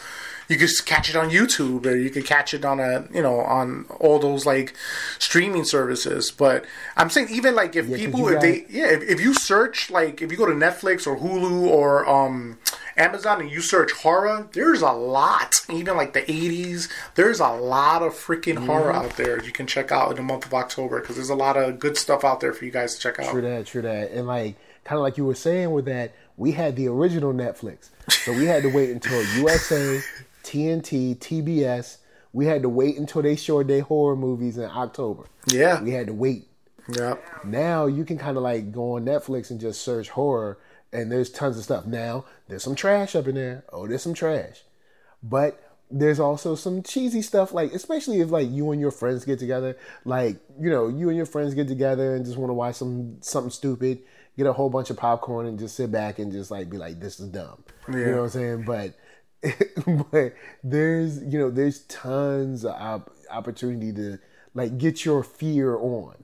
you 0.49 0.57
can 0.57 0.67
just 0.67 0.87
catch 0.87 1.09
it 1.11 1.17
on 1.17 1.31
YouTube 1.31 1.87
or 1.87 1.97
you 1.97 2.11
can 2.11 2.23
catch 2.23 2.55
it 2.55 2.65
on 2.65 2.79
a 2.81 3.07
you 3.13 3.23
know 3.23 3.41
on 3.41 3.87
all 4.01 4.19
those 4.19 4.47
like 4.47 4.75
streaming 5.19 5.65
services. 5.65 6.31
But 6.31 6.65
I'm 6.97 7.11
saying 7.11 7.29
even 7.31 7.55
like 7.55 7.75
if 7.77 7.89
'cause 7.89 7.97
people 7.99 8.29
if 8.29 8.41
they 8.41 8.67
yeah 8.69 8.87
if, 8.87 9.03
if 9.03 9.21
you 9.21 9.35
search 9.35 9.91
like 9.91 10.23
if 10.23 10.31
you 10.31 10.39
go 10.39 10.47
to 10.47 10.53
Netflix 10.53 11.07
or 11.07 11.17
Hulu 11.17 11.63
or 11.67 12.09
um 12.09 12.59
Amazon 12.99 13.43
and 13.43 13.51
you 13.51 13.61
search 13.61 13.93
horror, 13.93 14.49
there's 14.53 14.81
a 14.81 14.91
lot. 14.93 15.61
Even 15.69 15.97
like 15.99 16.15
the 16.15 16.23
80s, 16.23 16.89
there's 17.15 17.41
a 17.41 17.49
lot 17.49 18.03
of 18.03 18.15
freaking 18.15 18.65
horror 18.67 18.93
Mm-hmm. 18.93 19.05
out 19.05 19.17
there 19.17 19.43
you 19.43 19.53
can 19.53 19.67
check 19.67 19.91
out 19.93 20.11
in 20.11 20.17
the 20.17 20.23
month 20.23 20.47
of 20.47 20.55
October 20.55 21.01
because 21.01 21.17
there's 21.17 21.29
a 21.29 21.35
lot 21.35 21.57
of 21.57 21.79
good 21.79 21.97
stuff 21.99 22.25
out 22.25 22.41
there 22.41 22.53
for 22.55 22.65
you 22.65 22.71
guys 22.71 22.95
to 22.95 23.01
check 23.01 23.19
out. 23.19 23.31
True 23.33 23.43
that, 23.43 23.67
true 23.67 23.83
that. 23.83 24.13
And 24.13 24.27
like 24.27 24.55
kind 24.85 24.97
of 24.99 25.03
like 25.03 25.17
you 25.19 25.25
were 25.27 25.35
saying 25.35 25.73
with 25.73 25.85
that, 25.87 26.15
we 26.39 26.53
had 26.53 26.77
the 26.77 26.87
original 26.89 27.33
Netflix. 27.35 27.91
So 28.09 28.33
we 28.33 28.45
had 28.47 28.63
to 28.63 28.69
wait 28.71 28.91
until 28.91 29.21
USA, 29.41 30.01
TNT, 30.47 31.17
TBS, 31.17 31.99
we 32.33 32.47
had 32.47 32.63
to 32.63 32.69
wait 32.69 32.97
until 32.97 33.23
they 33.23 33.35
showed 33.35 33.67
their 33.67 33.83
horror 33.83 34.15
movies 34.15 34.59
in 34.59 34.65
October. 34.65 35.25
Yeah. 35.49 35.83
We 35.83 35.91
had 35.91 36.07
to 36.07 36.13
wait. 36.13 36.47
Yeah. 36.89 37.17
Now 37.45 37.87
you 37.87 38.05
can 38.05 38.17
kind 38.17 38.37
of 38.37 38.45
like 38.45 38.71
go 38.71 38.93
on 38.93 39.05
Netflix 39.05 39.51
and 39.51 39.61
just 39.61 39.83
search 39.83 40.11
horror 40.11 40.59
and 40.93 41.11
there's 41.11 41.31
tons 41.31 41.59
of 41.59 41.65
stuff. 41.65 41.85
Now, 41.85 42.25
there's 42.47 42.63
some 42.63 42.77
trash 42.77 43.17
up 43.17 43.27
in 43.27 43.35
there. 43.35 43.65
Oh, 43.73 43.89
there's 43.89 44.03
some 44.03 44.15
trash. 44.15 44.63
But 45.21 45.61
there's 45.91 46.21
also 46.21 46.55
some 46.55 46.83
cheesy 46.83 47.23
stuff 47.23 47.53
like 47.53 47.73
especially 47.73 48.21
if 48.21 48.31
like 48.31 48.51
you 48.51 48.71
and 48.71 48.81
your 48.81 48.93
friends 48.93 49.25
get 49.25 49.41
together, 49.41 49.77
like, 50.05 50.37
you 50.61 50.71
know, 50.71 50.87
you 50.87 51.09
and 51.09 51.17
your 51.17 51.27
friends 51.27 51.55
get 51.55 51.67
together 51.67 52.15
and 52.15 52.25
just 52.25 52.37
want 52.37 52.51
to 52.51 52.55
watch 52.55 52.77
some 52.77 53.17
something 53.21 53.51
stupid, 53.51 54.01
get 54.37 54.47
a 54.47 54.53
whole 54.53 54.71
bunch 54.71 54.91
of 54.91 54.97
popcorn 54.97 55.47
and 55.47 55.59
just 55.59 55.75
sit 55.75 55.91
back 55.91 56.21
and 56.21 56.31
just 56.31 56.53
like 56.53 56.71
be 56.71 56.77
like 56.77 57.01
this 57.01 57.19
is 57.19 57.29
dumb. 57.29 57.65
You 57.89 58.05
know 58.05 58.17
what 58.19 58.23
I'm 58.25 58.31
saying? 58.31 58.63
But 58.65 58.95
but 60.13 60.35
there's, 60.65 61.23
you 61.23 61.39
know, 61.39 61.51
there's 61.51 61.81
tons 61.83 62.65
of 62.65 62.73
op- 62.73 63.15
opportunity 63.31 63.93
to 63.93 64.19
like 64.55 64.79
get 64.79 65.05
your 65.05 65.23
fear 65.23 65.77
on. 65.77 66.17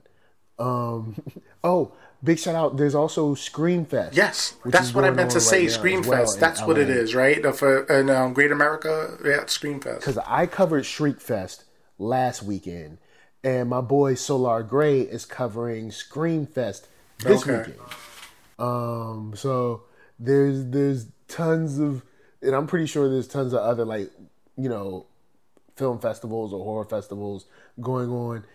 Um, 0.59 1.15
oh, 1.63 1.93
big 2.23 2.39
shout 2.39 2.55
out! 2.55 2.77
There's 2.77 2.95
also 2.95 3.33
Screamfest. 3.35 4.15
Yes, 4.15 4.55
that's 4.65 4.93
what 4.93 5.03
I 5.05 5.11
meant 5.11 5.31
to 5.31 5.39
say. 5.41 5.61
right 5.61 5.69
Screamfest. 5.69 6.07
well 6.07 6.37
that's 6.37 6.61
what 6.61 6.77
it 6.77 6.87
LA. 6.89 6.95
is, 6.95 7.15
right? 7.15 7.55
For 7.55 7.83
in 7.85 8.09
um, 8.09 8.33
Great 8.33 8.51
America, 8.51 9.17
yeah, 9.23 9.41
Screamfest. 9.45 9.99
Because 9.99 10.17
I 10.19 10.45
covered 10.45 10.83
Shriekfest 10.83 11.63
last 11.97 12.43
weekend, 12.43 12.97
and 13.43 13.69
my 13.69 13.81
boy 13.81 14.15
Solar 14.15 14.63
Gray 14.63 15.01
is 15.01 15.25
covering 15.25 15.89
Screamfest 15.89 16.87
this 17.19 17.41
Okay. 17.47 17.57
weekend. 17.57 17.79
Um, 18.59 19.33
so 19.35 19.83
there's 20.19 20.65
there's 20.65 21.07
tons 21.27 21.79
of, 21.79 22.03
and 22.43 22.55
I'm 22.55 22.67
pretty 22.67 22.85
sure 22.85 23.09
there's 23.09 23.27
tons 23.27 23.53
of 23.53 23.59
other 23.59 23.85
like, 23.85 24.11
you 24.57 24.69
know, 24.69 25.05
film 25.75 25.99
festivals 25.99 26.53
or 26.53 26.63
horror 26.63 26.85
festivals 26.85 27.45
going 27.81 28.09
on. 28.09 28.45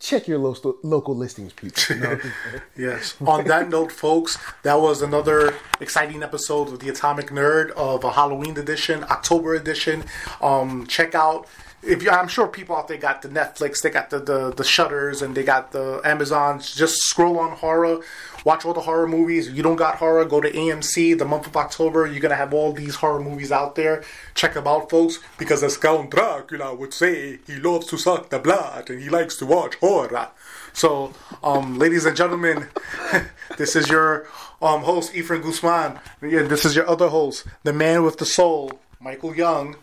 Check 0.00 0.26
your 0.26 0.38
local 0.38 0.76
local 0.82 1.14
listings, 1.14 1.52
people. 1.52 1.80
You 1.94 2.02
know? 2.02 2.20
Yes. 2.76 3.14
On 3.20 3.44
that 3.44 3.68
note, 3.68 3.92
folks, 3.92 4.36
that 4.64 4.80
was 4.80 5.02
another 5.02 5.54
exciting 5.80 6.22
episode 6.22 6.68
of 6.68 6.80
the 6.80 6.88
Atomic 6.88 7.28
Nerd 7.28 7.70
of 7.70 8.02
a 8.02 8.12
Halloween 8.12 8.58
edition, 8.58 9.04
October 9.04 9.54
edition. 9.54 10.04
Um, 10.40 10.86
check 10.88 11.14
out. 11.14 11.46
If 11.82 12.02
you, 12.02 12.10
I'm 12.10 12.26
sure 12.26 12.48
people 12.48 12.76
out 12.76 12.88
there 12.88 12.96
got 12.96 13.22
the 13.22 13.28
Netflix, 13.28 13.82
they 13.82 13.90
got 13.90 14.10
the, 14.10 14.18
the 14.18 14.52
the 14.52 14.64
Shudders, 14.64 15.22
and 15.22 15.34
they 15.34 15.44
got 15.44 15.70
the 15.70 16.00
Amazons. 16.04 16.74
Just 16.74 17.02
scroll 17.02 17.38
on 17.38 17.56
horror, 17.56 18.00
watch 18.44 18.64
all 18.64 18.74
the 18.74 18.80
horror 18.80 19.06
movies. 19.06 19.46
If 19.46 19.54
you 19.54 19.62
don't 19.62 19.76
got 19.76 19.96
horror, 19.96 20.24
go 20.24 20.40
to 20.40 20.50
AMC. 20.50 21.16
The 21.16 21.24
month 21.24 21.46
of 21.46 21.56
October, 21.56 22.06
you're 22.06 22.20
gonna 22.20 22.34
have 22.34 22.52
all 22.52 22.72
these 22.72 22.96
horror 22.96 23.20
movies 23.20 23.52
out 23.52 23.76
there. 23.76 24.02
Check 24.34 24.54
them 24.54 24.66
out, 24.66 24.90
folks, 24.90 25.20
because 25.38 25.62
as 25.62 25.76
Count 25.76 26.10
Dracula 26.10 26.74
would 26.74 26.92
say, 26.92 27.38
he 27.46 27.56
loves 27.56 27.86
to 27.88 27.96
suck 27.98 28.30
the 28.30 28.40
blood 28.40 28.90
and 28.90 29.00
he 29.00 29.08
likes 29.08 29.36
to 29.36 29.46
watch 29.46 29.76
horror. 29.76 30.30
So, 30.72 31.12
um, 31.42 31.78
ladies 31.78 32.06
and 32.06 32.16
gentlemen, 32.16 32.68
this 33.56 33.76
is 33.76 33.88
your 33.88 34.26
um, 34.60 34.82
host, 34.82 35.14
Ephraim 35.14 35.42
Guzman. 35.42 35.98
Yeah, 36.22 36.42
this 36.42 36.64
is 36.64 36.74
your 36.74 36.88
other 36.88 37.08
host, 37.08 37.46
the 37.62 37.72
man 37.72 38.02
with 38.02 38.18
the 38.18 38.26
soul, 38.26 38.72
Michael 39.00 39.34
Young. 39.34 39.76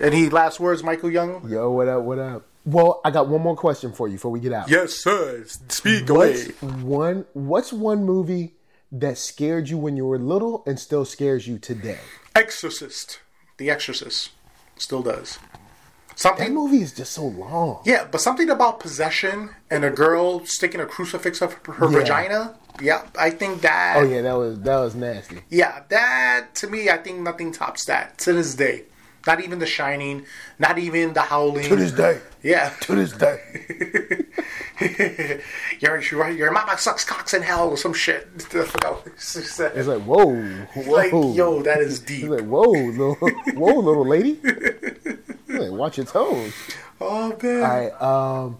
Any 0.00 0.28
last 0.28 0.60
words, 0.60 0.82
Michael 0.82 1.10
Young? 1.10 1.48
Yo, 1.48 1.70
what 1.70 1.88
up? 1.88 2.02
What 2.02 2.18
up? 2.18 2.46
Well, 2.64 3.00
I 3.04 3.10
got 3.10 3.28
one 3.28 3.42
more 3.42 3.56
question 3.56 3.92
for 3.92 4.08
you 4.08 4.14
before 4.14 4.30
we 4.30 4.40
get 4.40 4.52
out. 4.52 4.68
Yes, 4.68 4.92
sir. 4.94 5.44
Speak 5.68 6.08
What's 6.08 6.48
one 6.62 7.24
What's 7.32 7.72
one 7.72 8.04
movie 8.04 8.54
that 8.92 9.18
scared 9.18 9.68
you 9.68 9.78
when 9.78 9.96
you 9.96 10.04
were 10.06 10.18
little 10.18 10.62
and 10.66 10.78
still 10.78 11.04
scares 11.04 11.46
you 11.46 11.58
today? 11.58 11.98
Exorcist. 12.34 13.20
The 13.58 13.70
Exorcist. 13.70 14.30
Still 14.76 15.02
does. 15.02 15.38
Something 16.16 16.48
That 16.48 16.54
movie 16.54 16.82
is 16.82 16.92
just 16.92 17.12
so 17.12 17.26
long. 17.26 17.82
Yeah, 17.84 18.06
but 18.10 18.20
something 18.20 18.48
about 18.50 18.80
possession 18.80 19.50
and 19.70 19.84
a 19.84 19.90
girl 19.90 20.44
sticking 20.46 20.80
a 20.80 20.86
crucifix 20.86 21.40
up 21.42 21.52
her 21.66 21.86
Yeah. 21.90 21.98
vagina. 21.98 22.54
Yeah, 22.80 23.02
I 23.18 23.30
think 23.30 23.62
that. 23.62 23.96
Oh 23.96 24.02
yeah, 24.02 24.22
that 24.22 24.34
was 24.34 24.58
that 24.60 24.76
was 24.78 24.94
nasty. 24.94 25.40
Yeah, 25.50 25.82
that 25.88 26.54
to 26.56 26.66
me, 26.68 26.90
I 26.90 26.96
think 26.98 27.20
nothing 27.20 27.52
tops 27.52 27.84
that 27.86 28.18
to 28.18 28.32
this 28.32 28.54
day. 28.54 28.84
Not 29.26 29.42
even 29.42 29.58
The 29.58 29.66
Shining, 29.66 30.24
not 30.58 30.78
even 30.78 31.12
The 31.12 31.22
Howling. 31.22 31.64
To 31.68 31.76
this 31.76 31.92
day. 31.92 32.20
Yeah. 32.42 32.70
To 32.82 32.94
this 32.94 33.12
day. 33.12 33.40
your, 35.80 36.00
your, 36.00 36.30
your 36.30 36.52
mama 36.52 36.76
sucks 36.78 37.04
cocks 37.04 37.34
in 37.34 37.42
hell 37.42 37.70
or 37.70 37.76
some 37.76 37.92
shit. 37.92 38.28
I 38.36 38.64
forgot 38.64 39.04
what 39.04 39.14
she 39.18 39.40
said. 39.40 39.72
It's 39.76 39.88
like 39.88 40.02
whoa, 40.02 40.34
whoa. 40.34 40.90
Like, 40.92 41.12
yo, 41.12 41.62
that 41.62 41.78
is 41.80 42.00
It's 42.00 42.06
deep. 42.06 42.28
like 42.28 42.44
whoa, 42.44 42.62
little, 42.70 43.14
whoa, 43.14 43.74
little 43.80 44.06
lady. 44.06 44.38
Like, 45.48 45.70
watch 45.70 45.96
your 45.96 46.06
toes. 46.06 46.52
Oh, 47.00 47.36
man. 47.42 47.62
All 47.62 47.68
right. 47.68 48.02
Um, 48.02 48.58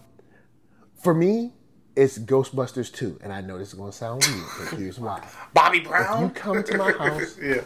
for 1.03 1.14
me, 1.14 1.53
it's 1.95 2.19
Ghostbusters 2.19 2.93
2, 2.93 3.21
and 3.23 3.33
I 3.33 3.41
know 3.41 3.59
this 3.59 3.69
is 3.69 3.75
gonna 3.75 3.93
sound 3.93 4.25
weird, 4.27 4.45
but 4.71 4.79
here's 4.79 4.99
why. 4.99 5.27
Bobby 5.55 5.81
Brown? 5.81 6.25
You 6.25 6.29
come 6.31 6.62
to 6.62 6.77
my 6.77 6.93
house. 6.99 7.39
yeah. 7.41 7.61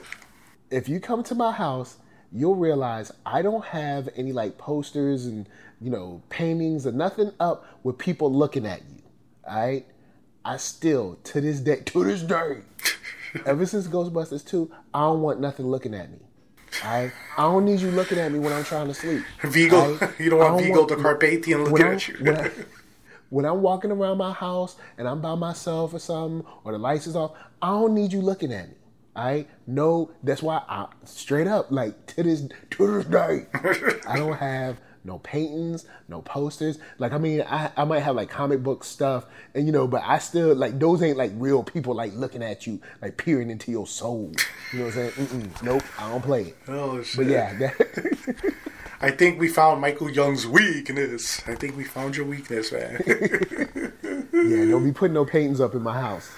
if 0.70 0.88
you 0.88 1.00
come 1.00 1.22
to 1.24 1.34
my 1.34 1.50
house, 1.52 1.96
you'll 2.32 2.56
realize 2.56 3.10
I 3.26 3.42
don't 3.42 3.64
have 3.66 4.08
any 4.16 4.32
like 4.32 4.58
posters 4.58 5.26
and 5.26 5.48
you 5.80 5.90
know 5.90 6.22
paintings 6.28 6.86
or 6.86 6.92
nothing 6.92 7.32
up 7.40 7.66
with 7.82 7.98
people 7.98 8.32
looking 8.32 8.66
at 8.66 8.80
you. 8.82 9.02
All 9.48 9.56
right, 9.60 9.86
I 10.44 10.56
still 10.58 11.18
to 11.24 11.40
this 11.40 11.60
day, 11.60 11.76
to 11.86 12.04
this 12.04 12.22
day, 12.22 12.58
Ever 13.46 13.64
since 13.64 13.86
Ghostbusters 13.86 14.44
2, 14.44 14.70
I 14.92 15.00
don't 15.02 15.22
want 15.22 15.40
nothing 15.40 15.66
looking 15.68 15.94
at 15.94 16.10
me. 16.10 16.18
I 16.84 17.12
I 17.36 17.42
don't 17.42 17.64
need 17.64 17.80
you 17.80 17.90
looking 17.90 18.18
at 18.18 18.30
me 18.32 18.38
when 18.38 18.52
I'm 18.52 18.64
trying 18.64 18.88
to 18.88 18.94
sleep. 18.94 19.22
Vigo, 19.42 19.96
I- 20.00 20.10
you 20.22 20.30
don't 20.30 20.38
want 20.40 20.62
Vigo 20.62 20.86
the 20.86 20.96
Carpathian 20.96 21.64
looking 21.64 21.86
at 21.86 22.08
you. 22.08 22.16
When, 22.24 22.36
I, 22.36 22.50
when 23.30 23.44
I'm 23.44 23.62
walking 23.62 23.90
around 23.92 24.18
my 24.18 24.32
house 24.32 24.76
and 24.98 25.06
I'm 25.08 25.20
by 25.20 25.34
myself 25.36 25.94
or 25.94 25.98
something, 25.98 26.44
or 26.64 26.72
the 26.72 26.78
lights 26.78 27.06
is 27.06 27.14
off, 27.16 27.32
I 27.62 27.68
don't 27.68 27.94
need 27.94 28.12
you 28.12 28.20
looking 28.20 28.52
at 28.52 28.68
me. 28.68 28.74
I 29.14 29.46
no, 29.66 30.10
that's 30.22 30.42
why 30.42 30.62
I 30.68 30.86
straight 31.04 31.46
up 31.46 31.70
like 31.70 32.06
to 32.08 32.22
this 32.22 32.46
to 32.70 33.02
this 33.02 33.06
day, 33.06 33.46
I 34.06 34.16
don't 34.16 34.36
have 34.36 34.78
no 35.04 35.18
paintings, 35.18 35.86
no 36.08 36.22
posters. 36.22 36.78
Like 36.98 37.12
I 37.12 37.18
mean, 37.18 37.42
I, 37.42 37.70
I 37.76 37.84
might 37.84 38.00
have 38.00 38.16
like 38.16 38.30
comic 38.30 38.62
book 38.62 38.84
stuff, 38.84 39.26
and 39.54 39.66
you 39.66 39.72
know, 39.72 39.86
but 39.88 40.02
I 40.04 40.18
still 40.18 40.54
like 40.54 40.78
those 40.78 41.02
ain't 41.02 41.16
like 41.16 41.32
real 41.34 41.62
people 41.62 41.94
like 41.94 42.14
looking 42.14 42.42
at 42.42 42.66
you, 42.66 42.80
like 43.02 43.16
peering 43.16 43.50
into 43.50 43.70
your 43.70 43.86
soul. 43.86 44.32
You 44.72 44.78
know 44.78 44.84
what 44.86 44.96
I'm 44.96 45.10
saying? 45.10 45.26
Mm-mm, 45.26 45.62
nope, 45.62 45.82
I 45.98 46.10
don't 46.10 46.22
play 46.22 46.42
it. 46.42 46.56
Oh, 46.68 47.02
shit. 47.02 47.16
But 47.16 47.26
yeah, 47.26 47.58
that, 47.58 48.54
I 49.00 49.10
think 49.10 49.40
we 49.40 49.48
found 49.48 49.80
Michael 49.80 50.10
Young's 50.10 50.46
weakness. 50.46 51.42
I 51.48 51.54
think 51.54 51.76
we 51.76 51.84
found 51.84 52.16
your 52.16 52.26
weakness, 52.26 52.70
man. 52.70 53.02
yeah, 54.32 54.66
don't 54.66 54.84
be 54.84 54.92
putting 54.92 55.14
no 55.14 55.24
paintings 55.24 55.60
up 55.60 55.74
in 55.74 55.82
my 55.82 55.98
house. 55.98 56.30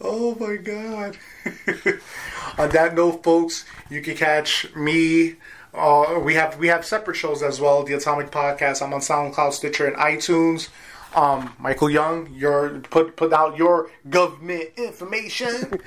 Oh 0.00 0.36
my 0.38 0.56
god. 0.56 1.16
On 2.58 2.68
that 2.70 2.94
note, 2.94 3.22
folks, 3.22 3.64
you 3.88 4.02
can 4.02 4.16
catch 4.16 4.74
me. 4.74 5.36
Uh, 5.72 6.20
we 6.22 6.34
have 6.34 6.58
we 6.58 6.68
have 6.68 6.84
separate 6.84 7.16
shows 7.16 7.42
as 7.42 7.60
well. 7.60 7.82
The 7.84 7.94
Atomic 7.94 8.30
Podcast. 8.30 8.82
I'm 8.82 8.92
on 8.92 9.00
SoundCloud, 9.00 9.52
Stitcher, 9.52 9.86
and 9.86 9.96
iTunes. 9.96 10.68
Um, 11.14 11.54
Michael 11.58 11.90
Young, 11.90 12.32
your 12.32 12.80
put 12.80 13.16
put 13.16 13.32
out 13.32 13.56
your 13.56 13.90
government 14.08 14.70
information. 14.76 15.80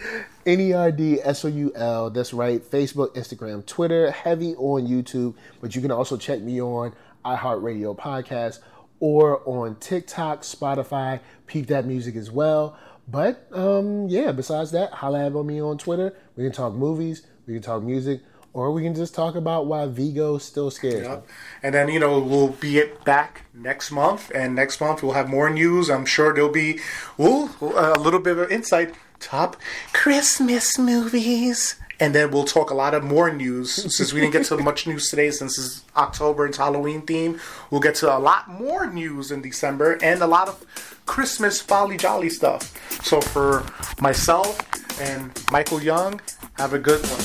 N 0.45 0.59
E 0.59 0.74
R 0.74 0.91
D 0.91 1.20
S 1.22 1.43
O 1.45 1.47
U 1.49 1.72
L. 1.76 2.09
That's 2.09 2.34
right. 2.34 2.61
Facebook, 2.61 3.16
Instagram, 3.16 3.66
Twitter, 3.66 4.11
heavy 4.11 4.55
on 4.55 4.88
YouTube. 4.88 5.36
But 5.61 5.76
you 5.76 5.82
can 5.82 5.91
also 5.91 6.18
check 6.18 6.41
me 6.41 6.61
on 6.61 6.93
iHeartRadio 7.26 7.97
podcast 7.97 8.59
or 8.99 9.41
on 9.47 9.76
TikTok, 9.78 10.41
Spotify. 10.41 11.20
Peep 11.47 11.68
that 11.68 11.86
music 11.86 12.16
as 12.16 12.32
well. 12.32 12.78
But 13.07 13.47
um, 13.51 14.07
yeah, 14.07 14.31
besides 14.31 14.71
that, 14.71 14.91
holla 14.91 15.25
at 15.25 15.33
me 15.33 15.61
on 15.61 15.77
Twitter. 15.77 16.15
We 16.35 16.43
can 16.43 16.53
talk 16.53 16.73
movies, 16.73 17.25
we 17.45 17.53
can 17.53 17.61
talk 17.61 17.83
music, 17.83 18.21
or 18.53 18.71
we 18.71 18.83
can 18.83 18.93
just 18.93 19.15
talk 19.15 19.35
about 19.35 19.65
why 19.65 19.85
Vigo 19.87 20.37
still 20.37 20.69
scares 20.71 21.07
me. 21.07 21.17
And 21.63 21.73
then, 21.73 21.89
you 21.89 21.99
know, 21.99 22.19
we'll 22.19 22.49
be 22.49 22.77
it 22.77 23.03
back 23.03 23.45
next 23.53 23.91
month. 23.91 24.31
And 24.33 24.55
next 24.55 24.79
month 24.79 25.03
we'll 25.03 25.13
have 25.13 25.27
more 25.27 25.49
news. 25.49 25.89
I'm 25.89 26.05
sure 26.05 26.33
there'll 26.33 26.49
be 26.49 26.79
ooh, 27.19 27.49
a 27.61 27.99
little 27.99 28.19
bit 28.19 28.37
of 28.37 28.51
insight. 28.51 28.93
Top 29.19 29.57
Christmas 29.91 30.77
movies. 30.77 31.75
And 32.03 32.13
then 32.13 32.31
we'll 32.31 32.43
talk 32.43 32.69
a 32.69 32.73
lot 32.73 32.93
of 32.93 33.01
more 33.01 33.31
news. 33.31 33.71
Since 33.71 34.11
we 34.11 34.19
didn't 34.19 34.33
get 34.33 34.45
to 34.47 34.57
much 34.57 34.85
news 34.85 35.09
today, 35.09 35.31
since 35.31 35.57
it's 35.57 35.85
October 35.95 36.43
and 36.43 36.51
it's 36.51 36.57
Halloween 36.57 37.03
theme, 37.03 37.39
we'll 37.71 37.79
get 37.79 37.95
to 37.95 38.13
a 38.13 38.19
lot 38.19 38.49
more 38.49 38.87
news 38.87 39.31
in 39.31 39.41
December 39.41 39.97
and 40.03 40.21
a 40.21 40.27
lot 40.27 40.49
of 40.49 40.65
Christmas 41.05 41.61
folly 41.61 41.95
jolly 41.95 42.29
stuff. 42.29 42.77
So 43.05 43.21
for 43.21 43.63
myself 44.01 44.59
and 44.99 45.31
Michael 45.49 45.81
Young, 45.81 46.19
have 46.55 46.73
a 46.73 46.79
good 46.79 46.99
one. 47.03 47.21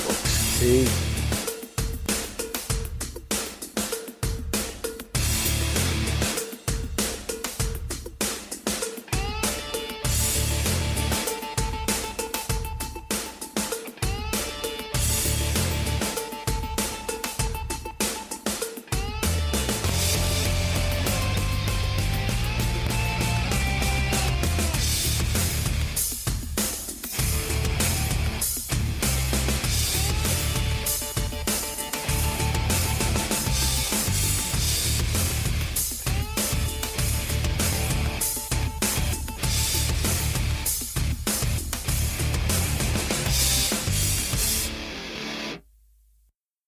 Peace. 0.60 1.07